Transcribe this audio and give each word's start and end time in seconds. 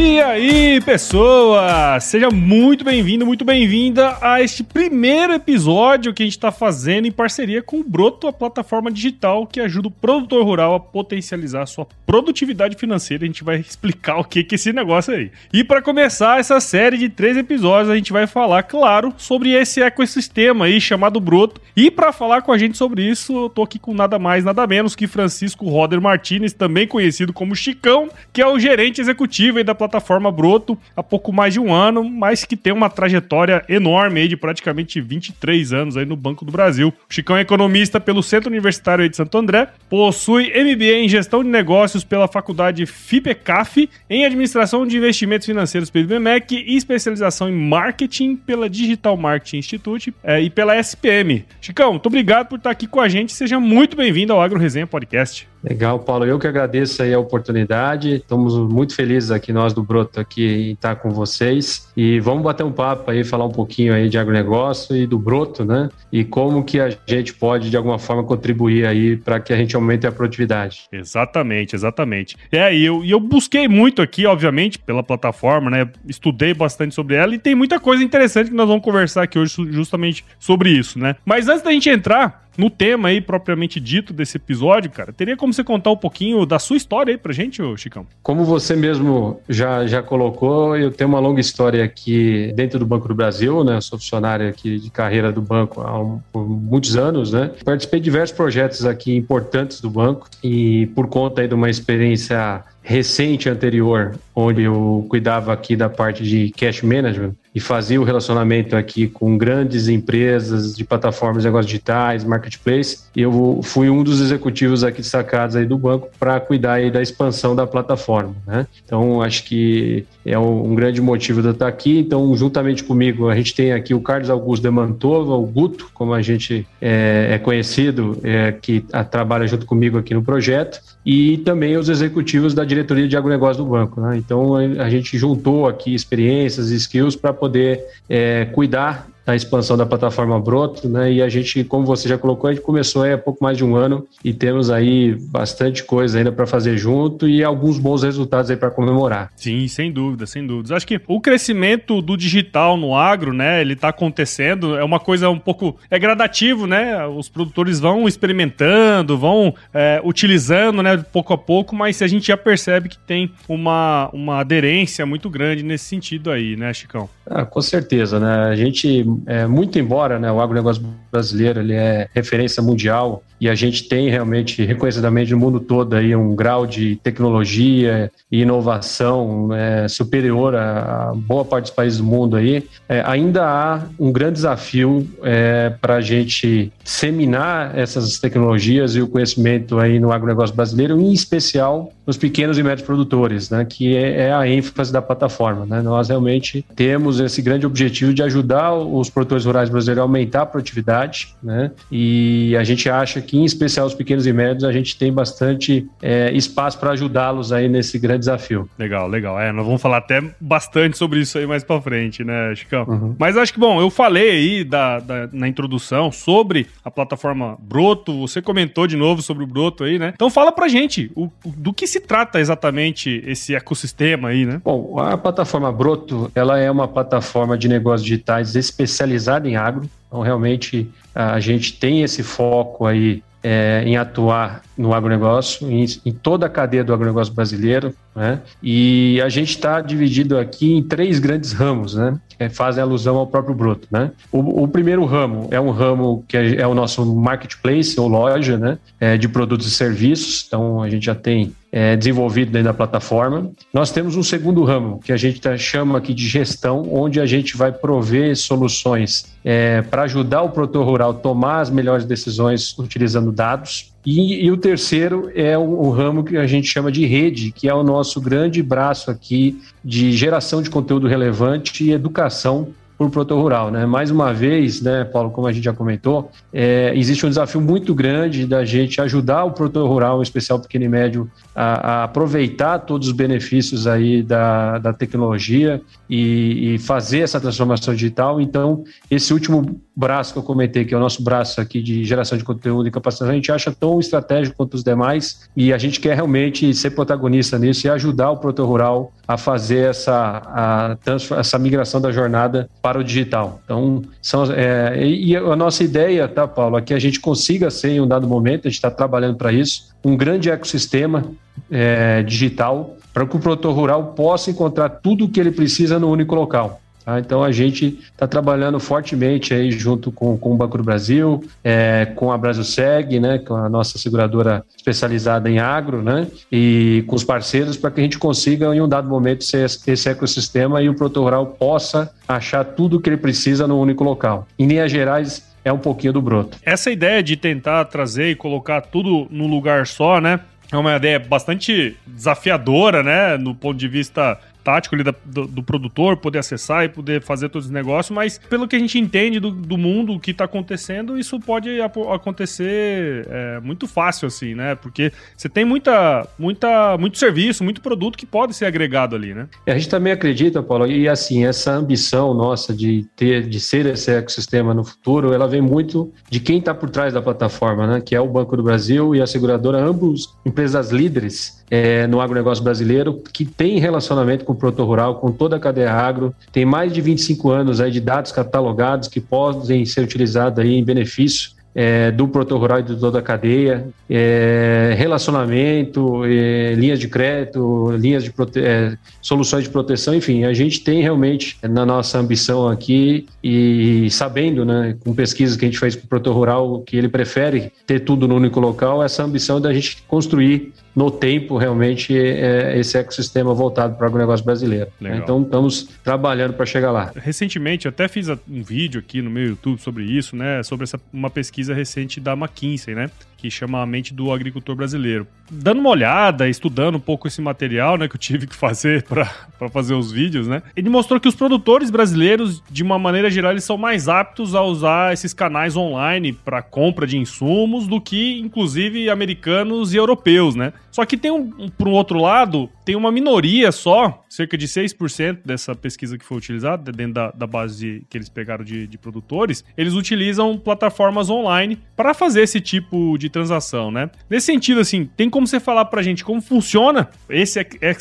E 0.00 0.20
aí, 0.20 0.80
pessoas! 0.80 2.04
Seja 2.04 2.30
muito 2.30 2.84
bem-vindo, 2.84 3.26
muito 3.26 3.44
bem-vinda 3.44 4.16
a 4.20 4.40
este 4.40 4.62
primeiro 4.62 5.32
episódio 5.32 6.14
que 6.14 6.22
a 6.22 6.26
gente 6.26 6.36
está 6.36 6.52
fazendo 6.52 7.08
em 7.08 7.10
parceria 7.10 7.60
com 7.60 7.80
o 7.80 7.84
Broto, 7.84 8.28
a 8.28 8.32
plataforma 8.32 8.92
digital 8.92 9.44
que 9.44 9.60
ajuda 9.60 9.88
o 9.88 9.90
produtor 9.90 10.44
rural 10.44 10.76
a 10.76 10.78
potencializar 10.78 11.62
a 11.62 11.66
sua 11.66 11.84
produtividade 12.06 12.76
financeira. 12.76 13.24
A 13.24 13.26
gente 13.26 13.42
vai 13.42 13.56
explicar 13.58 14.18
o 14.18 14.24
que 14.24 14.38
é 14.38 14.54
esse 14.54 14.72
negócio 14.72 15.12
aí. 15.12 15.32
E 15.52 15.64
para 15.64 15.82
começar 15.82 16.38
essa 16.38 16.60
série 16.60 16.96
de 16.96 17.08
três 17.08 17.36
episódios, 17.36 17.90
a 17.90 17.96
gente 17.96 18.12
vai 18.12 18.28
falar, 18.28 18.62
claro, 18.62 19.12
sobre 19.16 19.50
esse 19.50 19.82
ecossistema 19.82 20.66
aí 20.66 20.80
chamado 20.80 21.18
Broto. 21.18 21.60
E 21.74 21.90
para 21.90 22.12
falar 22.12 22.42
com 22.42 22.52
a 22.52 22.58
gente 22.58 22.76
sobre 22.76 23.02
isso, 23.02 23.36
eu 23.36 23.48
tô 23.48 23.64
aqui 23.64 23.80
com 23.80 23.92
nada 23.92 24.16
mais, 24.16 24.44
nada 24.44 24.64
menos 24.64 24.94
que 24.94 25.08
Francisco 25.08 25.68
Roder 25.68 26.00
Martinez, 26.00 26.52
também 26.52 26.86
conhecido 26.86 27.32
como 27.32 27.56
Chicão, 27.56 28.08
que 28.32 28.40
é 28.40 28.46
o 28.46 28.60
gerente 28.60 29.00
executivo 29.00 29.58
aí 29.58 29.64
da 29.64 29.74
plataforma 29.74 29.87
Broto 30.32 30.76
há 30.96 31.02
pouco 31.02 31.32
mais 31.32 31.54
de 31.54 31.60
um 31.60 31.72
ano, 31.72 32.04
mas 32.04 32.44
que 32.44 32.56
tem 32.56 32.72
uma 32.72 32.90
trajetória 32.90 33.64
enorme 33.68 34.20
aí 34.20 34.28
de 34.28 34.36
praticamente 34.36 35.00
23 35.00 35.72
anos 35.72 35.96
aí 35.96 36.04
no 36.04 36.16
Banco 36.16 36.44
do 36.44 36.52
Brasil. 36.52 36.88
O 36.88 37.12
Chicão 37.12 37.36
é 37.36 37.40
economista 37.40 38.00
pelo 38.00 38.22
Centro 38.22 38.50
Universitário 38.50 39.08
de 39.08 39.16
Santo 39.16 39.36
André, 39.38 39.68
possui 39.88 40.50
MBA 40.50 41.04
em 41.04 41.08
Gestão 41.08 41.42
de 41.42 41.50
Negócios 41.50 42.04
pela 42.04 42.28
Faculdade 42.28 42.84
FIPECAF, 42.86 43.88
em 44.08 44.24
Administração 44.24 44.86
de 44.86 44.96
Investimentos 44.96 45.46
Financeiros 45.46 45.90
pelo 45.90 46.04
IBMEC 46.04 46.64
e 46.66 46.76
especialização 46.76 47.48
em 47.48 47.52
Marketing 47.52 48.36
pela 48.36 48.68
Digital 48.68 49.16
Marketing 49.16 49.58
Institute 49.58 50.14
é, 50.22 50.40
e 50.40 50.50
pela 50.50 50.76
SPM. 50.78 51.44
Chicão, 51.60 51.92
muito 51.92 52.06
obrigado 52.06 52.48
por 52.48 52.56
estar 52.56 52.70
aqui 52.70 52.86
com 52.86 53.00
a 53.00 53.08
gente. 53.08 53.32
Seja 53.32 53.58
muito 53.58 53.96
bem-vindo 53.96 54.32
ao 54.32 54.40
Agro 54.40 54.58
Resenha 54.58 54.86
Podcast. 54.86 55.48
Legal, 55.62 55.98
Paulo. 55.98 56.24
Eu 56.24 56.38
que 56.38 56.46
agradeço 56.46 57.02
aí 57.02 57.12
a 57.12 57.18
oportunidade. 57.18 58.16
Estamos 58.16 58.56
muito 58.56 58.94
felizes 58.94 59.30
aqui, 59.30 59.52
nós 59.52 59.72
do 59.72 59.82
Broto, 59.82 60.20
aqui 60.20 60.46
em 60.46 60.72
estar 60.72 60.96
com 60.96 61.10
vocês. 61.10 61.88
E 61.96 62.20
vamos 62.20 62.42
bater 62.42 62.64
um 62.64 62.72
papo 62.72 63.10
aí, 63.10 63.24
falar 63.24 63.44
um 63.44 63.52
pouquinho 63.52 63.92
aí 63.92 64.08
de 64.08 64.18
agronegócio 64.18 64.96
e 64.96 65.06
do 65.06 65.18
Broto, 65.18 65.64
né? 65.64 65.88
E 66.12 66.24
como 66.24 66.64
que 66.64 66.80
a 66.80 66.96
gente 67.06 67.34
pode, 67.34 67.70
de 67.70 67.76
alguma 67.76 67.98
forma, 67.98 68.22
contribuir 68.24 68.86
aí 68.86 69.16
para 69.16 69.40
que 69.40 69.52
a 69.52 69.56
gente 69.56 69.74
aumente 69.74 70.06
a 70.06 70.12
produtividade. 70.12 70.84
Exatamente, 70.92 71.74
exatamente. 71.74 72.36
É, 72.52 72.74
e 72.74 72.84
eu, 72.84 73.04
e 73.04 73.10
eu 73.10 73.20
busquei 73.20 73.66
muito 73.66 74.00
aqui, 74.00 74.26
obviamente, 74.26 74.78
pela 74.78 75.02
plataforma, 75.02 75.70
né? 75.70 75.90
Estudei 76.06 76.54
bastante 76.54 76.94
sobre 76.94 77.16
ela 77.16 77.34
e 77.34 77.38
tem 77.38 77.54
muita 77.54 77.80
coisa 77.80 78.02
interessante 78.02 78.50
que 78.50 78.56
nós 78.56 78.68
vamos 78.68 78.84
conversar 78.84 79.24
aqui 79.24 79.38
hoje 79.38 79.54
justamente 79.70 80.24
sobre 80.38 80.70
isso, 80.70 80.98
né? 80.98 81.16
Mas 81.24 81.48
antes 81.48 81.62
da 81.62 81.72
gente 81.72 81.88
entrar, 81.88 82.47
no 82.58 82.68
tema 82.68 83.08
aí 83.08 83.20
propriamente 83.20 83.78
dito 83.78 84.12
desse 84.12 84.36
episódio, 84.36 84.90
cara, 84.90 85.12
teria 85.12 85.36
como 85.36 85.52
você 85.54 85.62
contar 85.62 85.92
um 85.92 85.96
pouquinho 85.96 86.44
da 86.44 86.58
sua 86.58 86.76
história 86.76 87.12
aí 87.12 87.16
pra 87.16 87.32
gente, 87.32 87.62
ô 87.62 87.76
Chicão? 87.76 88.04
Como 88.20 88.44
você 88.44 88.74
mesmo 88.74 89.40
já, 89.48 89.86
já 89.86 90.02
colocou, 90.02 90.76
eu 90.76 90.90
tenho 90.90 91.08
uma 91.08 91.20
longa 91.20 91.40
história 91.40 91.84
aqui 91.84 92.52
dentro 92.56 92.80
do 92.80 92.84
Banco 92.84 93.06
do 93.06 93.14
Brasil, 93.14 93.62
né? 93.62 93.76
Eu 93.76 93.82
sou 93.82 93.96
funcionário 93.96 94.48
aqui 94.48 94.80
de 94.80 94.90
carreira 94.90 95.30
do 95.30 95.40
banco 95.40 95.80
há 95.80 96.02
um, 96.02 96.20
muitos 96.34 96.96
anos, 96.96 97.32
né? 97.32 97.52
Participei 97.64 98.00
de 98.00 98.04
diversos 98.04 98.36
projetos 98.36 98.84
aqui 98.84 99.14
importantes 99.14 99.80
do 99.80 99.88
banco 99.88 100.28
e 100.42 100.86
por 100.96 101.06
conta 101.06 101.42
aí 101.42 101.48
de 101.48 101.54
uma 101.54 101.70
experiência 101.70 102.64
recente 102.88 103.50
anterior, 103.50 104.18
onde 104.34 104.62
eu 104.62 105.04
cuidava 105.10 105.52
aqui 105.52 105.76
da 105.76 105.90
parte 105.90 106.24
de 106.24 106.50
cash 106.56 106.80
management, 106.80 107.34
e 107.54 107.60
fazia 107.60 108.00
o 108.00 108.04
relacionamento 108.04 108.76
aqui 108.76 109.06
com 109.06 109.36
grandes 109.36 109.88
empresas 109.88 110.74
de 110.74 110.84
plataformas 110.84 111.42
de 111.42 111.48
negócios 111.48 111.66
digitais, 111.66 112.24
marketplace. 112.24 113.00
Eu 113.14 113.60
fui 113.62 113.90
um 113.90 114.02
dos 114.02 114.20
executivos 114.20 114.84
aqui 114.84 115.02
destacados 115.02 115.54
aí 115.54 115.66
do 115.66 115.76
banco 115.76 116.08
para 116.18 116.40
cuidar 116.40 116.74
aí 116.74 116.90
da 116.90 117.02
expansão 117.02 117.54
da 117.54 117.66
plataforma, 117.66 118.34
né? 118.46 118.66
Então, 118.84 119.20
acho 119.20 119.44
que 119.44 120.06
é 120.24 120.38
um 120.38 120.74
grande 120.74 121.02
motivo 121.02 121.42
de 121.42 121.48
eu 121.48 121.52
estar 121.52 121.66
aqui. 121.66 121.98
Então, 121.98 122.34
juntamente 122.36 122.84
comigo, 122.84 123.28
a 123.28 123.34
gente 123.34 123.54
tem 123.54 123.72
aqui 123.72 123.92
o 123.92 124.00
Carlos 124.00 124.30
Augusto 124.30 124.62
de 124.62 124.70
Mantova, 124.70 125.34
o 125.34 125.44
Guto, 125.44 125.90
como 125.92 126.14
a 126.14 126.22
gente 126.22 126.66
é, 126.80 127.28
é 127.32 127.38
conhecido, 127.38 128.18
é, 128.22 128.52
que 128.52 128.84
trabalha 129.10 129.46
junto 129.46 129.66
comigo 129.66 129.98
aqui 129.98 130.14
no 130.14 130.22
projeto, 130.22 130.80
e 131.10 131.38
também 131.38 131.74
os 131.74 131.88
executivos 131.88 132.52
da 132.52 132.66
diretoria 132.66 133.08
de 133.08 133.16
agronegócio 133.16 133.64
do 133.64 133.70
banco. 133.70 133.98
Né? 133.98 134.18
Então, 134.18 134.54
a 134.56 134.90
gente 134.90 135.16
juntou 135.16 135.66
aqui 135.66 135.94
experiências 135.94 136.70
e 136.70 136.76
skills 136.76 137.16
para 137.16 137.32
poder 137.32 137.82
é, 138.06 138.44
cuidar 138.52 139.08
a 139.28 139.36
expansão 139.36 139.76
da 139.76 139.84
plataforma 139.84 140.40
Broto, 140.40 140.88
né? 140.88 141.12
E 141.12 141.22
a 141.22 141.28
gente, 141.28 141.62
como 141.62 141.84
você 141.84 142.08
já 142.08 142.16
colocou, 142.16 142.48
a 142.48 142.52
gente 142.52 142.62
começou 142.62 143.04
há 143.04 143.18
pouco 143.18 143.44
mais 143.44 143.58
de 143.58 143.64
um 143.64 143.76
ano 143.76 144.06
e 144.24 144.32
temos 144.32 144.70
aí 144.70 145.14
bastante 145.14 145.84
coisa 145.84 146.16
ainda 146.16 146.32
para 146.32 146.46
fazer 146.46 146.78
junto 146.78 147.28
e 147.28 147.44
alguns 147.44 147.78
bons 147.78 148.02
resultados 148.02 148.50
aí 148.50 148.56
para 148.56 148.70
comemorar. 148.70 149.30
Sim, 149.36 149.68
sem 149.68 149.92
dúvida, 149.92 150.26
sem 150.26 150.46
dúvidas. 150.46 150.72
Acho 150.72 150.86
que 150.86 151.00
o 151.06 151.20
crescimento 151.20 152.00
do 152.00 152.16
digital 152.16 152.76
no 152.78 152.96
agro, 152.96 153.34
né? 153.34 153.60
Ele 153.60 153.74
está 153.74 153.88
acontecendo, 153.88 154.76
é 154.76 154.82
uma 154.82 154.98
coisa 154.98 155.28
um 155.28 155.38
pouco 155.38 155.76
é 155.90 155.98
gradativo, 155.98 156.66
né? 156.66 157.06
Os 157.06 157.28
produtores 157.28 157.78
vão 157.78 158.08
experimentando, 158.08 159.18
vão 159.18 159.54
é, 159.74 160.00
utilizando, 160.02 160.82
né? 160.82 160.96
Pouco 160.96 161.34
a 161.34 161.38
pouco, 161.38 161.76
mas 161.76 162.00
a 162.00 162.06
gente 162.06 162.28
já 162.28 162.36
percebe 162.36 162.88
que 162.88 162.98
tem 162.98 163.30
uma, 163.46 164.08
uma 164.12 164.40
aderência 164.40 165.04
muito 165.04 165.28
grande 165.28 165.62
nesse 165.62 165.84
sentido 165.84 166.30
aí, 166.30 166.56
né, 166.56 166.72
Chicão? 166.72 167.10
Ah, 167.30 167.44
com 167.44 167.60
certeza, 167.60 168.18
né? 168.18 168.44
A 168.44 168.56
gente 168.56 169.04
é, 169.26 169.46
muito 169.46 169.78
embora 169.78 170.18
né, 170.18 170.32
o 170.32 170.40
agronegócio 170.40 170.82
brasileiro 171.12 171.60
ele 171.60 171.74
é 171.74 172.08
referência 172.14 172.62
mundial 172.62 173.22
e 173.40 173.48
a 173.48 173.54
gente 173.54 173.88
tem 173.88 174.08
realmente 174.08 174.64
reconhecidamente 174.64 175.32
no 175.32 175.38
mundo 175.38 175.60
todo 175.60 175.94
aí 175.94 176.14
um 176.14 176.34
grau 176.34 176.66
de 176.66 176.96
tecnologia 176.96 178.10
e 178.30 178.42
inovação 178.42 179.52
é, 179.52 179.88
superior 179.88 180.54
a, 180.54 181.12
boa 181.14 181.44
parte 181.44 181.66
dos 181.66 181.74
países 181.74 181.98
do 181.98 182.04
mundo 182.04 182.36
aí, 182.36 182.64
é, 182.88 183.02
ainda 183.06 183.44
há 183.44 183.82
um 183.98 184.10
grande 184.10 184.34
desafio 184.34 185.08
é, 185.22 185.70
para 185.80 185.96
a 185.96 186.00
gente 186.00 186.72
disseminar 186.82 187.76
essas 187.78 188.18
tecnologias 188.18 188.94
e 188.96 189.00
o 189.00 189.08
conhecimento 189.08 189.78
aí 189.78 189.98
no 189.98 190.12
agronegócio 190.12 190.54
brasileiro, 190.54 191.00
em 191.00 191.12
especial 191.12 191.92
nos 192.06 192.16
pequenos 192.16 192.56
e 192.58 192.62
médios 192.62 192.86
produtores, 192.86 193.50
né, 193.50 193.66
que 193.66 193.94
é, 193.94 194.28
é 194.28 194.32
a 194.32 194.48
ênfase 194.48 194.90
da 194.90 195.02
plataforma. 195.02 195.66
Né? 195.66 195.82
Nós 195.82 196.08
realmente 196.08 196.64
temos 196.74 197.20
esse 197.20 197.42
grande 197.42 197.66
objetivo 197.66 198.14
de 198.14 198.22
ajudar 198.22 198.72
os 198.74 199.10
produtores 199.10 199.44
rurais 199.44 199.68
brasileiros 199.68 200.00
a 200.00 200.04
aumentar 200.04 200.42
a 200.42 200.46
produtividade, 200.46 201.34
né? 201.42 201.70
e 201.92 202.56
a 202.56 202.64
gente 202.64 202.88
acha 202.88 203.20
que, 203.28 203.36
em 203.36 203.44
especial 203.44 203.86
os 203.86 203.94
pequenos 203.94 204.26
e 204.26 204.32
médios, 204.32 204.64
a 204.64 204.72
gente 204.72 204.96
tem 204.96 205.12
bastante 205.12 205.86
é, 206.00 206.32
espaço 206.32 206.78
para 206.78 206.92
ajudá-los 206.92 207.52
aí 207.52 207.68
nesse 207.68 207.98
grande 207.98 208.20
desafio. 208.20 208.68
Legal, 208.78 209.06
legal. 209.06 209.38
É, 209.38 209.52
nós 209.52 209.66
vamos 209.66 209.82
falar 209.82 209.98
até 209.98 210.22
bastante 210.40 210.96
sobre 210.96 211.20
isso 211.20 211.36
aí 211.36 211.46
mais 211.46 211.62
para 211.62 211.80
frente, 211.80 212.24
né, 212.24 212.54
Chicão? 212.54 212.86
Uhum. 212.88 213.14
Mas 213.18 213.36
acho 213.36 213.52
que, 213.52 213.60
bom, 213.60 213.80
eu 213.80 213.90
falei 213.90 214.30
aí 214.30 214.64
da, 214.64 214.98
da, 214.98 215.28
na 215.30 215.46
introdução 215.46 216.10
sobre 216.10 216.66
a 216.82 216.90
plataforma 216.90 217.58
Broto, 217.60 218.20
você 218.20 218.40
comentou 218.40 218.86
de 218.86 218.96
novo 218.96 219.20
sobre 219.20 219.44
o 219.44 219.46
Broto 219.46 219.84
aí, 219.84 219.98
né? 219.98 220.12
Então 220.14 220.30
fala 220.30 220.50
pra 220.50 220.66
gente 220.66 221.12
o, 221.14 221.30
do 221.44 221.74
que 221.74 221.86
se 221.86 222.00
trata 222.00 222.40
exatamente 222.40 223.22
esse 223.26 223.54
ecossistema 223.54 224.28
aí, 224.28 224.46
né? 224.46 224.60
Bom, 224.64 224.98
a 224.98 225.18
plataforma 225.18 225.70
Broto, 225.70 226.32
ela 226.34 226.58
é 226.58 226.70
uma 226.70 226.88
plataforma 226.88 227.58
de 227.58 227.68
negócios 227.68 228.04
digitais 228.04 228.56
especializada 228.56 229.46
em 229.46 229.56
agro. 229.56 229.88
Então, 230.08 230.22
realmente, 230.22 230.90
a 231.14 231.38
gente 231.38 231.74
tem 231.74 232.02
esse 232.02 232.22
foco 232.22 232.86
aí 232.86 233.22
é, 233.42 233.82
em 233.86 233.96
atuar 233.96 234.62
no 234.76 234.92
agronegócio, 234.92 235.70
em, 235.70 235.84
em, 236.04 236.12
toda 236.12 236.46
a 236.46 236.48
cadeia 236.48 236.82
do 236.82 236.92
agronegócio 236.92 237.32
brasileiro, 237.32 237.94
né? 238.18 238.40
E 238.60 239.20
a 239.22 239.28
gente 239.28 239.50
está 239.50 239.80
dividido 239.80 240.36
aqui 240.36 240.74
em 240.74 240.82
três 240.82 241.20
grandes 241.20 241.52
ramos, 241.52 241.94
né? 241.94 242.18
Que 242.28 242.48
fazem 242.48 242.82
alusão 242.82 243.16
ao 243.16 243.26
próprio 243.26 243.54
broto, 243.54 243.86
né? 243.90 244.10
O, 244.32 244.64
o 244.64 244.68
primeiro 244.68 245.04
ramo 245.04 245.48
é 245.50 245.60
um 245.60 245.70
ramo 245.70 246.24
que 246.26 246.36
é, 246.36 246.56
é, 246.56 246.66
o 246.66 246.74
nosso 246.74 247.06
marketplace 247.06 247.98
ou 247.98 248.08
loja, 248.08 248.58
né? 248.58 248.78
É, 249.00 249.16
de 249.16 249.28
produtos 249.28 249.68
e 249.68 249.70
serviços. 249.70 250.44
Então 250.46 250.82
a 250.82 250.90
gente 250.90 251.06
já 251.06 251.14
tem 251.14 251.54
é, 251.70 251.96
desenvolvido 251.96 252.50
dentro 252.50 252.66
da 252.66 252.74
plataforma. 252.74 253.50
Nós 253.72 253.90
temos 253.90 254.16
um 254.16 254.22
segundo 254.22 254.64
ramo, 254.64 254.98
que 254.98 255.12
a 255.12 255.16
gente 255.16 255.40
tá, 255.40 255.56
chama 255.56 255.98
aqui 255.98 256.12
de 256.12 256.26
gestão, 256.26 256.88
onde 256.90 257.20
a 257.20 257.26
gente 257.26 257.56
vai 257.56 257.70
prover 257.70 258.36
soluções 258.36 259.32
é, 259.44 259.82
para 259.82 260.02
ajudar 260.02 260.42
o 260.42 260.50
produtor 260.50 260.84
rural 260.84 261.10
a 261.10 261.14
tomar 261.14 261.60
as 261.60 261.70
melhores 261.70 262.04
decisões 262.04 262.76
utilizando 262.78 263.30
dados. 263.30 263.92
E, 264.06 264.44
e, 264.44 264.50
o 264.50 264.56
terceiro 264.56 265.30
é 265.34 265.58
o, 265.58 265.62
o, 265.62 265.90
ramo 265.90 266.24
que 266.24 266.36
a 266.36 266.46
gente 266.46 266.68
chama 266.68 266.90
de 266.90 267.04
rede, 267.04 267.52
que 267.52 267.68
é 267.68 267.74
o 267.74 267.82
nosso 267.82 268.20
grande 268.20 268.62
braço 268.62 269.10
aqui 269.10 269.60
de 269.84 270.12
geração 270.12 270.62
de 270.62 270.70
conteúdo 270.70 271.06
relevante 271.06 271.84
e 271.84 271.92
educação 271.92 272.72
por 272.98 273.08
produtor 273.10 273.40
rural. 273.40 273.70
Né? 273.70 273.86
Mais 273.86 274.10
uma 274.10 274.34
vez, 274.34 274.82
né, 274.82 275.04
Paulo, 275.04 275.30
como 275.30 275.46
a 275.46 275.52
gente 275.52 275.64
já 275.64 275.72
comentou, 275.72 276.30
é, 276.52 276.92
existe 276.96 277.24
um 277.24 277.28
desafio 277.28 277.60
muito 277.60 277.94
grande 277.94 278.44
da 278.44 278.64
gente 278.64 279.00
ajudar 279.00 279.44
o 279.44 279.52
produtor 279.52 279.88
rural, 279.88 280.18
em 280.18 280.22
especial 280.22 280.58
pequeno 280.58 280.84
e 280.84 280.88
médio, 280.88 281.30
a, 281.54 282.00
a 282.00 282.04
aproveitar 282.04 282.80
todos 282.80 283.06
os 283.06 283.14
benefícios 283.14 283.86
aí 283.86 284.20
da, 284.20 284.78
da 284.78 284.92
tecnologia 284.92 285.80
e, 286.10 286.74
e, 286.74 286.78
fazer 286.78 287.20
essa 287.20 287.40
transformação 287.40 287.94
digital. 287.94 288.40
Então, 288.40 288.82
esse 289.08 289.32
último 289.32 289.80
braço 289.98 290.32
que 290.32 290.38
eu 290.38 290.44
comentei, 290.44 290.84
que 290.84 290.94
é 290.94 290.96
o 290.96 291.00
nosso 291.00 291.24
braço 291.24 291.60
aqui 291.60 291.82
de 291.82 292.04
geração 292.04 292.38
de 292.38 292.44
conteúdo 292.44 292.86
e 292.86 292.90
capacitação, 292.90 293.32
a 293.32 293.34
gente 293.34 293.50
acha 293.50 293.72
tão 293.72 293.98
estratégico 293.98 294.56
quanto 294.56 294.74
os 294.74 294.84
demais 294.84 295.48
e 295.56 295.72
a 295.72 295.78
gente 295.78 295.98
quer 295.98 296.14
realmente 296.14 296.72
ser 296.72 296.90
protagonista 296.90 297.58
nisso 297.58 297.84
e 297.84 297.90
ajudar 297.90 298.30
o 298.30 298.36
produtor 298.36 298.68
rural 298.68 299.12
a 299.26 299.36
fazer 299.36 299.90
essa, 299.90 300.40
a, 300.46 300.96
essa 301.36 301.58
migração 301.58 302.00
da 302.00 302.12
jornada 302.12 302.70
para 302.80 303.00
o 303.00 303.02
digital. 303.02 303.60
Então, 303.64 304.02
são, 304.22 304.44
é, 304.52 305.04
e 305.04 305.36
a 305.36 305.56
nossa 305.56 305.82
ideia, 305.82 306.28
tá, 306.28 306.46
Paulo, 306.46 306.78
é 306.78 306.80
que 306.80 306.94
a 306.94 306.98
gente 307.00 307.18
consiga 307.18 307.68
ser 307.68 307.90
em 307.90 308.00
um 308.00 308.06
dado 308.06 308.28
momento, 308.28 308.68
a 308.68 308.70
gente 308.70 308.78
está 308.78 308.92
trabalhando 308.92 309.36
para 309.36 309.50
isso, 309.50 309.88
um 310.04 310.16
grande 310.16 310.48
ecossistema 310.48 311.24
é, 311.68 312.22
digital 312.22 312.96
para 313.12 313.26
que 313.26 313.36
o 313.36 313.40
produtor 313.40 313.74
rural 313.74 314.12
possa 314.12 314.48
encontrar 314.48 314.88
tudo 314.88 315.24
o 315.24 315.28
que 315.28 315.40
ele 315.40 315.50
precisa 315.50 315.98
no 315.98 316.08
único 316.08 316.36
local. 316.36 316.80
Tá? 317.08 317.18
Então 317.18 317.42
a 317.42 317.50
gente 317.50 317.98
está 318.12 318.26
trabalhando 318.26 318.78
fortemente 318.78 319.54
aí 319.54 319.72
junto 319.72 320.12
com, 320.12 320.36
com 320.36 320.52
o 320.52 320.56
Banco 320.58 320.76
do 320.76 320.84
Brasil, 320.84 321.42
é, 321.64 322.04
com 322.14 322.30
a 322.30 322.36
Brasilseg, 322.36 323.18
né, 323.18 323.38
com 323.38 323.54
a 323.54 323.66
nossa 323.66 323.96
seguradora 323.96 324.62
especializada 324.76 325.48
em 325.48 325.58
agro, 325.58 326.02
né, 326.02 326.26
e 326.52 327.02
com 327.06 327.16
os 327.16 327.24
parceiros 327.24 327.78
para 327.78 327.90
que 327.90 328.00
a 328.00 328.02
gente 328.02 328.18
consiga 328.18 328.74
em 328.76 328.82
um 328.82 328.88
dado 328.88 329.08
momento 329.08 329.42
ser 329.42 329.64
esse 329.64 330.08
ecossistema 330.10 330.82
e 330.82 330.90
o 330.90 330.94
produtor 330.94 331.46
possa 331.58 332.12
achar 332.28 332.62
tudo 332.62 332.98
o 332.98 333.00
que 333.00 333.08
ele 333.08 333.16
precisa 333.16 333.66
no 333.66 333.80
único 333.80 334.04
local. 334.04 334.46
Em 334.58 334.66
linhas 334.66 334.92
gerais, 334.92 335.48
é 335.64 335.72
um 335.72 335.78
pouquinho 335.78 336.12
do 336.12 336.20
broto. 336.20 336.58
Essa 336.62 336.90
ideia 336.90 337.22
de 337.22 337.38
tentar 337.38 337.86
trazer 337.86 338.30
e 338.30 338.34
colocar 338.34 338.82
tudo 338.82 339.26
no 339.30 339.46
lugar 339.46 339.86
só, 339.86 340.20
né? 340.20 340.40
É 340.70 340.76
uma 340.76 340.96
ideia 340.96 341.18
bastante 341.18 341.96
desafiadora, 342.06 343.02
né? 343.02 343.38
No 343.38 343.54
ponto 343.54 343.78
de 343.78 343.88
vista 343.88 344.38
tático 344.68 344.94
ali 344.94 345.02
da, 345.02 345.14
do, 345.24 345.46
do, 345.46 345.62
produtor, 345.62 346.18
poder 346.18 346.40
acessar 346.40 346.84
e 346.84 346.90
poder 346.90 347.22
fazer 347.22 347.48
todos 347.48 347.68
os 347.68 347.72
negócios, 347.72 348.14
mas 348.14 348.36
pelo 348.36 348.68
que 348.68 348.76
a 348.76 348.78
gente 348.78 348.98
entende 348.98 349.40
do, 349.40 349.50
do 349.50 349.78
mundo, 349.78 350.12
o 350.12 350.20
que 350.20 350.32
está 350.32 350.44
acontecendo, 350.44 351.18
isso 351.18 351.40
pode 351.40 351.80
acontecer 351.80 353.26
é, 353.30 353.60
muito 353.60 353.86
fácil, 353.86 354.28
assim, 354.28 354.54
né? 354.54 354.74
Porque 354.74 355.10
você 355.34 355.48
tem 355.48 355.64
muita, 355.64 356.28
muita, 356.38 356.98
muito 356.98 357.16
serviço, 357.16 357.64
muito 357.64 357.80
produto 357.80 358.18
que 358.18 358.26
pode 358.26 358.52
ser 358.52 358.66
agregado 358.66 359.16
ali, 359.16 359.32
né? 359.32 359.48
A 359.66 359.72
gente 359.72 359.88
também 359.88 360.12
acredita, 360.12 360.62
Paulo, 360.62 360.86
e 360.86 361.08
assim, 361.08 361.46
essa 361.46 361.72
ambição 361.72 362.34
nossa 362.34 362.74
de 362.74 363.06
ter, 363.16 363.48
de 363.48 363.60
ser 363.60 363.86
esse 363.86 364.10
ecossistema 364.10 364.74
no 364.74 364.84
futuro, 364.84 365.32
ela 365.32 365.48
vem 365.48 365.62
muito 365.62 366.12
de 366.28 366.40
quem 366.40 366.58
está 366.58 366.74
por 366.74 366.90
trás 366.90 367.14
da 367.14 367.22
plataforma, 367.22 367.86
né? 367.86 368.02
Que 368.02 368.14
é 368.14 368.20
o 368.20 368.28
Banco 368.28 368.54
do 368.54 368.62
Brasil 368.62 369.14
e 369.14 369.22
a 369.22 369.26
seguradora, 369.26 369.78
ambos 369.78 370.36
empresas 370.44 370.90
líderes 370.90 371.57
é, 371.70 372.06
no 372.06 372.20
agronegócio 372.20 372.62
brasileiro, 372.62 373.22
que 373.32 373.44
tem 373.44 373.78
relacionamento 373.78 374.44
com 374.44 374.52
o 374.52 374.56
produtor 374.56 374.86
rural, 374.86 375.14
com 375.16 375.30
toda 375.32 375.56
a 375.56 375.60
cadeia 375.60 375.92
agro, 375.92 376.34
tem 376.52 376.64
mais 376.64 376.92
de 376.92 377.00
25 377.00 377.50
anos 377.50 377.80
aí 377.80 377.90
de 377.90 378.00
dados 378.00 378.32
catalogados 378.32 379.08
que 379.08 379.20
podem 379.20 379.84
ser 379.84 380.02
utilizados 380.02 380.58
aí 380.58 380.74
em 380.74 380.84
benefício 380.84 381.57
é, 381.74 382.10
do 382.10 382.26
produtor 382.28 382.60
rural 382.60 382.80
e 382.80 382.82
de 382.82 382.96
toda 382.96 383.18
a 383.18 383.22
cadeia, 383.22 383.88
é, 384.08 384.94
relacionamento, 384.96 386.24
é, 386.24 386.74
linhas 386.74 386.98
de 386.98 387.08
crédito, 387.08 387.90
linhas 387.92 388.24
de 388.24 388.32
é, 388.56 388.96
soluções 389.20 389.64
de 389.64 389.70
proteção, 389.70 390.14
enfim, 390.14 390.44
a 390.44 390.52
gente 390.52 390.80
tem 390.80 391.02
realmente 391.02 391.56
na 391.62 391.84
nossa 391.84 392.18
ambição 392.18 392.68
aqui 392.68 393.26
e 393.42 394.08
sabendo, 394.10 394.64
né, 394.64 394.96
com 395.04 395.14
pesquisas 395.14 395.56
que 395.56 395.64
a 395.64 395.68
gente 395.68 395.78
fez 395.78 395.94
com 395.94 396.04
o 396.04 396.08
produtor 396.08 396.34
rural, 396.34 396.80
que 396.80 396.96
ele 396.96 397.08
prefere 397.08 397.72
ter 397.86 398.00
tudo 398.00 398.26
no 398.26 398.36
único 398.36 398.58
local, 398.60 399.02
essa 399.02 399.22
ambição 399.22 399.60
da 399.60 399.72
gente 399.72 400.02
construir 400.08 400.72
no 400.98 401.12
tempo 401.12 401.56
realmente 401.56 402.18
é, 402.18 402.76
esse 402.76 402.98
ecossistema 402.98 403.54
voltado 403.54 403.94
para 403.94 404.04
o 404.04 404.08
agronegócio 404.08 404.44
brasileiro. 404.44 404.88
Legal. 405.00 405.18
Então 405.18 405.42
estamos 405.42 405.88
trabalhando 406.02 406.54
para 406.54 406.66
chegar 406.66 406.90
lá. 406.90 407.12
Recentemente 407.14 407.86
eu 407.86 407.90
até 407.90 408.08
fiz 408.08 408.28
um 408.28 408.62
vídeo 408.64 408.98
aqui 408.98 409.22
no 409.22 409.30
meu 409.30 409.46
YouTube 409.46 409.80
sobre 409.80 410.02
isso, 410.04 410.34
né? 410.34 410.60
Sobre 410.64 410.82
essa, 410.82 410.98
uma 411.12 411.30
pesquisa 411.30 411.57
recente 411.66 412.20
da 412.20 412.34
McKinsey, 412.34 412.94
né? 412.94 413.10
que 413.38 413.48
chama 413.48 413.80
A 413.80 413.86
Mente 413.86 414.12
do 414.12 414.32
Agricultor 414.32 414.74
Brasileiro. 414.74 415.26
Dando 415.50 415.80
uma 415.80 415.90
olhada, 415.90 416.48
estudando 416.48 416.96
um 416.96 417.00
pouco 417.00 417.28
esse 417.28 417.40
material, 417.40 417.96
né, 417.96 418.08
que 418.08 418.16
eu 418.16 418.18
tive 418.20 418.46
que 418.48 418.54
fazer 418.54 419.04
para 419.04 419.24
fazer 419.70 419.94
os 419.94 420.10
vídeos, 420.10 420.48
né, 420.48 420.60
ele 420.76 420.90
mostrou 420.90 421.20
que 421.20 421.28
os 421.28 421.36
produtores 421.36 421.88
brasileiros, 421.88 422.62
de 422.68 422.82
uma 422.82 422.98
maneira 422.98 423.30
geral, 423.30 423.52
eles 423.52 423.64
são 423.64 423.78
mais 423.78 424.08
aptos 424.08 424.54
a 424.54 424.62
usar 424.62 425.12
esses 425.12 425.32
canais 425.32 425.76
online 425.76 426.32
para 426.32 426.60
compra 426.60 427.06
de 427.06 427.16
insumos 427.16 427.86
do 427.86 428.00
que, 428.00 428.40
inclusive, 428.40 429.08
americanos 429.08 429.94
e 429.94 429.96
europeus, 429.96 430.56
né. 430.56 430.72
Só 430.90 431.06
que 431.06 431.16
tem 431.16 431.30
um, 431.30 431.52
um 431.58 431.68
por 431.68 431.86
um 431.86 431.92
outro 431.92 432.20
lado, 432.20 432.68
tem 432.88 432.96
uma 432.96 433.12
minoria 433.12 433.70
só, 433.70 434.24
cerca 434.30 434.56
de 434.56 434.66
6% 434.66 435.40
dessa 435.44 435.74
pesquisa 435.74 436.16
que 436.16 436.24
foi 436.24 436.38
utilizada, 436.38 436.90
dentro 436.90 437.12
da, 437.12 437.30
da 437.32 437.46
base 437.46 437.78
de, 437.78 438.06
que 438.08 438.16
eles 438.16 438.30
pegaram 438.30 438.64
de, 438.64 438.86
de 438.86 438.96
produtores, 438.96 439.62
eles 439.76 439.92
utilizam 439.92 440.56
plataformas 440.56 441.28
online 441.28 441.78
para 441.94 442.14
fazer 442.14 442.40
esse 442.40 442.62
tipo 442.62 443.18
de 443.18 443.28
transação, 443.28 443.90
né? 443.90 444.08
Nesse 444.30 444.46
sentido, 444.46 444.80
assim, 444.80 445.04
tem 445.04 445.28
como 445.28 445.46
você 445.46 445.60
falar 445.60 445.84
pra 445.84 446.00
gente 446.00 446.24
como 446.24 446.40
funciona 446.40 447.10
esse, 447.28 447.60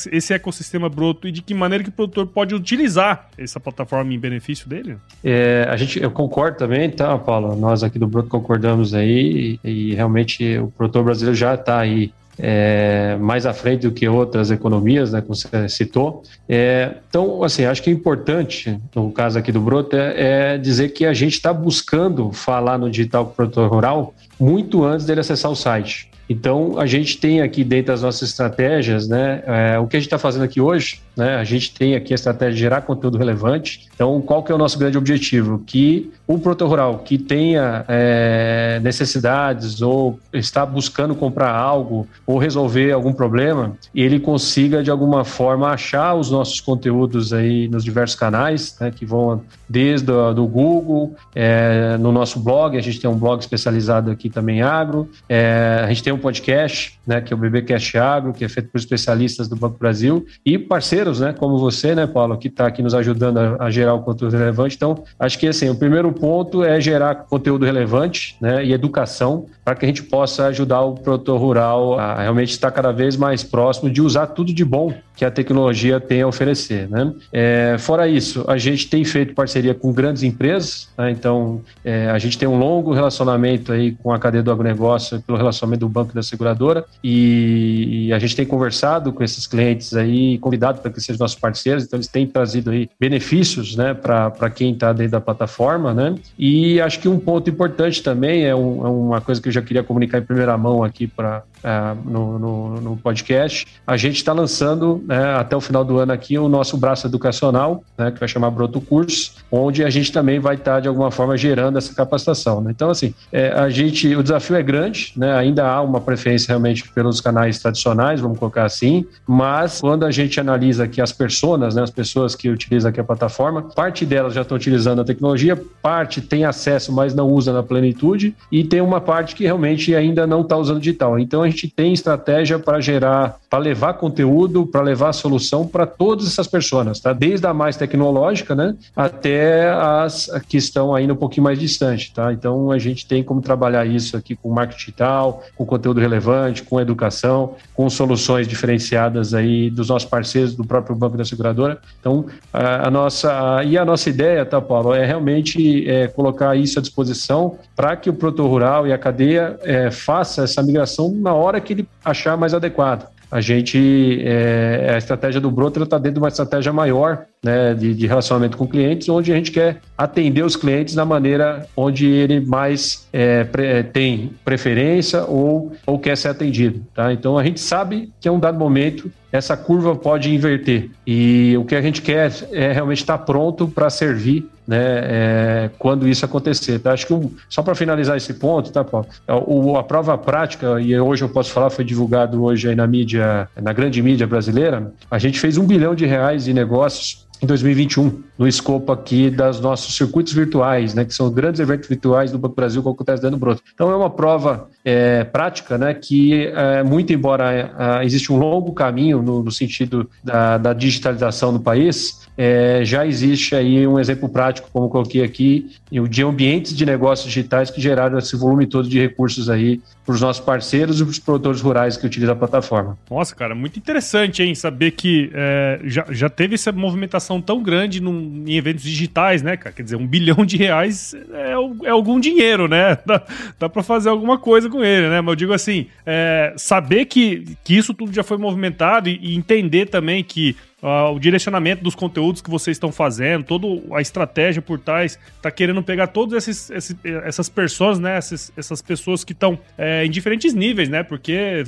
esse 0.09 0.33
ecossistema 0.33 0.87
broto 0.87 1.27
e 1.27 1.33
de 1.33 1.41
que 1.41 1.53
maneira 1.53 1.83
que 1.83 1.89
o 1.89 1.93
produtor 1.93 2.25
pode 2.27 2.55
utilizar 2.55 3.27
essa 3.37 3.59
plataforma 3.59 4.13
em 4.13 4.17
benefício 4.17 4.69
dele? 4.69 4.95
É, 5.21 5.67
a 5.69 5.75
gente, 5.75 6.01
eu 6.01 6.11
concordo 6.11 6.59
também, 6.59 6.89
tá, 6.89 7.17
Paulo? 7.17 7.57
Nós 7.57 7.83
aqui 7.83 7.99
do 7.99 8.07
Broto 8.07 8.29
concordamos 8.29 8.93
aí 8.93 9.59
e, 9.65 9.69
e 9.69 9.95
realmente 9.95 10.57
o 10.57 10.69
produtor 10.69 11.03
brasileiro 11.03 11.35
já 11.35 11.55
está 11.55 11.77
aí 11.77 12.13
é, 12.39 13.17
mais 13.19 13.45
à 13.45 13.53
frente 13.53 13.81
do 13.81 13.91
que 13.91 14.07
outras 14.07 14.51
economias, 14.51 15.11
né, 15.11 15.21
como 15.21 15.35
você 15.35 15.69
citou. 15.69 16.23
É, 16.47 16.95
então, 17.09 17.43
assim, 17.43 17.65
acho 17.65 17.81
que 17.81 17.89
é 17.89 17.93
importante, 17.93 18.79
no 18.95 19.11
caso 19.11 19.39
aqui 19.39 19.51
do 19.51 19.59
Broto, 19.59 19.95
é, 19.95 20.53
é 20.53 20.57
dizer 20.57 20.89
que 20.89 21.05
a 21.05 21.13
gente 21.13 21.33
está 21.33 21.51
buscando 21.51 22.31
falar 22.31 22.77
no 22.77 22.89
digital 22.89 23.25
com 23.25 23.31
o 23.31 23.35
produtor 23.35 23.69
rural 23.69 24.13
muito 24.39 24.83
antes 24.83 25.05
dele 25.05 25.21
acessar 25.21 25.51
o 25.51 25.55
site. 25.55 26.09
Então, 26.29 26.77
a 26.77 26.85
gente 26.85 27.17
tem 27.17 27.41
aqui 27.41 27.63
dentro 27.63 27.87
das 27.87 28.01
nossas 28.01 28.29
estratégias, 28.29 29.07
né, 29.07 29.41
é, 29.45 29.79
o 29.79 29.87
que 29.87 29.95
a 29.95 29.99
gente 29.99 30.07
está 30.07 30.17
fazendo 30.17 30.43
aqui 30.43 30.59
hoje, 30.59 31.01
né, 31.17 31.35
a 31.35 31.43
gente 31.43 31.73
tem 31.73 31.95
aqui 31.95 32.13
a 32.13 32.15
estratégia 32.15 32.53
de 32.53 32.59
gerar 32.59 32.81
conteúdo 32.81 33.17
relevante. 33.17 33.87
Então, 33.93 34.21
qual 34.21 34.43
que 34.43 34.51
é 34.51 34.55
o 34.55 34.57
nosso 34.57 34.77
grande 34.77 34.97
objetivo? 34.97 35.63
Que 35.65 36.11
o 36.27 36.37
produtor 36.37 36.69
rural 36.69 36.99
que 36.99 37.17
tenha 37.17 37.83
é, 37.87 38.79
necessidades 38.83 39.81
ou 39.81 40.19
está 40.31 40.65
buscando 40.65 41.15
comprar 41.15 41.51
algo 41.51 42.07
ou 42.25 42.37
resolver 42.37 42.91
algum 42.91 43.13
problema, 43.13 43.75
ele 43.95 44.19
consiga, 44.19 44.83
de 44.83 44.91
alguma 44.91 45.23
forma, 45.23 45.69
achar 45.69 46.13
os 46.13 46.29
nossos 46.29 46.59
conteúdos 46.59 47.33
aí 47.33 47.67
nos 47.67 47.83
diversos 47.83 48.15
canais, 48.15 48.77
né, 48.79 48.91
que 48.91 49.05
vão 49.05 49.41
desde 49.69 50.11
o, 50.11 50.33
do 50.33 50.45
Google, 50.45 51.15
é, 51.33 51.97
no 51.97 52.11
nosso 52.11 52.39
blog, 52.39 52.77
a 52.77 52.81
gente 52.81 52.99
tem 52.99 53.09
um 53.09 53.17
blog 53.17 53.39
especializado 53.39 54.11
aqui 54.11 54.29
também 54.29 54.59
em 54.59 54.61
agro, 54.61 55.09
é, 55.27 55.81
a 55.83 55.87
gente 55.87 56.03
tem 56.03 56.13
um 56.13 56.17
podcast, 56.17 56.99
né, 57.05 57.21
que 57.21 57.33
é 57.33 57.35
o 57.35 57.39
BBcast 57.39 57.97
Agro, 57.97 58.33
que 58.33 58.43
é 58.43 58.49
feito 58.49 58.69
por 58.69 58.77
especialistas 58.77 59.47
do 59.47 59.55
Banco 59.55 59.77
Brasil 59.77 60.25
e 60.45 60.57
parceiros, 60.57 61.06
né, 61.19 61.33
como 61.37 61.57
você, 61.57 61.93
né, 61.93 62.07
Paulo, 62.07 62.37
que 62.37 62.47
está 62.47 62.65
aqui 62.65 62.81
nos 62.81 62.95
ajudando 62.95 63.37
a, 63.37 63.65
a, 63.65 63.71
gerar 63.71 63.93
o 63.93 64.01
conteúdo 64.01 64.35
relevante. 64.35 64.75
Então, 64.75 65.03
acho 65.19 65.37
que 65.37 65.47
assim, 65.47 65.69
o 65.69 65.75
primeiro 65.75 66.11
ponto 66.11 66.63
é 66.63 66.81
gerar 66.81 67.15
conteúdo 67.15 67.65
relevante, 67.65 68.35
né, 68.41 68.65
e 68.65 68.73
educação 68.73 69.45
para 69.63 69.75
que 69.75 69.85
a 69.85 69.87
gente 69.87 70.03
possa 70.03 70.47
ajudar 70.47 70.81
o 70.81 70.95
produtor 70.95 71.39
rural 71.39 71.99
a 71.99 72.21
realmente 72.21 72.51
estar 72.51 72.71
cada 72.71 72.91
vez 72.91 73.15
mais 73.15 73.43
próximo 73.43 73.89
de 73.89 74.01
usar 74.01 74.27
tudo 74.27 74.53
de 74.53 74.63
bom 74.63 74.93
que 75.15 75.25
a 75.25 75.31
tecnologia 75.31 75.99
tem 75.99 76.21
a 76.21 76.27
oferecer, 76.27 76.87
né? 76.87 77.11
É, 77.33 77.75
fora 77.79 78.07
isso, 78.07 78.45
a 78.47 78.57
gente 78.57 78.87
tem 78.87 79.03
feito 79.03 79.33
parceria 79.33 79.73
com 79.73 79.91
grandes 79.91 80.21
empresas, 80.23 80.89
né? 80.97 81.09
então 81.09 81.61
é, 81.83 82.09
a 82.09 82.19
gente 82.19 82.37
tem 82.37 82.47
um 82.47 82.57
longo 82.57 82.93
relacionamento 82.93 83.71
aí 83.71 83.93
com 83.93 84.13
a 84.13 84.19
cadeia 84.19 84.43
do 84.43 84.51
agronegócio 84.51 85.21
pelo 85.23 85.37
relacionamento 85.37 85.79
do 85.81 85.89
banco 85.89 86.07
banco 86.07 86.13
da 86.13 86.23
seguradora 86.23 86.85
e, 87.03 88.07
e 88.07 88.13
a 88.13 88.19
gente 88.19 88.35
tem 88.35 88.45
conversado 88.45 89.11
com 89.11 89.23
esses 89.23 89.45
clientes 89.45 89.93
aí, 89.93 90.37
convidado 90.39 90.81
para 90.81 90.91
que 90.97 91.03
sejam 91.03 91.19
nossos 91.19 91.39
parceiros, 91.39 91.83
então 91.83 91.97
eles 91.97 92.07
têm 92.07 92.25
trazido 92.25 92.71
aí 92.71 92.89
benefícios, 92.99 93.75
né, 93.75 93.93
para 93.93 94.49
quem 94.49 94.73
está 94.73 94.91
dentro 94.91 95.11
da 95.11 95.21
plataforma, 95.21 95.93
né? 95.93 96.15
E 96.37 96.81
acho 96.81 96.99
que 96.99 97.07
um 97.07 97.19
ponto 97.19 97.49
importante 97.49 98.01
também 98.01 98.45
é, 98.45 98.55
um, 98.55 98.85
é, 98.85 98.89
uma 98.89 99.21
coisa 99.21 99.41
que 99.41 99.47
eu 99.47 99.51
já 99.51 99.61
queria 99.61 99.83
comunicar 99.83 100.17
em 100.17 100.23
primeira 100.23 100.57
mão 100.57 100.83
aqui 100.83 101.07
para 101.07 101.43
uh, 101.67 102.09
no, 102.09 102.39
no, 102.39 102.81
no, 102.81 102.97
podcast, 102.97 103.67
a 103.85 103.97
gente 103.97 104.15
está 104.15 104.31
lançando 104.31 105.03
né, 105.05 105.35
até 105.35 105.55
o 105.55 105.61
final 105.61 105.83
do 105.83 105.97
ano 105.97 106.13
aqui 106.13 106.37
o 106.37 106.47
nosso 106.47 106.77
braço 106.77 107.05
educacional, 107.07 107.83
né, 107.97 108.11
que 108.11 108.19
vai 108.19 108.29
chamar 108.29 108.49
Broto 108.51 108.79
Curso, 108.79 109.33
onde 109.51 109.83
a 109.83 109.89
gente 109.89 110.11
também 110.11 110.39
vai 110.39 110.55
estar, 110.55 110.75
tá, 110.75 110.79
de 110.79 110.87
alguma 110.87 111.11
forma, 111.11 111.37
gerando 111.37 111.77
essa 111.77 111.93
capacitação. 111.93 112.61
Né? 112.61 112.71
Então, 112.71 112.89
assim, 112.89 113.13
é, 113.31 113.49
a 113.51 113.69
gente, 113.69 114.15
o 114.15 114.23
desafio 114.23 114.55
é 114.55 114.63
grande, 114.63 115.11
né? 115.15 115.35
ainda 115.35 115.67
há 115.67 115.81
uma 115.81 115.99
preferência 115.99 116.47
realmente 116.47 116.89
pelos 116.89 117.19
canais 117.19 117.59
tradicionais, 117.59 118.21
vamos 118.21 118.39
colocar 118.39 118.63
assim, 118.63 119.05
mas 119.25 119.81
quando 119.81 120.05
a 120.05 120.11
gente 120.11 120.39
analisa 120.39 120.85
aqui 120.85 121.01
as 121.01 121.11
pessoas, 121.11 121.75
né, 121.75 121.83
as 121.83 121.91
pessoas 121.91 122.35
que 122.35 122.49
utilizam 122.49 122.89
aqui 122.89 122.99
a 122.99 123.03
plataforma, 123.03 123.61
parte 123.61 124.05
delas 124.05 124.33
já 124.33 124.41
estão 124.41 124.55
utilizando 124.55 125.01
a 125.01 125.05
tecnologia, 125.05 125.61
parte 125.81 126.21
tem 126.21 126.45
acesso, 126.45 126.91
mas 126.93 127.13
não 127.13 127.27
usa 127.29 127.51
na 127.51 127.63
plenitude, 127.63 128.35
e 128.51 128.63
tem 128.63 128.81
uma 128.81 129.01
parte 129.01 129.35
que 129.35 129.43
realmente 129.43 129.93
ainda 129.95 130.27
não 130.27 130.41
está 130.41 130.55
usando 130.55 130.79
digital. 130.79 131.17
Então 131.19 131.41
a 131.41 131.49
gente 131.49 131.56
tem 131.65 131.93
estratégia 131.93 132.59
para 132.59 132.81
gerar, 132.81 133.39
para 133.49 133.59
levar 133.59 133.93
conteúdo, 133.93 134.65
para 134.65 134.81
levar 134.81 135.13
solução 135.13 135.65
para 135.65 135.87
todas 135.87 136.27
essas 136.27 136.45
pessoas, 136.45 136.99
tá? 136.99 137.13
Desde 137.13 137.47
a 137.47 137.53
mais 137.53 137.77
tecnológica, 137.77 138.53
né, 138.53 138.75
até 138.93 139.69
as 139.69 140.29
que 140.49 140.57
estão 140.57 140.93
ainda 140.93 141.13
um 141.13 141.15
pouquinho 141.15 141.45
mais 141.45 141.57
distante, 141.57 142.11
tá? 142.13 142.33
Então 142.33 142.69
a 142.69 142.77
gente 142.77 143.07
tem 143.07 143.23
como 143.23 143.41
trabalhar 143.41 143.85
isso 143.85 144.17
aqui 144.17 144.35
com 144.35 144.51
marketing 144.51 144.79
digital, 144.79 145.43
com 145.55 145.65
conteúdo 145.65 146.01
relevante, 146.01 146.63
com 146.63 146.81
educação, 146.81 147.55
com 147.73 147.89
soluções 147.89 148.47
diferenciadas 148.47 149.33
aí 149.33 149.69
dos 149.69 149.87
nossos 149.87 150.09
parceiros, 150.09 150.53
do 150.53 150.65
próprio 150.65 150.95
Banco 150.95 151.15
da 151.15 151.23
Seguradora. 151.23 151.79
Então 151.99 152.25
a, 152.51 152.87
a 152.87 152.91
nossa 152.91 153.63
e 153.63 153.77
a 153.77 153.85
nossa 153.85 154.09
ideia, 154.09 154.45
tá, 154.45 154.59
Paulo, 154.59 154.93
é 154.93 155.05
realmente 155.05 155.89
é, 155.89 156.07
colocar 156.07 156.55
isso 156.55 156.79
à 156.79 156.81
disposição 156.81 157.57
para 157.75 157.95
que 157.95 158.09
o 158.09 158.13
produtor 158.13 158.49
rural 158.49 158.87
e 158.87 158.91
a 158.91 158.97
cadeia 158.97 159.57
é, 159.63 159.91
faça 159.91 160.43
essa 160.43 160.61
migração 160.63 161.11
na 161.11 161.33
hora 161.37 161.61
que 161.61 161.73
ele 161.73 161.89
achar 162.03 162.35
mais 162.37 162.53
adequado. 162.53 163.07
A 163.29 163.41
gente, 163.41 164.21
é, 164.23 164.91
a 164.93 164.97
estratégia 164.97 165.41
do 165.41 165.51
Broto 165.51 165.83
está 165.83 165.97
dentro 165.97 166.15
de 166.15 166.19
uma 166.19 166.29
estratégia 166.29 166.71
maior 166.71 167.25
né, 167.43 167.73
de, 167.73 167.93
de, 167.93 168.07
relacionamento 168.07 168.57
com 168.57 168.67
clientes, 168.67 169.07
onde 169.09 169.31
a 169.31 169.35
gente 169.35 169.51
quer 169.51 169.79
atender 169.97 170.43
os 170.43 170.55
clientes 170.55 170.95
da 170.95 171.05
maneira 171.05 171.67
onde 171.75 172.05
ele 172.05 172.39
mais 172.39 173.07
é, 173.13 173.43
pre, 173.43 173.83
tem 173.83 174.31
preferência 174.43 175.23
ou, 175.23 175.71
ou 175.85 175.99
quer 175.99 176.17
ser 176.17 176.29
atendido. 176.29 176.83
Tá? 176.93 177.13
Então 177.13 177.37
a 177.37 177.43
gente 177.43 177.59
sabe 177.59 178.11
que 178.19 178.27
é 178.27 178.31
um 178.31 178.39
dado 178.39 178.57
momento 178.57 179.11
essa 179.31 179.57
curva 179.57 179.95
pode 179.95 180.33
inverter. 180.33 180.89
E 181.05 181.55
o 181.57 181.65
que 181.65 181.75
a 181.75 181.81
gente 181.81 182.01
quer 182.01 182.31
é 182.51 182.71
realmente 182.71 182.99
estar 182.99 183.17
pronto 183.19 183.67
para 183.67 183.89
servir 183.89 184.49
né, 184.65 184.77
é, 184.79 185.69
quando 185.77 186.07
isso 186.07 186.25
acontecer. 186.25 186.79
Tá? 186.79 186.93
Acho 186.93 187.07
que 187.07 187.13
um, 187.13 187.31
só 187.49 187.61
para 187.61 187.75
finalizar 187.75 188.17
esse 188.17 188.33
ponto, 188.33 188.71
tá, 188.71 188.83
Paulo? 188.83 189.07
É, 189.27 189.33
o, 189.33 189.77
a 189.77 189.83
prova 189.83 190.17
prática, 190.17 190.79
e 190.81 190.97
hoje 190.99 191.23
eu 191.23 191.29
posso 191.29 191.51
falar, 191.51 191.69
foi 191.69 191.85
divulgado 191.85 192.43
hoje 192.43 192.69
aí 192.69 192.75
na 192.75 192.87
mídia, 192.87 193.47
na 193.61 193.73
grande 193.73 194.01
mídia 194.01 194.25
brasileira, 194.25 194.91
a 195.11 195.19
gente 195.19 195.39
fez 195.39 195.57
um 195.57 195.65
bilhão 195.65 195.93
de 195.93 196.05
reais 196.05 196.45
de 196.45 196.53
negócios 196.53 197.27
em 197.41 197.45
2021, 197.45 198.23
no 198.37 198.47
escopo 198.47 198.91
aqui 198.91 199.29
dos 199.29 199.59
nossos 199.59 199.95
circuitos 199.95 200.33
virtuais, 200.33 200.93
né, 200.93 201.05
que 201.05 201.13
são 201.13 201.31
grandes 201.31 201.59
eventos 201.59 201.87
virtuais 201.87 202.31
do 202.31 202.39
Banco 202.39 202.55
Brasil 202.55 202.81
que 202.81 202.89
acontece 202.89 203.21
dentro 203.21 203.37
do 203.37 203.39
Broto. 203.39 203.61
Então 203.73 203.91
é 203.91 203.95
uma 203.95 204.09
prova 204.09 204.69
é, 204.83 205.23
prática, 205.23 205.77
né, 205.77 205.93
que 205.93 206.47
é, 206.47 206.83
muito 206.83 207.13
embora 207.13 207.99
é, 208.01 208.05
existe 208.05 208.31
um 208.31 208.37
longo 208.37 208.73
caminho 208.73 209.21
no, 209.21 209.43
no 209.43 209.51
sentido 209.51 210.09
da, 210.23 210.57
da, 210.57 210.73
digitalização 210.73 211.51
no 211.51 211.59
país, 211.59 212.27
é, 212.37 212.81
já 212.83 213.05
existe 213.05 213.55
aí 213.55 213.85
um 213.87 213.99
exemplo 213.99 214.29
prático, 214.29 214.69
como 214.71 214.89
coloquei 214.89 215.23
aqui, 215.23 215.71
de 216.09 216.23
ambientes 216.23 216.75
de 216.75 216.85
negócios 216.85 217.27
digitais 217.27 217.71
que 217.71 217.81
geraram 217.81 218.17
esse 218.17 218.35
volume 218.35 218.67
todo 218.67 218.87
de 218.87 218.99
recursos 218.99 219.49
aí 219.49 219.81
para 220.05 220.13
os 220.15 220.21
nossos 220.21 220.43
parceiros 220.43 221.01
e 221.01 221.03
para 221.03 221.11
os 221.11 221.19
produtores 221.19 221.61
rurais 221.61 221.97
que 221.97 222.05
utilizam 222.05 222.33
a 222.33 222.37
plataforma. 222.37 222.97
Nossa, 223.09 223.35
cara, 223.35 223.53
muito 223.53 223.77
interessante, 223.77 224.41
hein? 224.41 224.55
Saber 224.55 224.91
que 224.91 225.29
é, 225.33 225.81
já, 225.83 226.05
já 226.09 226.29
teve 226.29 226.55
essa 226.55 226.71
movimentação 226.71 227.26
tão 227.41 227.61
grande 227.61 228.01
num, 228.01 228.43
em 228.47 228.55
eventos 228.55 228.83
digitais, 228.83 229.41
né, 229.41 229.57
cara? 229.57 229.75
Quer 229.75 229.83
dizer, 229.83 229.95
um 229.97 230.07
bilhão 230.07 230.45
de 230.45 230.55
reais 230.57 231.13
é, 231.33 231.51
é 231.87 231.89
algum 231.89 232.19
dinheiro, 232.19 232.67
né? 232.67 232.97
Dá, 233.05 233.23
dá 233.59 233.69
para 233.69 233.83
fazer 233.83 234.09
alguma 234.09 234.37
coisa 234.37 234.69
com 234.69 234.83
ele, 234.83 235.09
né? 235.09 235.21
Mas 235.21 235.31
eu 235.31 235.35
digo 235.35 235.53
assim, 235.53 235.87
é, 236.05 236.53
saber 236.55 237.05
que, 237.05 237.57
que 237.63 237.75
isso 237.75 237.93
tudo 237.93 238.13
já 238.13 238.23
foi 238.23 238.37
movimentado 238.37 239.09
e, 239.09 239.19
e 239.21 239.35
entender 239.35 239.87
também 239.87 240.23
que 240.23 240.55
Uh, 240.81 241.11
o 241.11 241.19
direcionamento 241.19 241.83
dos 241.83 241.95
conteúdos 241.95 242.39
que 242.39 242.51
vocês 242.51 242.75
estão 242.75 242.91
fazendo, 242.91 243.43
toda 243.43 243.65
a 243.95 243.99
estratégia 243.99 244.61
por 244.61 244.77
trás, 244.77 245.17
tá 245.41 245.49
querendo 245.49 245.81
pegar 245.81 246.05
todas 246.05 246.47
esses, 246.47 246.69
esses, 246.69 246.95
essas 247.23 247.49
pessoas, 247.49 247.97
né? 247.97 248.15
Essas, 248.15 248.51
essas 248.55 248.79
pessoas 248.79 249.23
que 249.23 249.33
estão 249.33 249.57
é, 249.75 250.05
em 250.05 250.11
diferentes 250.11 250.53
níveis, 250.53 250.87
né? 250.87 251.01
Porque, 251.01 251.63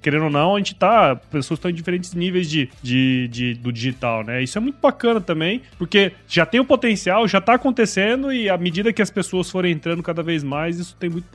querendo 0.00 0.26
ou 0.26 0.30
não, 0.30 0.54
a 0.54 0.58
gente 0.58 0.76
tá. 0.76 1.16
Pessoas 1.16 1.58
estão 1.58 1.72
em 1.72 1.74
diferentes 1.74 2.14
níveis 2.14 2.48
de, 2.48 2.68
de, 2.80 3.26
de, 3.28 3.54
do 3.54 3.72
digital, 3.72 4.22
né? 4.22 4.40
Isso 4.40 4.56
é 4.56 4.60
muito 4.60 4.78
bacana 4.80 5.20
também, 5.20 5.62
porque 5.76 6.12
já 6.28 6.46
tem 6.46 6.60
o 6.60 6.64
potencial, 6.64 7.26
já 7.26 7.40
tá 7.40 7.54
acontecendo, 7.54 8.32
e 8.32 8.48
à 8.48 8.56
medida 8.56 8.92
que 8.92 9.02
as 9.02 9.10
pessoas 9.10 9.50
forem 9.50 9.72
entrando 9.72 10.04
cada 10.04 10.22
vez 10.22 10.44
mais, 10.44 10.78
isso 10.78 10.96
tem 11.00 11.10
muito. 11.10 11.26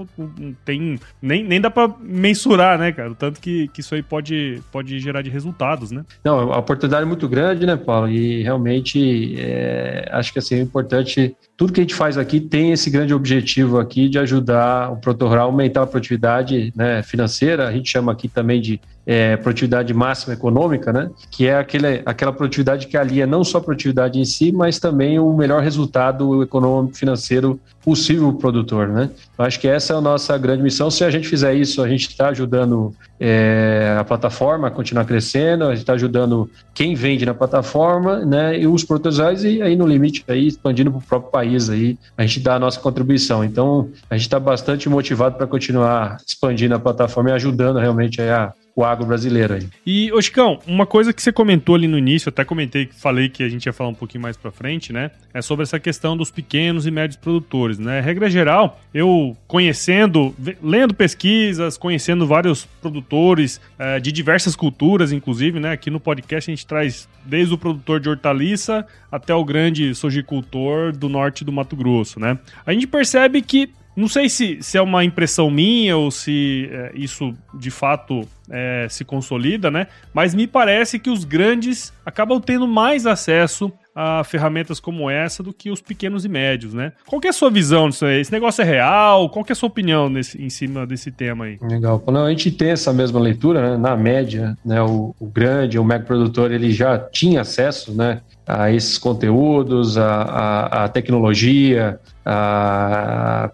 Tem, 0.63 0.97
nem, 1.21 1.43
nem 1.43 1.59
dá 1.59 1.69
para 1.69 1.93
mensurar, 1.99 2.79
né, 2.79 2.93
cara? 2.93 3.11
O 3.11 3.15
tanto 3.15 3.41
que, 3.41 3.67
que 3.67 3.81
isso 3.81 3.93
aí 3.93 4.01
pode, 4.01 4.61
pode 4.71 4.97
gerar 4.99 5.21
de 5.21 5.29
resultados, 5.29 5.91
né? 5.91 6.05
Não, 6.23 6.53
a 6.53 6.57
oportunidade 6.59 7.03
é 7.03 7.05
muito 7.05 7.26
muito 7.27 7.29
grande, 7.29 7.65
né, 7.65 7.75
Paulo? 7.75 8.09
E 8.09 8.41
realmente 8.41 9.35
é, 9.37 10.07
acho 10.11 10.31
que 10.31 10.39
assim, 10.39 10.55
é 10.55 10.59
importante. 10.59 11.35
Tudo 11.55 11.73
que 11.73 11.81
a 11.81 11.83
gente 11.83 11.93
faz 11.93 12.17
aqui 12.17 12.39
tem 12.39 12.71
esse 12.71 12.89
grande 12.89 13.13
objetivo 13.13 13.79
aqui 13.79 14.07
de 14.07 14.17
ajudar 14.17 14.91
o 14.91 14.97
produtor 14.97 15.29
rural 15.29 15.47
a 15.47 15.51
aumentar 15.51 15.83
a 15.83 15.87
produtividade 15.87 16.71
né, 16.75 17.03
financeira. 17.03 17.67
A 17.67 17.71
gente 17.71 17.89
chama 17.89 18.11
aqui 18.11 18.27
também 18.27 18.61
de 18.61 18.79
é, 19.07 19.37
produtividade 19.37 19.93
máxima 19.93 20.33
econômica, 20.33 20.91
né? 20.91 21.09
Que 21.31 21.47
é 21.47 21.57
aquele, 21.57 22.01
aquela 22.05 22.33
produtividade 22.33 22.87
que 22.87 22.97
alia 22.97 23.25
não 23.25 23.41
só 23.41 23.59
a 23.59 23.61
produtividade 23.61 24.19
em 24.19 24.25
si, 24.25 24.51
mas 24.51 24.79
também 24.79 25.17
o 25.17 25.31
melhor 25.31 25.63
resultado 25.63 26.43
econômico 26.43 26.97
financeiro 26.97 27.57
possível 27.81 28.27
para 28.27 28.35
o 28.35 28.39
produtor, 28.39 28.89
né? 28.89 29.09
Eu 29.39 29.45
acho 29.45 29.61
que 29.61 29.67
essa 29.67 29.93
é 29.93 29.95
a 29.95 30.01
nossa 30.01 30.37
grande 30.37 30.61
missão. 30.61 30.91
Se 30.91 31.05
a 31.05 31.09
gente 31.09 31.25
fizer 31.25 31.53
isso, 31.53 31.81
a 31.81 31.87
gente 31.87 32.09
está 32.09 32.27
ajudando 32.27 32.93
é, 33.17 33.95
a 33.97 34.03
plataforma 34.03 34.67
a 34.67 34.71
continuar 34.71 35.05
crescendo, 35.05 35.63
a 35.63 35.69
gente 35.69 35.79
está 35.79 35.93
ajudando 35.93 36.49
quem 36.73 36.93
vende 36.93 37.25
na 37.25 37.33
plataforma, 37.33 38.25
né? 38.25 38.59
E 38.59 38.67
os 38.67 38.83
produtores 38.83 39.43
e 39.43 39.61
aí 39.61 39.77
no 39.77 39.87
limite 39.87 40.21
aí 40.27 40.47
expandindo 40.47 40.91
para 40.91 40.99
o 40.99 41.01
próprio 41.01 41.31
país 41.31 41.69
aí, 41.69 41.97
a 42.17 42.23
gente 42.23 42.41
dá 42.41 42.55
a 42.55 42.59
nossa 42.59 42.77
contribuição. 42.77 43.41
Então 43.41 43.87
a 44.09 44.17
gente 44.17 44.27
está 44.27 44.37
bastante 44.37 44.89
motivado 44.89 45.37
para 45.37 45.47
continuar 45.47 46.17
expandindo 46.27 46.75
a 46.75 46.79
plataforma 46.79 47.29
e 47.29 47.33
ajudando 47.33 47.79
realmente 47.79 48.21
a 48.21 48.51
o 48.77 48.85
agro 48.85 49.07
brasileiro 49.07 49.55
aí. 49.55 49.67
E, 49.83 50.13
Oscão, 50.13 50.59
uma 50.67 50.85
coisa 50.85 51.11
que 51.11 51.19
você 51.19 51.31
comentou 51.31 51.73
ali 51.73 51.87
no 51.87 51.97
início, 51.97 52.29
até 52.29 52.45
comentei, 52.45 52.87
falei 52.95 53.27
que 53.27 53.41
a 53.41 53.49
gente 53.49 53.65
ia 53.65 53.73
falar 53.73 53.89
um 53.89 53.95
pouquinho 53.95 54.21
mais 54.21 54.37
pra 54.37 54.51
frente, 54.51 54.93
né? 54.93 55.09
É 55.33 55.41
sobre 55.41 55.63
essa 55.63 55.79
questão 55.79 56.15
dos 56.15 56.29
pequenos 56.29 56.85
e 56.85 56.91
médios 56.91 57.17
produtores, 57.17 57.79
né? 57.79 57.99
Regra 57.99 58.29
geral, 58.29 58.79
eu 58.93 59.35
conhecendo, 59.47 60.35
lendo 60.61 60.93
pesquisas, 60.93 61.75
conhecendo 61.75 62.27
vários 62.27 62.65
produtores 62.79 63.59
é, 63.79 63.99
de 63.99 64.11
diversas 64.11 64.55
culturas, 64.55 65.11
inclusive, 65.11 65.59
né? 65.59 65.71
Aqui 65.71 65.89
no 65.89 65.99
podcast 65.99 66.51
a 66.51 66.53
gente 66.53 66.67
traz 66.67 67.09
desde 67.25 67.55
o 67.55 67.57
produtor 67.57 67.99
de 67.99 68.09
hortaliça 68.09 68.85
até 69.11 69.33
o 69.33 69.43
grande 69.43 69.95
sojicultor 69.95 70.95
do 70.95 71.09
norte 71.09 71.43
do 71.43 71.51
Mato 71.51 71.75
Grosso, 71.75 72.19
né? 72.19 72.37
A 72.63 72.71
gente 72.73 72.85
percebe 72.85 73.41
que 73.41 73.71
não 73.97 74.07
sei 74.07 74.29
se, 74.29 74.59
se 74.61 74.77
é 74.77 74.81
uma 74.81 75.03
impressão 75.03 75.49
minha 75.49 75.97
ou 75.97 76.11
se 76.11 76.69
é, 76.71 76.91
isso 76.93 77.33
de 77.51 77.71
fato 77.71 78.27
é, 78.47 78.85
se 78.89 79.03
consolida, 79.03 79.71
né? 79.71 79.87
Mas 80.13 80.35
me 80.35 80.45
parece 80.45 80.99
que 80.99 81.09
os 81.09 81.23
grandes 81.23 81.91
acabam 82.05 82.39
tendo 82.39 82.67
mais 82.67 83.07
acesso 83.07 83.73
a 83.99 84.23
ferramentas 84.23 84.79
como 84.79 85.09
essa 85.09 85.41
do 85.41 85.51
que 85.51 85.71
os 85.71 85.81
pequenos 85.81 86.23
e 86.23 86.29
médios, 86.29 86.71
né? 86.71 86.93
Qual 87.07 87.19
é 87.25 87.29
a 87.29 87.33
sua 87.33 87.49
visão 87.49 87.89
disso 87.89 88.05
aí? 88.05 88.21
Esse 88.21 88.31
negócio 88.31 88.61
é 88.61 88.65
real? 88.65 89.27
Qual 89.27 89.43
é 89.49 89.51
a 89.51 89.55
sua 89.55 89.65
opinião 89.65 90.07
nesse, 90.07 90.39
em 90.39 90.51
cima 90.51 90.85
desse 90.85 91.11
tema 91.11 91.45
aí? 91.45 91.57
Legal. 91.59 92.03
Não, 92.05 92.25
a 92.25 92.29
gente 92.29 92.51
tem 92.51 92.69
essa 92.69 92.93
mesma 92.93 93.19
leitura, 93.19 93.71
né? 93.71 93.77
Na 93.77 93.97
média, 93.97 94.55
né? 94.63 94.79
O, 94.83 95.15
o 95.19 95.25
grande, 95.25 95.79
o 95.79 95.83
mega 95.83 96.05
produtor, 96.05 96.51
ele 96.51 96.71
já 96.71 96.99
tinha 96.99 97.41
acesso, 97.41 97.91
né? 97.91 98.21
A 98.45 98.71
esses 98.71 98.99
conteúdos, 98.99 99.97
a, 99.97 100.21
a, 100.21 100.83
a 100.85 100.89
tecnologia, 100.89 101.99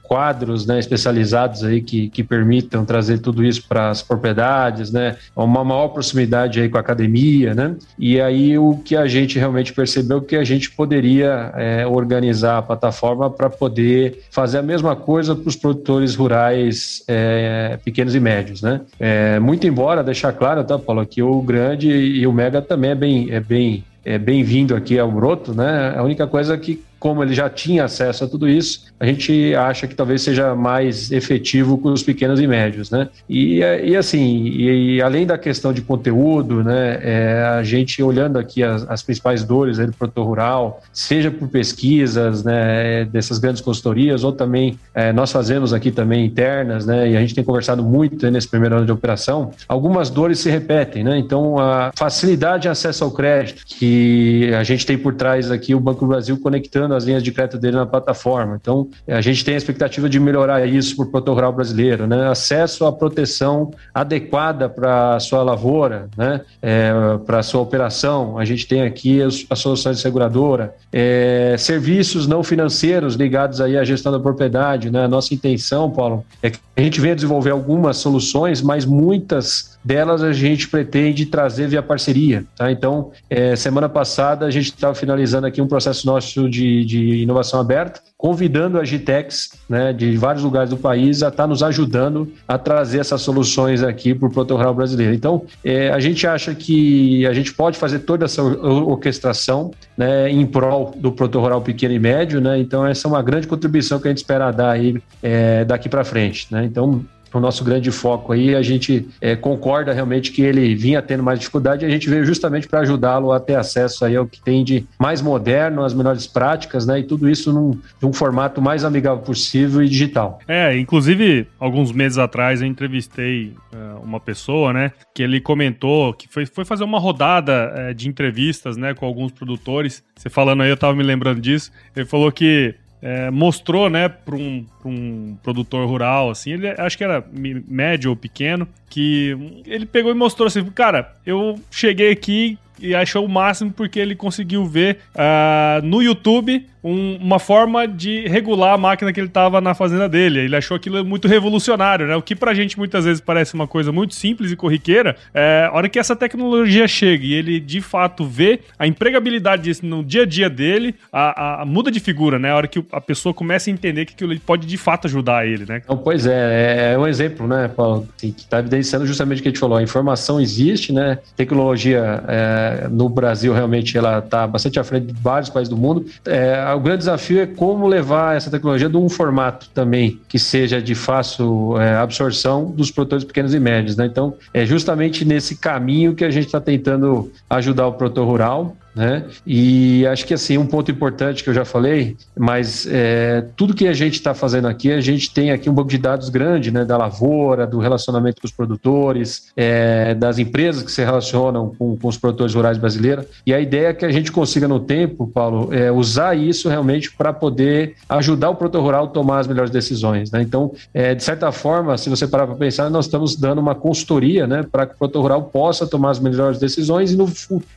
quadros 0.04 0.66
né, 0.66 0.80
especializados 0.80 1.64
aí 1.64 1.82
que, 1.82 2.10
que 2.10 2.24
permitam 2.24 2.86
trazer 2.86 3.20
tudo 3.20 3.44
isso 3.44 3.68
para 3.68 3.90
as 3.90 4.02
propriedades, 4.02 4.92
né, 4.92 5.18
uma 5.36 5.64
maior 5.64 5.90
proximidade 5.90 6.60
aí 6.60 6.70
com 6.70 6.78
a 6.78 6.82
academia, 6.82 7.54
né, 7.54 7.76
e 7.98 8.20
aí 8.20 8.58
o 8.58 8.78
que 8.78 8.96
a 8.96 9.08
gente 9.08 9.38
realmente 9.38 9.74
percebeu 9.74 10.22
que 10.22 10.36
a 10.36 10.44
gente 10.44 10.72
poderia 10.72 11.52
é, 11.56 11.86
organizar 11.86 12.58
a 12.58 12.62
plataforma 12.62 13.30
para 13.30 13.50
poder 13.50 14.24
fazer 14.32 14.60
a 14.60 14.64
mesma 14.64 14.96
coisa 14.96 15.36
para 15.36 15.48
os 15.48 15.56
produtores 15.56 16.16
rurais 16.16 17.04
é, 17.08 17.78
pequenos 17.84 18.16
e 18.16 18.20
médios, 18.20 18.62
né. 18.62 18.82
É, 19.00 19.40
muito 19.40 19.68
embora 19.68 20.04
deixar 20.04 20.34
claro, 20.34 20.64
tá, 20.64 20.80
Paulo, 20.80 21.06
que 21.06 21.22
o 21.22 21.42
grande 21.42 21.90
e 21.90 22.26
o 22.26 22.34
mega 22.34 22.62
também 22.62 22.92
é 22.92 22.96
bem, 22.96 23.32
é 23.32 23.40
bem 23.40 23.84
é 24.06 24.18
bem-vindo 24.18 24.76
aqui 24.76 25.00
ao 25.00 25.10
Broto, 25.10 25.54
né? 25.54 25.94
A 25.96 26.04
única 26.04 26.28
coisa 26.28 26.58
que 26.58 26.84
como 27.04 27.22
ele 27.22 27.34
já 27.34 27.50
tinha 27.50 27.84
acesso 27.84 28.24
a 28.24 28.28
tudo 28.30 28.48
isso, 28.48 28.86
a 28.98 29.06
gente 29.06 29.54
acha 29.56 29.86
que 29.86 29.94
talvez 29.94 30.22
seja 30.22 30.56
mais 30.56 31.12
efetivo 31.12 31.78
com 31.78 31.92
os 31.92 32.02
pequenos 32.02 32.40
e 32.40 32.48
médios, 32.48 32.90
né? 32.90 33.10
E, 33.28 33.58
e 33.58 33.94
assim, 33.94 34.46
e, 34.46 35.02
além 35.02 35.26
da 35.26 35.38
questão 35.38 35.74
de 35.74 35.82
conteúdo, 35.82 36.64
né, 36.64 37.00
é, 37.04 37.44
a 37.60 37.62
gente 37.62 38.02
olhando 38.02 38.40
aqui 38.40 38.64
as, 38.64 38.90
as 38.90 39.04
principais 39.04 39.44
dores 39.44 39.80
do 39.80 39.92
produtor 39.92 40.26
rural, 40.26 40.82
seja 40.94 41.30
por 41.30 41.50
pesquisas, 41.50 42.42
né, 42.46 43.04
dessas 43.04 43.38
grandes 43.38 43.62
consultorias, 43.62 44.24
ou 44.24 44.32
também 44.32 44.80
é, 44.96 45.12
nós 45.12 45.30
fazemos 45.30 45.74
aqui 45.74 45.92
também 45.92 46.26
internas, 46.26 46.86
né, 46.86 47.10
e 47.10 47.18
a 47.18 47.20
gente 47.20 47.36
tem 47.36 47.44
conversado 47.44 47.84
muito 47.84 48.32
nesse 48.32 48.48
primeiro 48.48 48.78
ano 48.78 48.86
de 48.86 48.94
operação, 48.94 49.52
algumas 49.68 50.10
dores 50.10 50.40
se 50.40 50.50
repetem, 50.50 51.04
né? 51.04 51.18
Então, 51.18 51.60
a 51.60 51.92
facilidade 51.94 52.62
de 52.62 52.70
acesso 52.70 53.04
ao 53.04 53.12
crédito 53.12 53.66
que 53.66 54.54
a 54.54 54.64
gente 54.64 54.86
tem 54.86 54.98
por 54.98 55.14
trás 55.16 55.52
aqui 55.52 55.76
o 55.76 55.82
Banco 55.82 56.06
do 56.06 56.08
Brasil 56.08 56.40
conectando 56.40 56.93
as 56.96 57.04
linhas 57.04 57.24
de 57.24 57.32
crédito 57.32 57.58
dele 57.58 57.78
na 57.78 57.86
plataforma. 57.86 58.58
Então, 58.60 58.88
a 59.08 59.22
gente 59.22 59.44
tem 59.44 59.56
a 59.56 59.58
expectativa 59.58 60.10
de 60.10 60.20
melhorar 60.20 60.66
isso 60.66 60.96
para 60.96 61.06
o 61.06 61.08
produtor 61.10 61.52
brasileiro, 61.52 62.08
né? 62.08 62.28
Acesso 62.28 62.86
à 62.86 62.92
proteção 62.92 63.72
adequada 63.94 64.70
para 64.70 65.16
a 65.16 65.20
sua 65.20 65.44
lavoura, 65.44 66.10
né? 66.18 66.42
É, 66.62 66.92
para 67.26 67.40
a 67.40 67.44
sua 67.44 67.62
operação. 67.62 68.38
A 68.38 68.46
gente 68.46 68.68
tem 68.68 68.82
aqui 68.82 69.22
as, 69.22 69.46
as 69.50 69.60
soluções 69.60 69.98
de 69.98 70.02
seguradora, 70.02 70.76
é, 70.92 71.56
serviços 71.58 72.28
não 72.28 72.44
financeiros 72.44 73.16
ligados 73.16 73.60
aí 73.62 73.78
à 73.78 73.84
gestão 73.84 74.12
da 74.12 74.20
propriedade, 74.20 74.90
né? 74.90 75.06
A 75.06 75.08
nossa 75.08 75.34
intenção, 75.34 75.90
Paulo, 75.90 76.26
é 76.42 76.50
que 76.50 76.60
a 76.76 76.82
gente 76.82 77.00
venha 77.00 77.16
desenvolver 77.16 77.52
algumas 77.52 77.98
soluções, 77.98 78.62
mas 78.62 78.86
muitas 78.86 79.73
delas 79.84 80.24
a 80.24 80.32
gente 80.32 80.68
pretende 80.68 81.26
trazer 81.26 81.68
via 81.68 81.82
parceria. 81.82 82.46
Tá? 82.56 82.72
Então, 82.72 83.12
é, 83.30 83.56
semana 83.56 83.90
passada 83.90 84.46
a 84.46 84.52
gente 84.52 84.68
estava 84.68 84.96
finalizando 84.96 85.48
aqui 85.48 85.62
um 85.62 85.68
processo 85.68 86.06
nosso 86.06 86.50
de, 86.50 86.86
de 86.86 87.16
inovação 87.18 87.60
aberta, 87.60 88.02
convidando 88.18 88.80
a 88.80 88.86
Gitex 88.86 89.60
né, 89.68 89.92
de 89.92 90.16
vários 90.16 90.44
lugares 90.44 90.70
do 90.70 90.78
país 90.78 91.22
a 91.22 91.28
estar 91.28 91.44
tá 91.44 91.48
nos 91.48 91.62
ajudando 91.62 92.32
a 92.48 92.58
trazer 92.58 93.00
essas 93.00 93.22
soluções 93.22 93.84
aqui 93.84 94.14
para 94.16 94.28
o 94.28 94.32
produtor 94.32 94.58
rural 94.58 94.74
brasileiro. 94.74 95.14
Então, 95.14 95.44
é, 95.64 95.90
a 95.90 96.00
gente 96.00 96.26
acha 96.26 96.56
que 96.56 97.26
a 97.28 97.34
gente 97.34 97.54
pode 97.54 97.78
fazer 97.78 98.00
toda 98.00 98.26
essa 98.26 98.42
orquestração 98.42 99.72
né, 99.98 100.30
em 100.30 100.46
prol 100.46 100.94
do 100.98 101.12
produtor 101.12 101.44
rural 101.44 101.62
pequeno 101.62 101.94
e 101.94 102.00
médio, 102.00 102.40
né? 102.40 102.60
Então, 102.60 102.86
essa 102.86 103.08
é 103.08 103.10
uma 103.10 103.22
grande 103.22 103.48
contribuição 103.48 104.00
que 104.00 104.08
a 104.08 104.12
gente 104.12 104.20
espera 104.20 104.52
dar 104.52 104.72
aí 104.72 105.02
é, 105.22 105.66
daqui 105.66 105.90
para 105.90 106.04
frente. 106.04 106.48
Né? 106.52 106.66
Então, 106.66 107.04
o 107.38 107.42
nosso 107.42 107.64
grande 107.64 107.92
foco 107.92 108.34
aí. 108.34 108.56
A 108.56 108.62
gente 108.62 109.08
é, 109.20 109.36
concorda 109.36 109.94
realmente 109.94 110.32
que 110.32 110.42
ele 110.42 110.76
vinha 110.76 111.02
tendo 111.02 111.24
mais 111.24 111.40
dificuldade 111.40 111.84
e 111.84 111.88
a 111.88 111.92
gente 111.92 112.10
veio 112.10 112.26
justamente 112.26 112.68
para 112.68 112.82
ajudá-lo 112.82 113.32
a 113.32 113.40
ter 113.40 113.56
acesso 113.56 114.06
aí 114.06 114.16
ao 114.16 114.26
que 114.26 114.42
tem 114.42 114.64
de 114.64 114.86
mais 115.00 115.22
moderno, 115.22 115.84
as 115.84 115.94
melhores 115.94 116.28
práticas, 116.28 116.86
né? 116.86 117.00
E 117.00 117.04
tudo 117.04 117.30
isso 117.30 117.52
num, 117.52 117.80
num 118.02 118.14
formato 118.14 118.62
mais 118.62 118.84
amigável 118.84 119.24
possível 119.24 119.84
e 119.84 119.90
digital. 119.90 120.40
É, 120.48 120.78
inclusive, 120.78 121.48
alguns 121.60 121.92
meses 121.92 122.18
atrás 122.18 122.62
eu 122.62 122.68
entrevistei 122.68 123.54
uh, 123.74 124.04
uma 124.04 124.20
pessoa, 124.20 124.74
né? 124.74 124.92
Que 125.14 125.24
ele 125.24 125.40
comentou 125.40 126.14
que 126.14 126.28
foi, 126.28 126.46
foi 126.46 126.66
fazer 126.66 126.84
uma 126.84 127.00
rodada 127.00 127.74
uh, 127.92 127.94
de 127.94 128.08
entrevistas, 128.08 128.78
né? 128.78 128.94
Com 128.94 129.06
alguns 129.06 129.32
produtores. 129.32 130.04
Você 130.16 130.30
falando 130.30 130.64
aí, 130.64 130.70
eu 130.70 130.78
tava 130.78 130.96
me 130.96 131.04
lembrando 131.04 131.42
disso. 131.42 131.72
Ele 131.96 132.06
falou 132.06 132.32
que 132.32 132.76
é, 133.04 133.30
mostrou, 133.30 133.90
né, 133.90 134.08
para 134.08 134.34
um, 134.34 134.66
um 134.86 135.36
produtor 135.44 135.86
rural, 135.86 136.30
assim, 136.30 136.54
ele 136.54 136.70
acho 136.70 136.98
que 136.98 137.04
era 137.04 137.22
médio 137.68 138.12
ou 138.12 138.16
pequeno, 138.16 138.66
que 138.90 139.38
ele 139.68 139.86
pegou 139.86 140.10
e 140.10 140.16
mostrou 140.16 140.48
assim, 140.48 140.64
cara, 140.72 141.14
eu 141.26 141.60
cheguei 141.70 142.12
aqui 142.12 142.58
e 142.80 142.96
achou 142.96 143.26
o 143.26 143.30
máximo 143.30 143.72
porque 143.72 144.00
ele 144.00 144.16
conseguiu 144.16 144.66
ver 144.66 145.00
uh, 145.14 145.86
no 145.86 146.02
YouTube 146.02 146.66
um, 146.84 147.16
uma 147.18 147.40
forma 147.40 147.88
de 147.88 148.28
regular 148.28 148.74
a 148.74 148.78
máquina 148.78 149.14
que 149.14 149.20
ele 149.20 149.28
estava 149.28 149.62
na 149.62 149.74
fazenda 149.74 150.10
dele. 150.10 150.42
Ele 150.42 150.56
achou 150.56 150.76
aquilo 150.76 151.04
muito 151.06 151.28
revolucionário, 151.28 152.08
né? 152.08 152.16
O 152.16 152.22
que 152.22 152.36
pra 152.36 152.54
gente 152.54 152.78
muitas 152.78 153.06
vezes 153.06 153.22
parece 153.22 153.54
uma 153.54 153.68
coisa 153.68 153.92
muito 153.92 154.14
simples 154.14 154.52
e 154.52 154.56
corriqueira, 154.56 155.16
é, 155.34 155.68
a 155.72 155.76
hora 155.76 155.88
que 155.88 155.98
essa 156.00 156.16
tecnologia 156.16 156.88
chega 156.88 157.26
e 157.26 157.34
ele 157.34 157.60
de 157.60 157.82
fato 157.82 158.26
vê 158.26 158.60
a 158.78 158.86
empregabilidade 158.86 159.64
disso 159.64 159.86
no 159.86 160.04
dia 160.04 160.24
a 160.24 160.26
dia 160.26 160.50
dele, 160.50 160.96
a, 161.12 161.62
a 161.62 161.66
muda 161.66 161.90
de 161.90 162.00
figura, 162.00 162.38
né? 162.38 162.52
A 162.52 162.56
hora 162.56 162.68
que 162.68 162.84
a 162.92 163.02
pessoa 163.02 163.34
começa 163.34 163.70
a 163.70 163.74
entender 163.74 164.06
que 164.06 164.14
aquilo 164.14 164.38
pode 164.40 164.68
de 164.68 164.78
fato 164.78 165.08
ajudar 165.08 165.48
ele, 165.48 165.66
né? 165.66 165.82
Então, 165.84 165.98
pois 165.98 166.26
é, 166.26 166.92
é, 166.92 166.94
é 166.94 166.98
um 166.98 167.08
exemplo, 167.08 167.48
né, 167.48 167.68
Paulo, 167.68 168.08
que 168.18 168.28
está 168.28 168.60
evidenciando 168.60 169.06
justamente 169.06 169.40
o 169.40 169.42
que 169.42 169.50
a 169.50 169.52
gente 169.52 169.60
falou. 169.60 169.78
A 169.78 169.84
informação 169.84 170.40
existe, 170.40 170.92
né? 170.92 171.20
Tecnologia 171.36 172.24
é, 172.28 172.88
no 172.90 173.08
Brasil 173.08 173.54
realmente 173.54 173.98
ela 173.98 174.20
está 174.20 174.46
bastante 174.48 174.80
à 174.80 174.84
frente 174.84 175.08
de 175.08 175.14
vários 175.14 175.50
países 175.50 175.70
do 175.70 175.78
mundo. 175.78 176.06
É, 176.26 176.73
o 176.76 176.80
grande 176.80 177.00
desafio 177.00 177.42
é 177.42 177.46
como 177.46 177.88
levar 177.88 178.36
essa 178.36 178.50
tecnologia 178.50 178.90
de 178.90 178.98
um 178.98 179.10
formato 179.10 179.70
também 179.74 180.20
que 180.28 180.40
seja 180.40 180.82
de 180.82 180.96
fácil 180.96 181.80
é, 181.80 181.96
absorção 181.96 182.72
dos 182.72 182.92
produtores 182.92 183.24
pequenos 183.24 183.54
e 183.54 183.60
médios. 183.60 183.98
Né? 183.98 184.06
Então, 184.06 184.36
é 184.54 184.66
justamente 184.66 185.26
nesse 185.26 185.56
caminho 185.56 186.16
que 186.16 186.24
a 186.24 186.32
gente 186.32 186.46
está 186.46 186.62
tentando 186.62 187.32
ajudar 187.50 187.88
o 187.88 187.94
produtor 187.94 188.28
rural 188.28 188.76
né? 188.96 189.26
E 189.46 190.06
acho 190.08 190.26
que 190.26 190.34
assim 190.34 190.58
um 190.58 190.66
ponto 190.66 190.92
importante 190.92 191.44
que 191.44 191.50
eu 191.50 191.54
já 191.54 191.66
falei, 191.66 192.16
mas 192.38 192.88
é, 192.90 193.46
tudo 193.56 193.74
que 193.74 193.88
a 193.88 193.94
gente 193.94 194.16
está 194.16 194.34
fazendo 194.34 194.68
aqui, 194.68 194.92
a 194.92 195.02
gente 195.02 195.34
tem 195.34 195.52
aqui 195.52 195.70
um 195.70 195.74
banco 195.74 195.90
de 195.90 195.98
dados 195.98 196.30
grande, 196.30 196.72
né? 196.72 196.86
Da 196.86 196.98
lavoura, 196.98 197.66
do 197.66 197.80
relacionamento 197.80 198.42
com 198.42 198.48
os 198.48 198.52
produtores, 198.52 199.52
é, 199.56 200.14
das 200.14 200.38
empresas 200.38 200.84
que 200.84 200.92
se 200.92 201.04
relacionam 201.04 201.74
com, 201.78 201.98
com, 201.98 202.08
os 202.08 202.18
produtores 202.18 202.54
rurais 202.54 202.78
brasileiros. 202.78 203.26
E 203.46 203.54
a 203.54 203.60
ideia 203.60 203.88
é 203.88 203.94
que 203.94 204.06
a 204.06 204.12
gente 204.12 204.32
consiga 204.32 204.68
no 204.68 204.80
tempo, 204.80 205.28
Paulo, 205.28 205.74
é, 205.74 205.92
usar 205.92 206.36
isso 206.36 206.70
realmente 206.70 207.12
para 207.12 207.34
poder 207.34 207.96
ajudar 208.10 208.50
o 208.50 208.56
produtor 208.56 208.82
rural 208.82 209.06
a 209.06 209.08
tomar 209.08 209.40
as 209.40 209.48
melhores 209.48 209.72
decisões. 209.72 210.32
Né? 210.32 210.42
Então, 210.42 210.74
é, 210.94 211.16
de 211.16 211.24
certa 211.24 211.52
forma, 211.52 211.98
se 211.98 212.10
você 212.10 212.28
parar 212.28 212.48
para 212.48 212.56
pensar, 212.56 212.90
nós 212.90 213.06
estamos 213.06 213.36
dando 213.36 213.60
uma 213.60 213.76
consultoria, 213.76 214.46
né? 214.46 214.64
Para 214.64 214.86
que 214.86 214.96
o 214.96 214.98
produtor 214.98 215.22
rural 215.22 215.44
possa 215.44 215.88
tomar 215.88 216.12
as 216.12 216.20
melhores 216.20 216.60
decisões 216.60 217.12
e 217.12 217.18
no, 217.18 217.32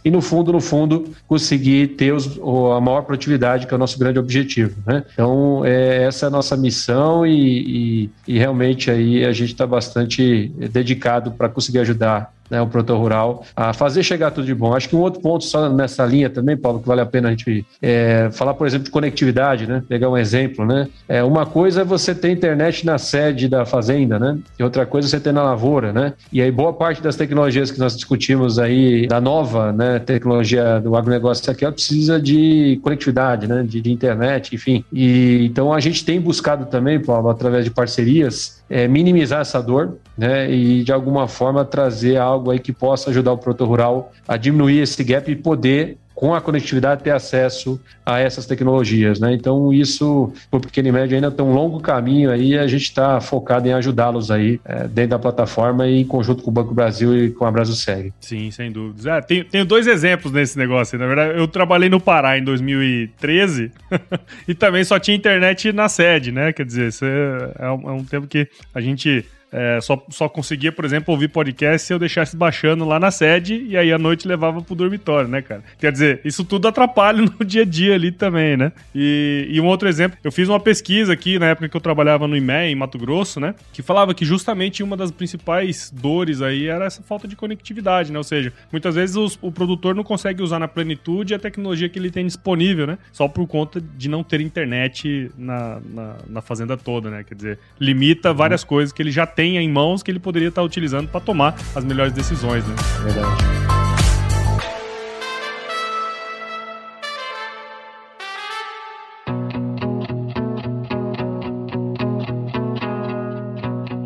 e 0.05 0.11
no 0.11 0.21
fundo, 0.21 0.53
no 0.53 0.61
fundo 0.61 1.06
conseguir 1.27 1.89
ter 1.89 2.13
os, 2.13 2.39
a 2.39 2.81
maior 2.81 3.03
produtividade, 3.03 3.67
que 3.67 3.75
é 3.75 3.77
o 3.77 3.79
nosso 3.79 3.99
grande 3.99 4.19
objetivo. 4.19 4.77
Né? 4.87 5.05
Então, 5.13 5.65
é, 5.65 6.05
essa 6.05 6.27
é 6.27 6.29
a 6.29 6.31
nossa 6.31 6.57
missão 6.57 7.27
e, 7.27 8.11
e, 8.27 8.35
e 8.35 8.39
realmente 8.39 8.91
aí 8.91 9.25
a 9.25 9.33
gente 9.33 9.53
está 9.53 9.67
bastante 9.67 10.53
dedicado 10.71 11.33
para 11.33 11.49
conseguir 11.49 11.79
ajudar 11.81 12.36
né, 12.51 12.61
o 12.61 12.67
produtor 12.67 12.99
rural, 12.99 13.45
a 13.55 13.73
fazer 13.73 14.03
chegar 14.03 14.31
tudo 14.31 14.47
de 14.47 14.55
bom. 14.55 14.75
Acho 14.75 14.89
que 14.89 14.97
um 14.97 15.01
outro 15.01 15.21
ponto 15.21 15.45
só 15.45 15.69
nessa 15.69 16.05
linha 16.05 16.31
também, 16.31 16.57
Paulo, 16.57 16.81
que 16.81 16.87
vale 16.87 17.01
a 17.01 17.07
pena 17.07 17.29
a 17.29 17.31
gente 17.31 17.67
é, 17.81 18.29
falar, 18.33 18.55
por 18.55 18.67
exemplo, 18.67 18.85
de 18.85 18.91
conectividade, 18.91 19.67
né? 19.67 19.83
Pegar 19.89 20.09
um 20.09 20.17
exemplo, 20.17 20.65
né? 20.65 20.89
É, 21.09 21.23
uma 21.23 21.47
coisa 21.47 21.83
é 21.83 21.85
você 21.85 22.15
ter 22.15 22.31
internet 22.31 22.85
na 22.85 22.99
sede 22.99 23.49
da 23.49 23.65
fazenda, 23.65 24.19
né? 24.19 24.39
E 24.59 24.63
outra 24.63 24.87
coisa 24.87 25.09
é 25.09 25.11
você 25.11 25.21
ter 25.21 25.33
na 25.33 25.43
lavoura, 25.43 25.93
né? 25.93 26.13
E 26.33 26.41
aí 26.41 26.51
boa 26.51 26.73
parte 26.73 27.03
das 27.03 27.17
tecnologias 27.17 27.71
que 27.71 27.79
nós 27.79 27.95
discutimos 27.95 28.59
aí, 28.59 29.07
da 29.07 29.21
nova 29.21 29.73
né, 29.73 29.99
tecnologia 29.99 30.81
do 30.81 30.97
agronegócio 30.97 31.51
aqui, 31.51 31.65
ela 31.65 31.73
precisa 31.73 32.21
de 32.21 32.79
conectividade, 32.83 33.47
né? 33.47 33.63
De, 33.63 33.81
de 33.81 33.93
internet, 33.93 34.55
enfim. 34.55 34.85
E 34.93 35.47
então 35.47 35.73
a 35.73 35.81
gente 35.81 36.05
tem 36.05 36.21
buscado 36.21 36.67
também, 36.67 37.01
Paulo, 37.01 37.29
através 37.29 37.65
de 37.65 37.71
parcerias, 37.71 38.63
é, 38.69 38.89
minimizar 38.89 39.41
essa 39.41 39.61
dor, 39.61 39.97
né? 40.17 40.51
E 40.51 40.83
de 40.83 40.93
alguma 40.93 41.29
forma 41.29 41.65
trazer 41.65 42.17
algo 42.17 42.51
aí 42.51 42.59
que 42.59 42.73
possa 42.73 43.11
ajudar 43.11 43.33
o 43.33 43.39
produtor 43.39 43.69
rural 43.69 44.13
a 44.27 44.37
diminuir 44.37 44.81
esse 44.81 45.03
gap 45.05 45.31
e 45.31 45.37
poder 45.37 45.99
com 46.17 46.35
a 46.35 46.41
conectividade 46.41 47.05
ter 47.05 47.11
acesso 47.11 47.79
a 48.05 48.19
essas 48.19 48.47
tecnologias, 48.47 49.21
né? 49.21 49.35
Então 49.35 49.71
isso, 49.71 50.33
por 50.51 50.63
pequeno 50.63 50.89
e 50.89 50.93
médio 50.93 51.15
ainda 51.15 51.31
tem 51.31 51.45
um 51.45 51.53
longo 51.53 51.79
caminho 51.79 52.31
aí, 52.31 52.57
a 52.57 52.67
gente 52.67 52.85
está 52.85 53.21
focado 53.21 53.69
em 53.69 53.75
ajudá-los 53.75 54.31
aí 54.31 54.59
é, 54.65 54.89
dentro 54.89 55.11
da 55.11 55.19
plataforma 55.19 55.87
e 55.87 56.01
em 56.01 56.07
conjunto 56.07 56.43
com 56.43 56.51
o 56.51 56.55
Banco 56.55 56.73
Brasil 56.73 57.15
e 57.15 57.31
com 57.31 57.45
a 57.45 57.51
Brasilseg. 57.51 58.15
Sim, 58.19 58.51
sem 58.51 58.73
dúvidas. 58.73 59.05
É, 59.05 59.21
tenho, 59.21 59.45
tenho 59.45 59.67
dois 59.67 59.87
exemplos 59.87 60.33
nesse 60.33 60.57
negócio. 60.57 60.99
Na 60.99 61.07
verdade, 61.07 61.39
eu 61.39 61.47
trabalhei 61.47 61.91
no 61.91 62.01
Pará 62.01 62.39
em 62.39 62.43
2013 62.43 63.71
e 64.49 64.55
também 64.55 64.85
só 64.85 64.99
tinha 64.99 65.15
internet 65.15 65.71
na 65.71 65.87
sede, 65.87 66.33
né? 66.33 66.51
Quer 66.51 66.65
dizer, 66.65 66.95
é, 67.03 67.65
é 67.65 67.67
é 67.67 67.91
um 67.91 68.05
tempo 68.05 68.27
que 68.27 68.49
a 68.75 68.81
gente 68.81 69.27
é, 69.57 69.81
só, 69.81 70.05
só 70.11 70.29
conseguia, 70.29 70.71
por 70.71 70.85
exemplo, 70.85 71.15
ouvir 71.15 71.29
podcast 71.29 71.87
se 71.87 71.93
eu 71.95 71.99
deixasse 71.99 72.37
baixando 72.37 72.85
lá 72.85 73.01
na 73.01 73.11
sede 73.11 73.65
e 73.67 73.75
aí 73.75 73.91
à 73.91 73.99
noite 73.99 74.29
levava 74.29 74.61
pro 74.61 74.75
dormitório, 74.75 75.31
né, 75.31 75.41
cara? 75.41 75.63
Quer 75.79 75.91
dizer, 75.91 76.21
isso 76.27 76.45
tudo 76.45 76.69
atrapalha 76.69 77.23
no 77.41 77.43
dia 77.43 77.63
a 77.63 77.65
dia 77.65 77.95
ali 77.95 78.13
também, 78.13 78.55
né? 78.55 78.71
E, 78.95 79.49
e 79.51 79.59
um 79.59 79.65
outro 79.65 79.89
exemplo, 79.89 80.19
eu 80.23 80.31
fiz 80.31 80.47
uma 80.47 80.61
pesquisa 80.61 81.15
aqui 81.15 81.39
na 81.39 81.47
época 81.47 81.71
que 81.71 81.77
eu 81.77 81.81
trabalhava 81.81 82.29
no 82.29 82.37
IME, 82.37 82.53
em 82.53 82.75
Mato 82.75 82.99
Grosso, 82.99 83.41
né? 83.41 83.55
Que 83.73 83.81
falava 83.81 84.13
que 84.13 84.27
justamente 84.27 84.83
uma 84.83 84.95
das 84.95 85.11
principais 85.11 85.91
dores 85.91 86.43
aí 86.43 86.67
era 86.67 86.85
essa 86.85 87.03
falta 87.03 87.27
de 87.27 87.35
conectividade, 87.35 88.13
né? 88.13 88.19
Ou 88.19 88.25
seja, 88.25 88.53
muitas 88.71 88.95
vezes 88.95 89.17
os, 89.17 89.39
o 89.41 89.51
produtor 89.51 89.95
não 89.95 90.05
consegue 90.05 90.43
usar 90.43 90.59
na 90.59 90.69
plenitude 90.69 91.33
a 91.33 91.39
tecnologia 91.39 91.89
que 91.89 91.99
ele 91.99 92.11
tem 92.11 92.27
disponível, 92.27 92.87
né? 92.87 92.99
Só 93.11 93.27
por 93.27 93.47
conta 93.47 93.81
de 93.81 94.07
não 94.07 94.23
ter 94.23 94.43
internet 94.43 95.31
na, 95.39 95.81
na, 95.81 96.17
na 96.29 96.43
fazenda 96.43 96.77
toda, 96.77 97.09
né? 97.09 97.25
Quer 97.25 97.35
dizer, 97.35 97.59
limita 97.81 98.35
várias 98.35 98.61
uhum. 98.61 98.69
coisas 98.69 98.93
que 98.93 99.01
ele 99.01 99.11
já 99.11 99.27
tenha 99.47 99.63
em 99.63 99.71
mãos 99.71 100.03
que 100.03 100.11
ele 100.11 100.19
poderia 100.19 100.49
estar 100.49 100.63
utilizando 100.63 101.07
para 101.09 101.21
tomar 101.21 101.55
as 101.75 101.85
melhores 101.85 102.13
decisões, 102.13 102.67
né? 102.67 102.75
Verdade. 103.05 103.76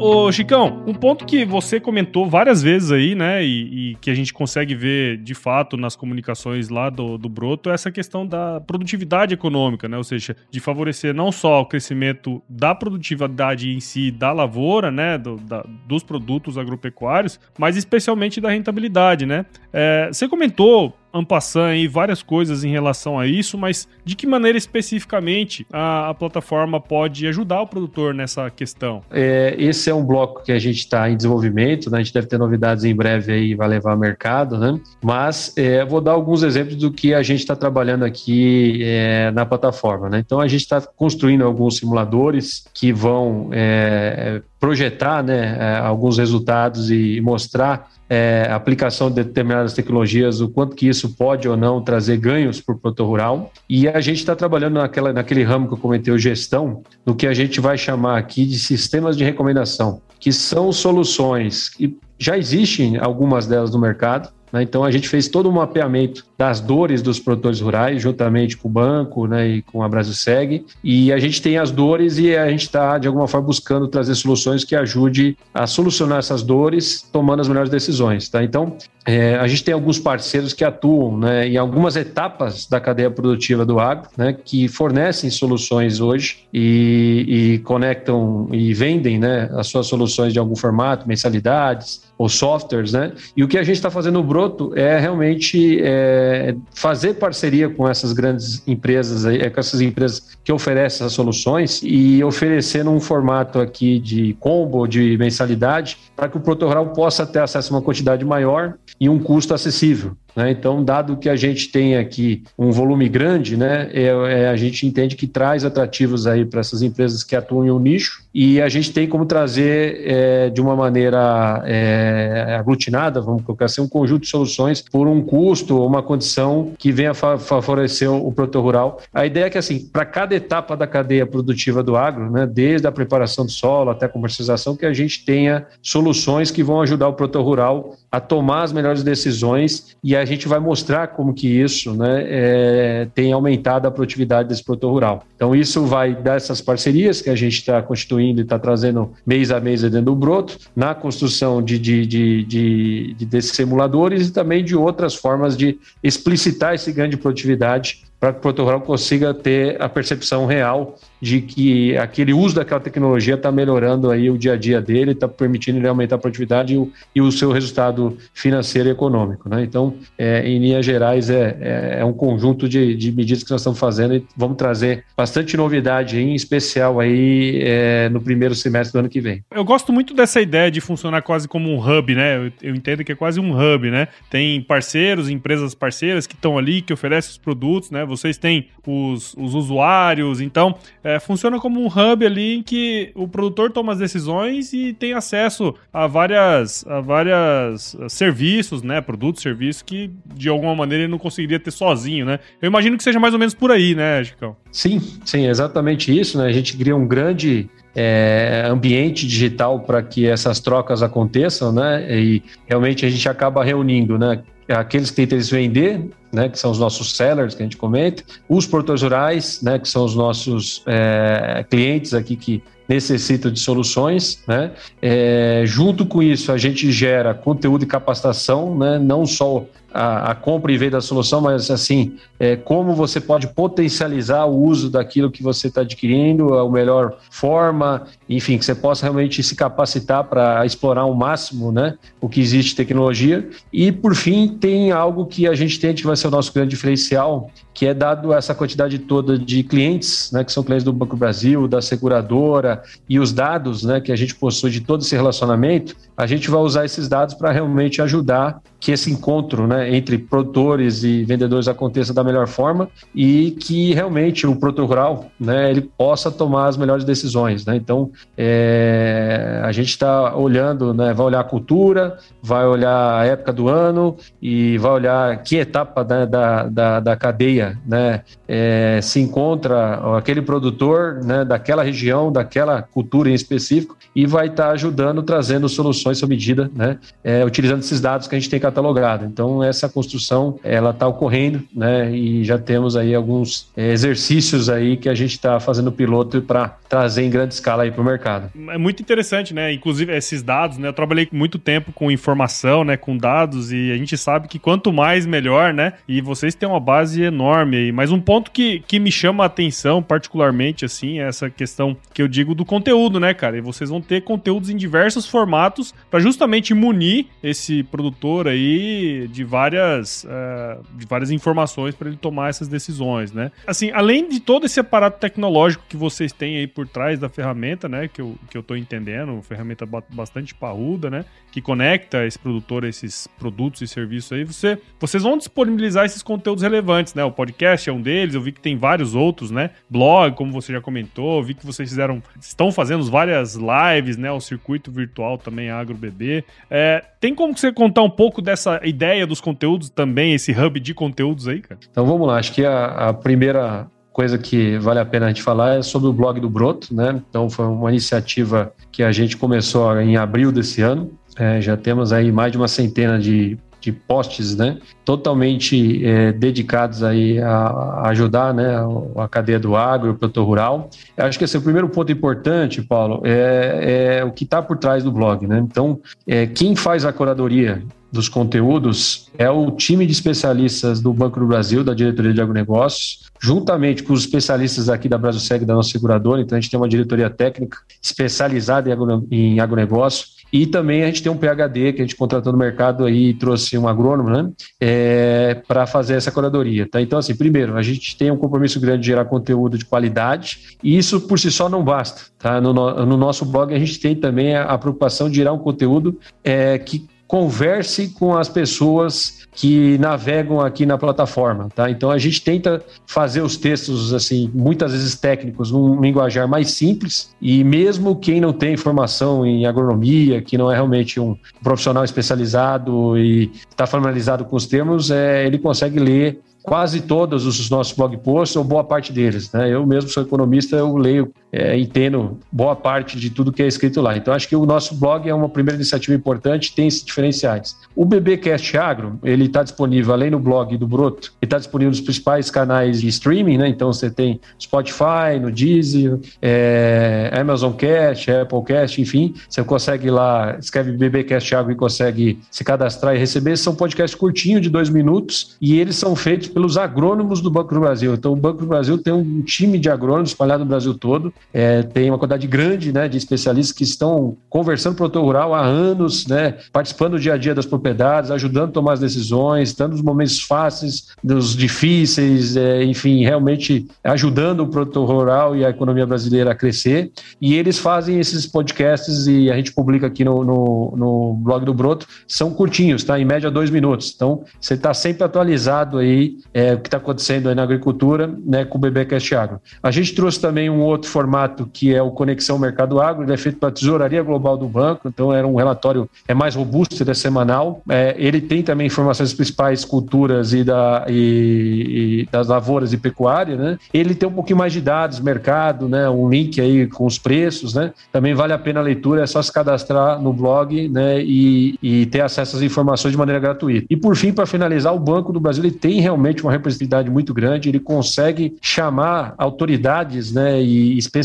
Ô, 0.03 0.33
Chicão, 0.33 0.83
um 0.87 0.95
ponto 0.95 1.27
que 1.27 1.45
você 1.45 1.79
comentou 1.79 2.27
várias 2.27 2.63
vezes 2.63 2.91
aí, 2.91 3.15
né, 3.15 3.45
e, 3.45 3.91
e, 3.91 3.95
que 3.97 4.11
a 4.11 4.15
gente 4.15 4.33
consegue 4.33 4.75
ver 4.75 5.19
de 5.19 5.35
fato 5.35 5.77
nas 5.77 5.95
comunicações 5.95 6.71
lá 6.71 6.89
do, 6.89 7.19
do 7.19 7.29
Broto, 7.29 7.69
é 7.69 7.75
essa 7.75 7.93
questão 7.93 8.27
da 8.27 8.63
produtividade 8.63 9.35
econômica, 9.35 9.87
né, 9.91 9.99
ou 9.99 10.03
seja, 10.03 10.35
de 10.51 10.59
favorecer 10.59 11.13
não 11.13 11.31
só 11.31 11.61
o 11.61 11.67
crescimento 11.67 12.43
da 12.49 12.75
produtividade 12.75 13.71
em 13.71 13.79
si 13.79 14.11
da 14.11 14.33
lavoura, 14.33 14.91
né, 14.91 15.19
do, 15.19 15.37
da, 15.37 15.67
dos 15.87 16.03
produtos 16.03 16.57
agropecuários, 16.57 17.39
mas 17.59 17.77
especialmente 17.77 18.41
da 18.41 18.49
rentabilidade, 18.49 19.27
né. 19.27 19.45
É, 19.71 20.09
você 20.11 20.27
comentou 20.27 20.97
Ampassan 21.13 21.67
aí 21.67 21.89
várias 21.89 22.23
coisas 22.23 22.65
em 22.65 22.71
relação 22.71 23.19
a 23.19 23.27
isso, 23.27 23.59
mas 23.59 23.89
de 24.05 24.15
que 24.15 24.27
maneira 24.27 24.57
especificamente 24.57 25.67
a, 25.73 26.11
a 26.11 26.15
plataforma 26.15 26.81
pode 26.81 27.27
ajudar 27.27 27.63
o 27.63 27.67
produtor 27.67 28.15
nessa 28.15 28.51
questão? 28.51 29.03
É, 29.11 29.55
esse 29.59 29.91
é 29.91 29.95
um 29.95 30.05
bloco 30.05 30.43
que 30.43 30.53
a 30.53 30.59
gente 30.59 30.79
está 30.79 31.11
em 31.11 31.17
desenvolvimento, 31.17 31.91
né? 31.91 31.99
a 31.99 32.03
gente 32.03 32.15
deve 32.15 32.27
ter 32.27 32.39
novidades 32.39 32.85
em 32.85 32.95
breve 32.95 33.33
aí, 33.33 33.55
vai 33.55 33.69
levar 33.69 33.93
ao 33.93 33.99
mercado, 33.99 34.59
né? 34.59 34.79
Mas 35.03 35.53
é, 35.57 35.85
vou 35.85 36.01
dar 36.01 36.13
alguns 36.13 36.43
exemplos 36.43 36.77
do 36.77 36.91
que 36.91 37.15
a 37.15 37.23
gente 37.23 37.41
está 37.41 37.57
trabalhando 37.57 38.05
aqui 38.05 38.81
é, 38.83 39.31
na 39.33 39.45
plataforma, 39.45 40.09
né? 40.09 40.19
Então 40.19 40.41
a 40.41 40.49
gente 40.49 40.63
está 40.63 40.81
construindo 40.81 41.45
alguns 41.45 41.77
simuladores 41.79 42.65
que 42.73 42.93
vão 42.93 43.51
é, 43.53 44.43
projetar 44.61 45.25
né, 45.25 45.57
é, 45.59 45.79
alguns 45.79 46.19
resultados 46.19 46.91
e 46.91 47.19
mostrar 47.23 47.89
é, 48.11 48.47
a 48.51 48.57
aplicação 48.57 49.09
de 49.09 49.25
determinadas 49.25 49.73
tecnologias, 49.73 50.43
o 50.43 50.49
quanto 50.49 50.77
que 50.77 50.87
isso 50.87 51.17
pode 51.17 51.49
ou 51.49 51.57
não 51.57 51.81
trazer 51.81 52.19
ganhos 52.19 52.61
para 52.61 52.75
o 52.75 52.79
produtor 52.79 53.07
rural. 53.07 53.53
E 53.69 53.89
a 53.89 54.01
gente 54.01 54.19
está 54.19 54.37
trabalhando 54.37 54.75
naquela, 54.75 55.13
naquele 55.13 55.43
ramo 55.43 55.67
que 55.67 55.75
eu 55.75 55.79
comentei, 55.79 56.17
gestão, 56.19 56.83
no 57.07 57.15
que 57.15 57.27
a 57.27 57.33
gente 57.33 57.61
vai 57.61 57.79
chamar 57.79 58.19
aqui 58.19 58.45
de 58.45 58.59
sistemas 58.59 59.17
de 59.17 59.25
recomendação, 59.25 60.03
que 60.19 60.33
são 60.33 60.71
soluções 60.73 61.69
que 61.71 61.97
já 62.19 62.37
existem 62.37 62.99
algumas 62.99 63.47
delas 63.47 63.71
no 63.71 63.81
mercado, 63.81 64.29
né? 64.53 64.63
Então 64.63 64.85
a 64.85 64.91
gente 64.91 65.09
fez 65.09 65.29
todo 65.29 65.49
um 65.49 65.53
mapeamento 65.53 66.25
das 66.37 66.61
dores 66.61 67.03
dos 67.03 67.21
produtores 67.21 67.61
rurais, 67.61 68.01
juntamente 68.01 68.57
com 68.57 68.69
o 68.69 68.71
banco 68.71 69.27
né, 69.27 69.47
e 69.47 69.63
com 69.63 69.83
a 69.83 69.89
Brasilseg. 69.89 70.65
E 70.83 71.13
a 71.13 71.19
gente 71.19 71.43
tem 71.43 71.59
as 71.59 71.71
dores 71.71 72.19
e 72.19 72.35
a 72.35 72.49
gente 72.49 72.63
está, 72.63 72.97
de 72.99 73.07
alguma 73.07 73.29
forma, 73.29 73.47
buscando 73.47 73.87
trazer 73.89 74.15
soluções 74.15 74.65
que 74.65 74.75
ajude 74.75 75.37
a 75.53 75.67
solucionar 75.67 76.19
essas 76.19 76.43
dores, 76.43 77.07
tomando 77.13 77.41
as 77.41 77.49
melhores 77.49 77.71
decisões. 77.71 78.29
Tá? 78.29 78.43
Então, 78.43 78.77
é, 79.05 79.37
a 79.37 79.47
gente 79.47 79.65
tem 79.65 79.75
alguns 79.75 79.99
parceiros 79.99 80.53
que 80.53 80.65
atuam 80.65 81.19
né, 81.19 81.49
em 81.49 81.57
algumas 81.57 81.97
etapas 81.97 82.67
da 82.67 82.81
cadeia 82.81 83.11
produtiva 83.11 83.65
do 83.65 83.79
agro, 83.79 84.09
né, 84.17 84.33
que 84.33 84.69
fornecem 84.69 85.29
soluções 85.31 86.01
hoje 86.01 86.47
e, 86.53 87.55
e 87.55 87.59
conectam 87.61 88.49
e 88.53 88.73
vendem 88.73 89.19
né, 89.19 89.51
as 89.55 89.67
suas 89.67 89.87
soluções 89.87 90.33
de 90.33 90.39
algum 90.39 90.57
formato, 90.57 91.07
mensalidades 91.07 92.10
ou 92.21 92.29
softwares. 92.29 92.93
Né? 92.93 93.13
E 93.35 93.43
o 93.43 93.49
que 93.49 93.57
a 93.57 93.63
gente 93.63 93.77
está 93.77 93.91
fazendo 93.91 94.15
no 94.15 94.23
Broto 94.23 94.73
é 94.77 94.99
realmente 94.99 95.81
é, 95.83 96.55
fazer 96.75 97.15
parceria 97.15 97.71
com 97.71 97.89
essas 97.89 98.13
grandes 98.13 98.63
empresas, 98.69 99.25
aí, 99.25 99.49
com 99.49 99.59
essas 99.59 99.81
empresas 99.81 100.37
que 100.45 100.53
oferecem 100.53 101.07
essas 101.07 101.15
soluções 101.15 101.81
e 101.83 102.23
oferecer 102.23 102.85
num 102.85 103.01
formato 103.01 103.59
aqui 103.59 103.99
de 103.99 104.37
combo, 104.39 104.87
de 104.87 105.17
mensalidade, 105.17 105.97
para 106.15 106.29
que 106.29 106.37
o 106.37 106.41
produtor 106.41 106.69
rural 106.69 106.89
possa 106.93 107.25
ter 107.25 107.39
acesso 107.39 107.73
a 107.73 107.79
uma 107.79 107.83
quantidade 107.83 108.23
maior 108.23 108.75
e 109.01 109.09
um 109.09 109.19
custo 109.19 109.55
acessível. 109.55 110.15
Né? 110.35 110.51
Então, 110.51 110.83
dado 110.85 111.17
que 111.17 111.29
a 111.29 111.37
gente 111.37 111.69
tem 111.69 111.97
aqui 111.97 112.43
um 112.59 112.71
volume 112.71 113.09
grande, 113.09 113.57
né, 113.57 113.91
é, 113.93 114.07
é, 114.07 114.49
a 114.49 114.57
gente 114.57 114.87
entende 114.87 115.17
que 115.17 115.27
traz 115.27 115.65
atrativos 115.65 116.27
aí 116.27 116.45
para 116.45 116.61
essas 116.61 116.83
empresas 116.83 117.25
que 117.25 117.37
atuam 117.37 117.67
em 117.67 117.71
um 117.71 117.79
nicho 117.79 118.23
e 118.33 118.61
a 118.61 118.69
gente 118.69 118.93
tem 118.93 119.09
como 119.09 119.27
trazer 119.27 120.03
é, 120.07 120.51
de 120.51 120.61
uma 120.61 120.77
maneira 120.77 121.63
é, 121.67 122.57
aglutinada, 122.59 123.21
vamos 123.21 123.43
colocar 123.43 123.65
assim, 123.65 123.81
um 123.81 123.89
conjunto 123.89 124.23
de 124.23 124.29
soluções 124.29 124.81
por 124.81 125.09
um 125.09 125.21
custo 125.21 125.77
ou 125.77 125.87
uma 125.87 126.03
condição 126.03 126.73
que 126.79 126.93
venha 126.93 127.13
fa 127.13 127.39
favorecer 127.39 128.11
o 128.11 128.31
produtor 128.33 128.63
rural. 128.63 129.01
A 129.13 129.27
ideia 129.27 129.47
é 129.47 129.51
que, 129.51 129.59
assim, 129.59 129.81
para 129.81 130.05
cada 130.05 130.35
etapa 130.35 130.77
da 130.77 130.87
cadeia 130.87 131.27
produtiva 131.27 131.83
do 131.83 131.97
agro, 131.97 132.31
né, 132.31 132.47
desde 132.47 132.87
a 132.87 132.93
preparação 132.93 133.45
do 133.45 133.51
solo 133.51 133.91
até 133.91 134.07
a 134.07 134.09
comercialização, 134.09 134.77
que 134.77 134.87
a 134.87 134.93
gente 134.93 135.25
tenha 135.25 135.67
soluções 135.83 136.51
que 136.51 136.63
vão 136.63 136.81
ajudar 136.81 137.09
o 137.09 137.15
produtor 137.15 137.45
rural 137.45 137.97
a 138.11 138.21
tomar 138.21 138.63
as 138.63 138.73
melhores 138.73 139.03
decisões 139.03 139.97
e 140.03 140.17
a 140.17 140.20
gente 140.25 140.49
vai 140.49 140.59
mostrar 140.59 141.09
como 141.09 141.35
que 141.35 141.49
isso 141.49 141.95
né, 141.95 142.25
é, 142.27 143.09
tem 143.15 143.33
aumentado 143.33 143.87
a 143.87 143.91
produtividade 143.91 144.49
desse 144.49 144.65
produtor 144.65 144.93
rural. 144.93 145.25
Então, 145.37 145.55
isso 145.55 145.85
vai 145.85 146.15
dar 146.15 146.37
essas 146.37 146.61
parcerias 146.61 147.21
que 147.21 147.31
a 147.31 147.35
gente 147.35 147.59
está 147.59 147.81
constituindo 147.83 148.41
e 148.41 148.45
está 148.45 148.59
trazendo 148.59 149.13
mês 149.27 149.51
a 149.51 149.61
mês 149.61 149.83
dentro 149.83 150.03
do 150.03 150.15
Broto, 150.15 150.59
na 150.75 150.95
construção 150.95 151.63
de, 151.63 151.79
de, 151.79 152.07
de, 152.07 152.45
de, 152.45 153.15
de 153.15 153.27
desses 153.27 153.53
simuladores 153.53 154.29
e 154.29 154.33
também 154.33 154.65
de 154.65 154.77
outras 154.77 155.15
formas 155.15 155.57
de 155.57 155.79
explicitar 156.03 156.75
esse 156.75 156.93
ganho 156.93 157.11
de 157.11 157.17
produtividade 157.17 158.03
para 158.19 158.33
que 158.33 158.39
o 158.39 158.43
produtor 158.43 158.67
rural 158.67 158.81
consiga 158.83 159.33
ter 159.33 159.81
a 159.81 159.89
percepção 159.89 160.45
real 160.45 160.99
de 161.21 161.41
que 161.41 161.97
aquele 161.97 162.33
uso 162.33 162.55
daquela 162.55 162.81
tecnologia 162.81 163.35
está 163.35 163.53
melhorando 163.53 164.11
aí 164.11 164.31
o 164.31 164.39
dia 164.39 164.55
a 164.55 164.57
dia 164.57 164.81
dele, 164.81 165.13
está 165.13 165.29
permitindo 165.29 165.79
ele 165.79 165.87
aumentar 165.87 166.17
a 166.17 166.19
produtividade 166.19 166.75
e 166.75 166.79
o, 166.79 166.91
e 167.15 167.21
o, 167.21 167.31
seu 167.31 167.53
resultado 167.53 168.17
financeiro 168.33 168.89
e 168.89 168.93
econômico. 168.93 169.49
Né? 169.49 169.63
Então, 169.63 169.95
é, 170.19 170.49
em 170.49 170.59
linhas 170.59 170.85
gerais, 170.85 171.29
é, 171.29 171.57
é, 171.61 171.97
é 172.01 172.05
um 172.05 172.13
conjunto 172.13 172.69
de, 172.69 172.95
de, 172.95 173.13
medidas 173.13 173.43
que 173.43 173.51
nós 173.51 173.61
estamos 173.61 173.79
fazendo 173.79 174.15
e 174.15 174.25
vamos 174.37 174.57
trazer 174.57 175.05
bastante 175.17 175.57
novidade, 175.57 176.19
em 176.19 176.35
especial 176.35 177.01
aí 177.01 177.61
é, 177.63 178.09
no 178.09 178.21
primeiro 178.21 178.55
semestre 178.55 178.93
do 178.93 179.01
ano 179.01 179.09
que 179.09 179.21
vem. 179.21 179.45
Eu 179.51 179.65
gosto 179.65 179.93
muito 179.93 180.15
dessa 180.15 180.41
ideia 180.41 180.71
de 180.71 180.81
funcionar 180.81 181.23
quase 181.23 181.47
como 181.47 181.69
um 181.69 181.79
hub, 181.79 182.15
né? 182.15 182.37
Eu, 182.37 182.53
eu 182.63 182.75
entendo 182.75 183.05
que 183.05 183.13
é 183.13 183.15
quase 183.15 183.39
um 183.41 183.53
hub, 183.53 183.91
né? 183.91 184.09
Tem 184.31 184.61
parceiros, 184.63 185.29
empresas 185.29 185.75
parceiras 185.75 186.27
que 186.27 186.35
estão 186.35 186.57
ali, 186.57 186.81
que 186.81 186.93
oferecem 186.93 187.33
os 187.33 187.39
produtos, 187.39 187.91
né? 187.91 188.05
Vocês 188.05 188.39
têm 188.39 188.69
os, 188.87 189.35
os 189.35 189.55
usuários, 189.55 190.41
então 190.41 190.77
é, 191.03 191.10
funciona 191.19 191.59
como 191.59 191.81
um 191.81 191.87
hub 191.87 192.25
ali 192.25 192.59
em 192.59 192.63
que 192.63 193.11
o 193.15 193.27
produtor 193.27 193.73
toma 193.73 193.93
as 193.93 193.99
decisões 193.99 194.73
e 194.73 194.93
tem 194.93 195.15
acesso 195.15 195.75
a 195.93 196.07
várias, 196.07 196.87
a 196.87 197.01
várias 197.01 197.97
serviços, 198.09 198.83
né? 198.83 199.01
Produtos, 199.01 199.43
serviços 199.43 199.83
que 199.83 200.11
de 200.35 200.49
alguma 200.49 200.75
maneira 200.75 201.05
ele 201.05 201.11
não 201.11 201.19
conseguiria 201.19 201.59
ter 201.59 201.71
sozinho, 201.71 202.27
né? 202.27 202.39
Eu 202.61 202.69
imagino 202.69 202.97
que 202.97 203.03
seja 203.03 203.19
mais 203.19 203.33
ou 203.33 203.39
menos 203.41 203.55
por 203.55 203.71
aí, 203.71 203.95
né, 203.95 204.23
Chicão? 204.23 204.57
Sim, 204.71 205.01
sim, 205.25 205.47
exatamente 205.47 206.17
isso, 206.17 206.39
né? 206.39 206.47
A 206.47 206.53
gente 206.53 206.77
cria 206.77 206.95
um 206.95 207.07
grande 207.07 207.69
é, 207.95 208.65
ambiente 208.69 209.27
digital 209.27 209.81
para 209.81 210.03
que 210.03 210.27
essas 210.27 210.61
trocas 210.61 211.03
aconteçam, 211.03 211.73
né? 211.73 212.07
E 212.11 212.43
realmente 212.67 213.05
a 213.05 213.11
gente 213.11 213.29
acaba 213.29 213.65
reunindo, 213.65 214.19
né? 214.19 214.43
Aqueles 214.69 215.11
que 215.11 215.17
têm 215.17 215.25
interesse 215.25 215.57
em 215.57 215.69
vender, 215.69 216.01
né, 216.33 216.49
que 216.49 216.59
são 216.59 216.71
os 216.71 216.79
nossos 216.79 217.17
sellers 217.17 217.55
que 217.55 217.63
a 217.63 217.65
gente 217.65 217.77
comenta, 217.77 218.23
os 218.49 218.67
produtores 218.67 219.03
rurais, 219.03 219.61
né, 219.63 219.79
que 219.79 219.89
são 219.89 220.05
os 220.05 220.15
nossos 220.15 220.83
é, 220.87 221.65
clientes 221.69 222.15
aqui 222.15 222.37
que 222.37 222.63
necessitam 222.91 223.53
de 223.53 223.61
soluções, 223.61 224.43
né? 224.49 224.73
É, 225.01 225.63
junto 225.65 226.05
com 226.05 226.21
isso, 226.21 226.51
a 226.51 226.59
gente 226.59 226.91
gera 226.91 227.33
conteúdo 227.33 227.85
e 227.85 227.87
capacitação, 227.87 228.77
né? 228.77 228.99
não 228.99 229.25
só 229.25 229.65
a, 229.93 230.31
a, 230.31 230.35
compra 230.35 230.73
e 230.73 230.79
venda 230.79 230.93
da 230.93 231.01
solução, 231.01 231.41
mas 231.41 231.71
assim, 231.71 232.17
é, 232.39 232.57
como 232.57 232.95
você 232.95 233.21
pode 233.21 233.49
potencializar 233.49 234.45
o 234.47 234.63
uso 234.65 234.91
daquilo 234.91 235.31
que 235.31 235.43
você 235.43 235.69
está 235.69 235.83
adquirindo, 235.83 236.55
a 236.55 236.71
melhor 236.71 237.17
forma, 237.31 238.07
enfim, 238.29 238.59
que 238.59 238.65
você 238.65 238.75
possa 238.75 239.05
realmente 239.05 239.43
se 239.43 239.55
capacitar 239.55 240.25
para 240.25 240.65
explorar 240.65 241.03
ao 241.03 241.15
máximo 241.15 241.73
né, 241.73 241.97
o 242.21 242.29
que 242.29 242.41
existe 242.41 242.71
de 242.71 242.77
tecnologia. 242.77 243.49
E, 243.73 243.91
por 243.91 244.15
fim, 244.15 244.49
tem 244.49 244.93
algo 244.93 245.27
que 245.27 245.47
a 245.47 245.55
gente 245.55 245.79
tem 245.79 245.95
que 245.95 246.05
vai 246.05 246.17
ser 246.17 246.29
o 246.29 246.31
nosso 246.31 246.53
grande 246.53 246.71
diferencial, 246.71 247.51
que 247.81 247.87
é 247.87 247.95
dado 247.95 248.35
essa 248.35 248.55
quantidade 248.55 248.99
toda 248.99 249.39
de 249.39 249.63
clientes, 249.63 250.31
né, 250.33 250.45
que 250.45 250.53
são 250.53 250.63
clientes 250.63 250.85
do 250.85 250.93
Banco 250.93 251.17
Brasil, 251.17 251.67
da 251.67 251.81
seguradora, 251.81 252.83
e 253.09 253.19
os 253.19 253.33
dados 253.33 253.85
né, 253.85 254.03
que 254.03 254.13
a 254.13 254.17
gente 254.17 254.35
possui 254.35 254.71
de 254.71 254.83
todo 254.83 255.01
esse 255.01 255.17
relacionamento, 255.17 255.97
a 256.15 256.27
gente 256.27 256.51
vai 256.51 256.61
usar 256.61 256.85
esses 256.85 257.09
dados 257.09 257.35
para 257.35 257.51
realmente 257.51 258.03
ajudar 258.03 258.61
que 258.81 258.93
esse 258.93 259.11
encontro 259.11 259.67
né, 259.67 259.95
entre 259.95 260.19
produtores 260.19 261.05
e 261.05 261.25
vendedores 261.25 261.69
aconteça 261.69 262.15
da 262.15 262.25
melhor 262.25 262.49
forma 262.49 262.89
e 263.15 263.53
que 263.53 263.95
realmente 263.95 264.47
o 264.47 264.57
produtor 264.57 264.87
rural 264.87 265.27
né, 265.39 265.71
ele 265.71 265.83
possa 265.83 266.31
tomar 266.31 266.67
as 266.67 266.77
melhores 266.77 267.05
decisões. 267.05 267.65
Né? 267.67 267.77
Então, 267.77 268.11
é, 268.37 269.61
a 269.63 269.71
gente 269.73 269.89
está 269.89 270.35
olhando, 270.35 270.95
né, 270.95 271.13
vai 271.13 271.27
olhar 271.27 271.41
a 271.41 271.45
cultura, 271.45 272.19
vai 272.43 272.67
olhar 272.67 273.21
a 273.21 273.25
época 273.27 273.53
do 273.53 273.69
ano 273.69 274.17
e 274.41 274.79
vai 274.79 274.93
olhar 274.93 275.43
que 275.43 275.57
etapa 275.57 276.03
né, 276.05 276.27
da, 276.27 276.65
da, 276.65 277.01
da, 277.01 277.17
cadeia 277.17 277.70
né, 277.87 278.23
é, 278.49 279.01
se 279.03 279.21
encontra 279.21 280.17
aquele 280.17 280.43
produtor 280.43 281.23
né, 281.25 281.45
daquela 281.45 281.83
região, 281.83 282.33
daquela 282.33 282.83
cultura 282.83 283.31
em 283.31 283.35
específico 283.35 283.97
e 284.15 284.27
vai 284.27 284.49
estar 284.49 284.69
tá 284.69 284.73
ajudando, 284.73 285.23
trazendo 285.23 285.69
soluções 285.69 286.19
sob 286.19 286.31
medida, 286.31 286.71
né, 286.75 286.99
é, 287.23 287.45
utilizando 287.45 287.81
esses 287.81 288.01
dados 288.01 288.27
que 288.27 288.35
a 288.35 288.39
gente 288.39 288.49
tem 288.49 288.59
catalogado. 288.59 289.27
Então, 289.27 289.63
essa 289.63 289.89
construção, 289.89 290.59
ela 290.63 290.91
está 290.91 291.07
ocorrendo, 291.07 291.63
né? 291.75 292.11
E 292.15 292.45
já 292.45 292.57
temos 292.57 292.97
aí 292.97 293.15
alguns 293.15 293.69
é, 293.77 293.91
exercícios 293.91 294.71
aí 294.71 294.97
que 294.97 295.09
a 295.09 295.15
gente 295.15 295.33
está 295.33 295.59
fazendo 295.59 295.91
piloto 295.91 296.41
para 296.41 296.79
trazer 296.91 297.23
em 297.23 297.31
grande 297.31 297.55
escala 297.55 297.85
aí 297.85 297.93
para 297.93 298.03
o 298.03 298.05
mercado. 298.05 298.51
É 298.69 298.77
muito 298.77 299.01
interessante, 299.01 299.55
né? 299.55 299.73
Inclusive 299.73 300.13
esses 300.13 300.43
dados, 300.43 300.77
né? 300.77 300.89
Eu 300.89 300.93
trabalhei 300.93 301.29
muito 301.31 301.57
tempo 301.57 301.93
com 301.93 302.11
informação, 302.11 302.83
né? 302.83 302.97
Com 302.97 303.17
dados 303.17 303.71
e 303.73 303.93
a 303.93 303.97
gente 303.97 304.19
sabe 304.19 304.49
que 304.49 304.59
quanto 304.59 304.93
mais 304.93 305.25
melhor, 305.25 305.73
né? 305.73 305.93
E 306.09 306.21
vocês 306.21 306.53
têm 306.53 306.69
uma 306.69 306.81
base 306.81 307.23
enorme 307.23 307.77
aí. 307.77 307.93
Mas 307.93 308.11
um 308.11 308.21
ponto 308.21 308.51
que, 308.51 308.81
que 308.89 308.99
me 308.99 309.13
chama 309.13 309.45
a 309.45 309.47
atenção 309.47 310.03
particularmente, 310.03 310.85
assim, 310.85 311.21
é 311.21 311.29
essa 311.29 311.49
questão 311.49 311.97
que 312.13 312.21
eu 312.21 312.27
digo 312.27 312.57
do 312.57 312.65
conteúdo, 312.65 313.21
né, 313.21 313.33
cara? 313.35 313.57
E 313.57 313.61
vocês 313.61 313.89
vão 313.89 314.01
ter 314.01 314.23
conteúdos 314.23 314.69
em 314.69 314.77
diversos 314.77 315.29
formatos 315.29 315.95
para 316.11 316.19
justamente 316.19 316.75
munir 316.75 317.27
esse 317.41 317.85
produtor 317.85 318.49
aí 318.49 319.29
de 319.31 319.45
várias, 319.45 320.25
uh, 320.25 320.83
de 320.99 321.07
várias 321.07 321.31
informações 321.31 321.95
para 321.95 322.09
ele 322.09 322.17
tomar 322.17 322.49
essas 322.49 322.67
decisões, 322.67 323.31
né? 323.31 323.53
Assim, 323.65 323.93
além 323.93 324.29
de 324.29 324.41
todo 324.41 324.67
esse 324.67 324.81
aparato 324.81 325.21
tecnológico 325.21 325.85
que 325.89 325.97
vocês 325.97 326.33
têm 326.33 326.57
aí 326.57 326.67
por 326.67 326.80
trás 326.87 327.19
da 327.19 327.29
ferramenta, 327.29 327.89
né? 327.89 328.09
Que 328.09 328.21
eu, 328.21 328.37
que 328.51 328.57
eu 328.57 328.63
tô 328.63 328.77
entendendo, 328.77 329.41
ferramenta 329.43 329.87
bastante 329.87 330.55
parruda, 330.55 331.11
né? 331.11 331.25
Que 331.51 331.61
conecta 331.61 332.25
esse 332.25 332.39
produtor 332.39 332.85
esses 332.85 333.27
produtos 333.39 333.83
e 333.83 333.89
serviços 333.89 334.33
aí. 334.33 334.45
Você, 334.45 334.79
vocês 334.99 335.23
vão 335.23 335.37
disponibilizar 335.37 336.05
esses 336.05 336.23
conteúdos 336.23 336.63
relevantes, 336.63 337.15
né? 337.15 337.25
O 337.25 337.33
podcast 337.33 337.89
é 337.89 337.93
um 337.93 338.01
deles, 338.01 338.35
eu 338.35 338.41
vi 338.41 338.53
que 338.53 338.61
tem 338.61 338.77
vários 338.77 339.15
outros, 339.15 339.51
né? 339.51 339.71
Blog, 339.89 340.37
como 340.37 340.53
você 340.53 340.73
já 340.73 340.81
comentou, 340.81 341.43
vi 341.43 341.55
que 341.55 341.67
vocês 341.67 341.89
fizeram, 341.89 342.23
estão 342.41 342.71
fazendo 342.73 343.05
várias 343.11 343.57
lives, 343.57 344.17
né? 344.17 344.31
O 344.31 344.41
circuito 344.41 344.91
virtual 344.91 345.39
também, 345.39 345.71
AgroBB. 345.71 346.45
É, 346.71 347.05
tem 347.21 347.35
como 347.35 347.57
você 347.57 347.73
contar 347.73 348.03
um 348.03 348.11
pouco 348.11 348.41
dessa 348.41 348.81
ideia 348.85 349.27
dos 349.27 349.41
conteúdos 349.41 349.91
também, 349.91 350.35
esse 350.35 350.53
hub 350.53 350.79
de 350.81 350.95
conteúdos 350.95 351.49
aí, 351.49 351.61
cara? 351.61 351.81
Então 351.91 352.07
vamos 352.07 352.27
lá, 352.27 352.39
acho 352.39 352.53
que 352.53 352.65
a, 352.65 353.09
a 353.09 353.15
primeira 353.15 353.89
coisa 354.13 354.39
que 354.39 354.79
vale 354.79 354.99
a 354.99 355.05
pena 355.05 355.27
a 355.27 355.29
gente 355.29 355.43
falar 355.43 355.79
é 355.79 355.83
sobre 355.83 356.09
o 356.09 356.13
blog 356.13 356.41
do 356.41 356.51
Broto, 356.51 356.95
né? 356.95 357.21
Então 357.29 357.49
foi 357.49 357.67
uma 357.67 357.91
iniciativa 357.91 358.73
que 358.91 359.03
a 359.03 359.13
gente 359.13 359.37
começou 359.37 359.99
em 360.01 360.17
abril 360.17 360.51
desse 360.53 360.83
ano. 360.83 361.11
É, 361.37 361.61
já 361.61 361.77
temos 361.77 362.13
aí 362.13 362.31
mais 362.33 362.53
de 362.53 362.59
uma 362.59 362.69
centena 362.69 363.19
de, 363.19 363.57
de 363.81 363.93
posts, 363.93 364.57
né? 364.57 364.79
Totalmente 365.05 366.05
é, 366.05 366.33
dedicados 366.33 367.03
aí 367.03 367.41
a, 367.41 368.09
ajudar, 368.09 368.53
né? 368.53 368.77
A, 369.17 369.25
a 369.25 369.29
cadeia 369.29 369.59
do 369.59 369.77
agro, 369.77 370.11
o 370.11 370.15
produtor 370.15 370.47
rural. 370.47 370.91
Eu 371.17 371.25
acho 371.27 371.39
que 371.39 371.45
esse 371.45 371.57
é 371.57 371.59
o 371.59 371.63
primeiro 371.63 371.89
ponto 371.89 372.11
importante, 372.11 372.83
Paulo, 372.83 373.23
é, 373.25 374.19
é 374.19 374.25
o 374.25 374.33
que 374.33 374.45
está 374.45 374.61
por 374.61 374.77
trás 374.77 375.05
do 375.05 375.13
blog, 375.13 375.47
né? 375.47 375.59
Então, 375.59 376.01
é, 376.27 376.47
quem 376.47 376.75
faz 376.75 377.05
a 377.05 377.13
curadoria 377.13 377.83
dos 378.13 378.29
conteúdos 378.29 379.29
é 379.39 379.49
o 379.49 379.71
time 379.71 380.07
de 380.07 380.13
especialistas 380.13 381.01
do 381.01 381.13
Banco 381.13 381.41
do 381.41 381.47
Brasil, 381.47 381.85
da 381.85 381.95
Diretoria 381.95 382.33
de 382.33 382.41
Agronegócios, 382.41 383.31
juntamente 383.41 384.03
com 384.03 384.13
os 384.13 384.21
especialistas 384.21 384.89
aqui 384.89 385.09
da 385.09 385.17
Brasilseg, 385.17 385.65
da 385.65 385.75
nossa 385.75 385.91
seguradora. 385.91 386.41
Então, 386.41 386.57
a 386.57 386.61
gente 386.61 386.71
tem 386.71 386.79
uma 386.79 386.89
diretoria 386.89 387.31
técnica 387.31 387.79
especializada 388.03 388.89
em, 388.89 388.93
agro, 388.93 389.27
em 389.31 389.61
agronegócio. 389.61 390.41
E 390.53 390.67
também 390.67 391.05
a 391.05 391.07
gente 391.07 391.23
tem 391.23 391.31
um 391.31 391.37
PHD 391.37 391.93
que 391.93 392.03
a 392.03 392.05
gente 392.05 392.17
contratou 392.17 392.53
no 392.53 392.59
mercado 392.59 393.05
aí 393.05 393.29
e 393.29 393.35
trouxe 393.35 393.79
um 393.79 393.87
agrônomo, 393.87 394.31
né? 394.31 394.51
É, 394.81 395.63
para 395.69 395.87
fazer 395.87 396.15
essa 396.15 396.33
curadoria, 396.33 396.89
tá? 396.91 397.01
Então, 397.01 397.19
assim, 397.19 397.37
primeiro, 397.37 397.77
a 397.77 397.83
gente 397.83 398.17
tem 398.17 398.31
um 398.31 398.37
compromisso 398.37 398.81
grande 398.81 399.03
de 399.03 399.07
gerar 399.07 399.27
conteúdo 399.27 399.79
de 399.79 399.85
qualidade 399.85 400.77
e 400.83 400.99
isso 400.99 401.21
por 401.21 401.39
si 401.39 401.53
só 401.53 401.69
não 401.69 401.85
basta, 401.85 402.23
tá? 402.37 402.61
No, 402.61 402.73
no 402.73 403.17
nosso 403.17 403.45
blog 403.45 403.73
a 403.73 403.79
gente 403.79 404.01
tem 404.01 404.17
também 404.17 404.57
a, 404.57 404.65
a 404.65 404.77
preocupação 404.77 405.31
de 405.31 405.37
gerar 405.37 405.53
um 405.53 405.59
conteúdo 405.59 406.19
é, 406.43 406.77
que 406.79 407.07
converse 407.31 408.09
com 408.09 408.37
as 408.37 408.49
pessoas 408.49 409.47
que 409.53 409.97
navegam 409.99 410.61
aqui 410.61 410.85
na 410.85 410.99
plataforma, 410.99 411.69
tá? 411.73 411.89
Então 411.89 412.11
a 412.11 412.19
gente 412.19 412.43
tenta 412.43 412.85
fazer 413.07 413.41
os 413.41 413.57
textos 413.57 414.13
assim, 414.13 414.51
muitas 414.53 414.91
vezes 414.91 415.15
técnicos, 415.15 415.71
num 415.71 416.01
linguajar 416.01 416.49
mais 416.49 416.73
simples 416.73 417.33
e 417.41 417.63
mesmo 417.63 418.17
quem 418.17 418.41
não 418.41 418.53
tem 418.53 418.77
formação 418.77 419.47
em 419.47 419.65
agronomia, 419.65 420.43
que 420.43 420.59
não 420.59 420.73
é 420.73 420.75
realmente 420.75 421.21
um 421.21 421.37
profissional 421.63 422.03
especializado 422.03 423.17
e 423.17 423.53
está 423.71 423.87
familiarizado 423.87 424.45
com 424.45 424.57
os 424.57 424.67
termos, 424.67 425.13
é, 425.13 425.47
ele 425.47 425.59
consegue 425.59 426.01
ler 426.01 426.41
quase 426.63 427.01
todos 427.01 427.47
os 427.47 427.71
nossos 427.71 427.93
blog 427.93 428.17
posts, 428.19 428.57
ou 428.57 428.65
boa 428.65 428.85
parte 428.85 429.13
deles. 429.13 429.51
Né? 429.53 429.73
Eu 429.73 429.87
mesmo 429.87 430.11
sou 430.11 430.23
economista, 430.23 430.77
eu 430.77 430.97
leio, 430.97 431.33
é, 431.53 431.77
entendo 431.79 432.39
boa 432.51 432.77
parte 432.77 433.19
de 433.19 433.31
tudo 433.31 433.53
que 433.53 433.63
é 433.63 433.67
escrito 433.67 434.01
lá. 434.01 434.17
Então, 434.17 434.33
acho 434.33 434.49
que 434.49 434.57
o 434.57 434.65
nosso 434.65 434.95
blog 434.95 435.29
é 435.29 435.35
uma 435.35 435.49
primeira 435.49 435.77
iniciativa 435.77 436.17
importante, 436.17 436.75
tem 436.75 436.87
esses 436.87 437.05
diferenciais. 437.05 437.77
O 437.95 438.05
BBcast 438.05 438.77
Agro, 438.79 439.19
ele 439.23 439.47
está 439.47 439.63
disponível, 439.63 440.13
além 440.13 440.31
no 440.31 440.39
blog 440.39 440.77
do 440.77 440.87
Broto, 440.87 441.33
ele 441.41 441.47
está 441.47 441.59
disponível 441.59 441.91
nos 441.91 442.01
principais 442.01 442.51
canais 442.51 443.01
de 443.01 443.09
streaming, 443.09 443.59
né? 443.59 443.69
Então, 443.69 443.93
você 443.93 444.11
tem 444.11 444.41
Spotify, 444.61 445.39
no 445.41 445.51
Deezer, 445.51 446.19
é, 446.41 447.31
Amazon 447.35 447.73
Cast, 447.73 448.31
Apple 448.31 448.63
Cast, 448.65 449.01
enfim, 449.01 449.35
você 449.49 449.63
consegue 449.65 450.11
lá, 450.11 450.57
escreve 450.59 450.93
BBcast 450.93 451.55
Agro 451.55 451.73
e 451.73 451.75
consegue 451.75 452.39
se 452.51 452.63
cadastrar 452.63 453.15
e 453.15 453.19
receber. 453.19 453.57
São 453.57 453.75
podcasts 453.75 454.19
curtinhos, 454.19 454.63
de 454.63 454.71
dois 454.71 454.89
minutos, 454.89 455.57
e 455.61 455.79
eles 455.79 455.97
são 455.97 456.15
feitos 456.15 456.49
pelos 456.49 456.77
agrônomos 456.77 457.41
do 457.41 457.51
Banco 457.51 457.75
do 457.75 457.81
Brasil. 457.81 458.15
Então, 458.15 458.33
o 458.33 458.37
Banco 458.37 458.61
do 458.61 458.67
Brasil 458.67 458.99
tem 458.99 459.13
um 459.13 459.43
time 459.43 459.79
de 459.79 459.89
agrônomos 459.89 460.31
espalhado 460.31 460.65
no 460.65 460.69
Brasil 460.69 460.95
todo, 460.95 461.33
é, 461.53 461.83
tem 461.83 462.11
uma 462.11 462.19
quantidade 462.19 462.47
grande 462.47 462.93
né, 462.93 463.09
de 463.09 463.19
especialistas 463.19 463.77
que 463.77 463.85
estão 463.85 464.37
conversando 464.49 464.93
com 464.93 465.05
o 465.05 465.11
produtor 465.11 465.25
rural 465.25 465.55
há 465.55 465.65
anos, 465.65 466.27
né, 466.27 466.57
participando 466.73 467.13
do 467.13 467.19
dia 467.19 467.35
a 467.35 467.37
dia 467.37 467.55
das 467.55 467.67
propriedades, 467.67 468.31
ajudando 468.31 468.71
a 468.71 468.73
tomar 468.73 468.93
as 468.95 469.01
decisões, 469.01 469.73
tanto 469.73 469.93
nos 469.93 470.03
momentos 470.03 470.41
fáceis, 470.41 471.09
nos 471.23 471.57
difíceis, 471.57 472.57
é, 472.57 472.85
enfim, 472.85 473.25
realmente 473.25 473.87
ajudando 474.05 474.61
o 474.61 474.69
produtor 474.69 475.09
rural 475.09 475.57
e 475.57 475.65
a 475.65 475.71
economia 475.71 476.07
brasileira 476.07 476.53
a 476.53 476.55
crescer. 476.55 477.11
E 477.41 477.55
eles 477.55 477.79
fazem 477.79 478.19
esses 478.19 478.47
podcasts 478.47 479.27
e 479.27 479.51
a 479.51 479.57
gente 479.57 479.73
publica 479.73 480.07
aqui 480.07 480.25
no, 480.25 480.45
no, 480.45 480.95
no 480.97 481.35
blog 481.35 481.65
do 481.65 481.75
Broto, 481.75 482.07
são 482.27 482.53
curtinhos, 482.53 483.03
tá? 483.03 483.19
Em 483.19 483.25
média, 483.25 483.51
dois 483.51 483.71
minutos. 483.71 484.13
Então, 484.15 484.45
você 484.61 484.75
está 484.75 484.95
sempre 484.95 485.25
atualizado 485.25 485.99
aí 485.99 486.37
é, 486.55 486.75
o 486.75 486.79
que 486.79 486.89
está 486.89 486.99
acontecendo 486.99 487.49
aí 487.49 487.55
na 487.55 487.63
agricultura 487.63 488.33
né, 488.45 488.65
com 488.65 488.79
o 488.79 488.81
BBcast 488.81 489.35
Agro. 489.35 489.61
A 489.83 489.91
gente 489.91 490.15
trouxe 490.15 490.41
também 490.41 490.71
um 490.71 490.81
outro 490.81 491.11
formato 491.11 491.30
que 491.73 491.95
é 491.95 492.03
o 492.03 492.11
Conexão 492.11 492.59
Mercado 492.59 493.01
Agro, 493.01 493.25
ele 493.25 493.33
é 493.33 493.37
feito 493.37 493.59
pela 493.59 493.71
Tesouraria 493.71 494.23
Global 494.23 494.57
do 494.57 494.67
Banco, 494.67 495.09
então 495.09 495.33
era 495.33 495.47
um 495.47 495.55
relatório 495.55 496.09
é 496.27 496.35
mais 496.35 496.55
robusto, 496.55 497.03
ele 497.03 497.11
é 497.11 497.15
semanal. 497.15 497.83
É, 497.89 498.15
ele 498.19 498.41
tem 498.41 498.63
também 498.63 498.87
informações 498.87 499.33
principais 499.33 499.85
culturas 499.85 500.53
e, 500.53 500.65
da, 500.65 501.07
e, 501.09 502.25
e, 502.27 502.29
das 502.31 502.49
lavouras 502.49 502.93
e 502.93 502.97
pecuária, 502.97 503.57
né? 503.57 503.79
Ele 503.93 504.15
tem 504.15 504.29
um 504.29 504.33
pouquinho 504.33 504.59
mais 504.59 504.73
de 504.73 504.81
dados, 504.81 505.21
mercado, 505.21 505.89
né? 505.89 506.09
Um 506.11 506.29
link 506.29 506.61
aí 506.61 506.87
com 506.87 507.07
os 507.07 507.19
preços, 507.19 507.75
né? 507.75 507.93
Também 508.13 508.35
vale 508.35 508.53
a 508.53 508.59
pena 508.59 508.81
a 508.81 508.83
leitura, 508.83 509.23
é 509.23 509.27
só 509.27 509.41
se 509.41 509.53
cadastrar 509.53 510.21
no 510.21 510.33
blog, 510.33 510.89
né? 510.89 511.23
E, 511.23 511.79
e 511.83 512.07
ter 512.07 512.23
acesso 512.23 512.57
às 512.57 512.63
informações 512.63 513.13
de 513.13 513.19
maneira 513.19 513.41
gratuita. 513.41 513.87
E 513.89 513.97
por 513.97 514.17
fim, 514.17 514.33
para 514.33 514.47
finalizar, 514.47 514.95
o 514.95 514.99
Banco 514.99 515.33
do 515.33 515.41
Brasil 515.41 515.65
ele 515.65 515.73
tem 515.73 516.01
realmente 516.01 516.43
uma 516.43 516.53
representatividade 516.53 517.11
muito 517.11 517.33
grande, 517.33 517.69
ele 517.69 517.81
consegue 517.81 518.57
chamar 518.61 519.35
autoridades 519.39 520.33
né, 520.33 520.61
e 520.61 520.99
especialistas 520.99 521.20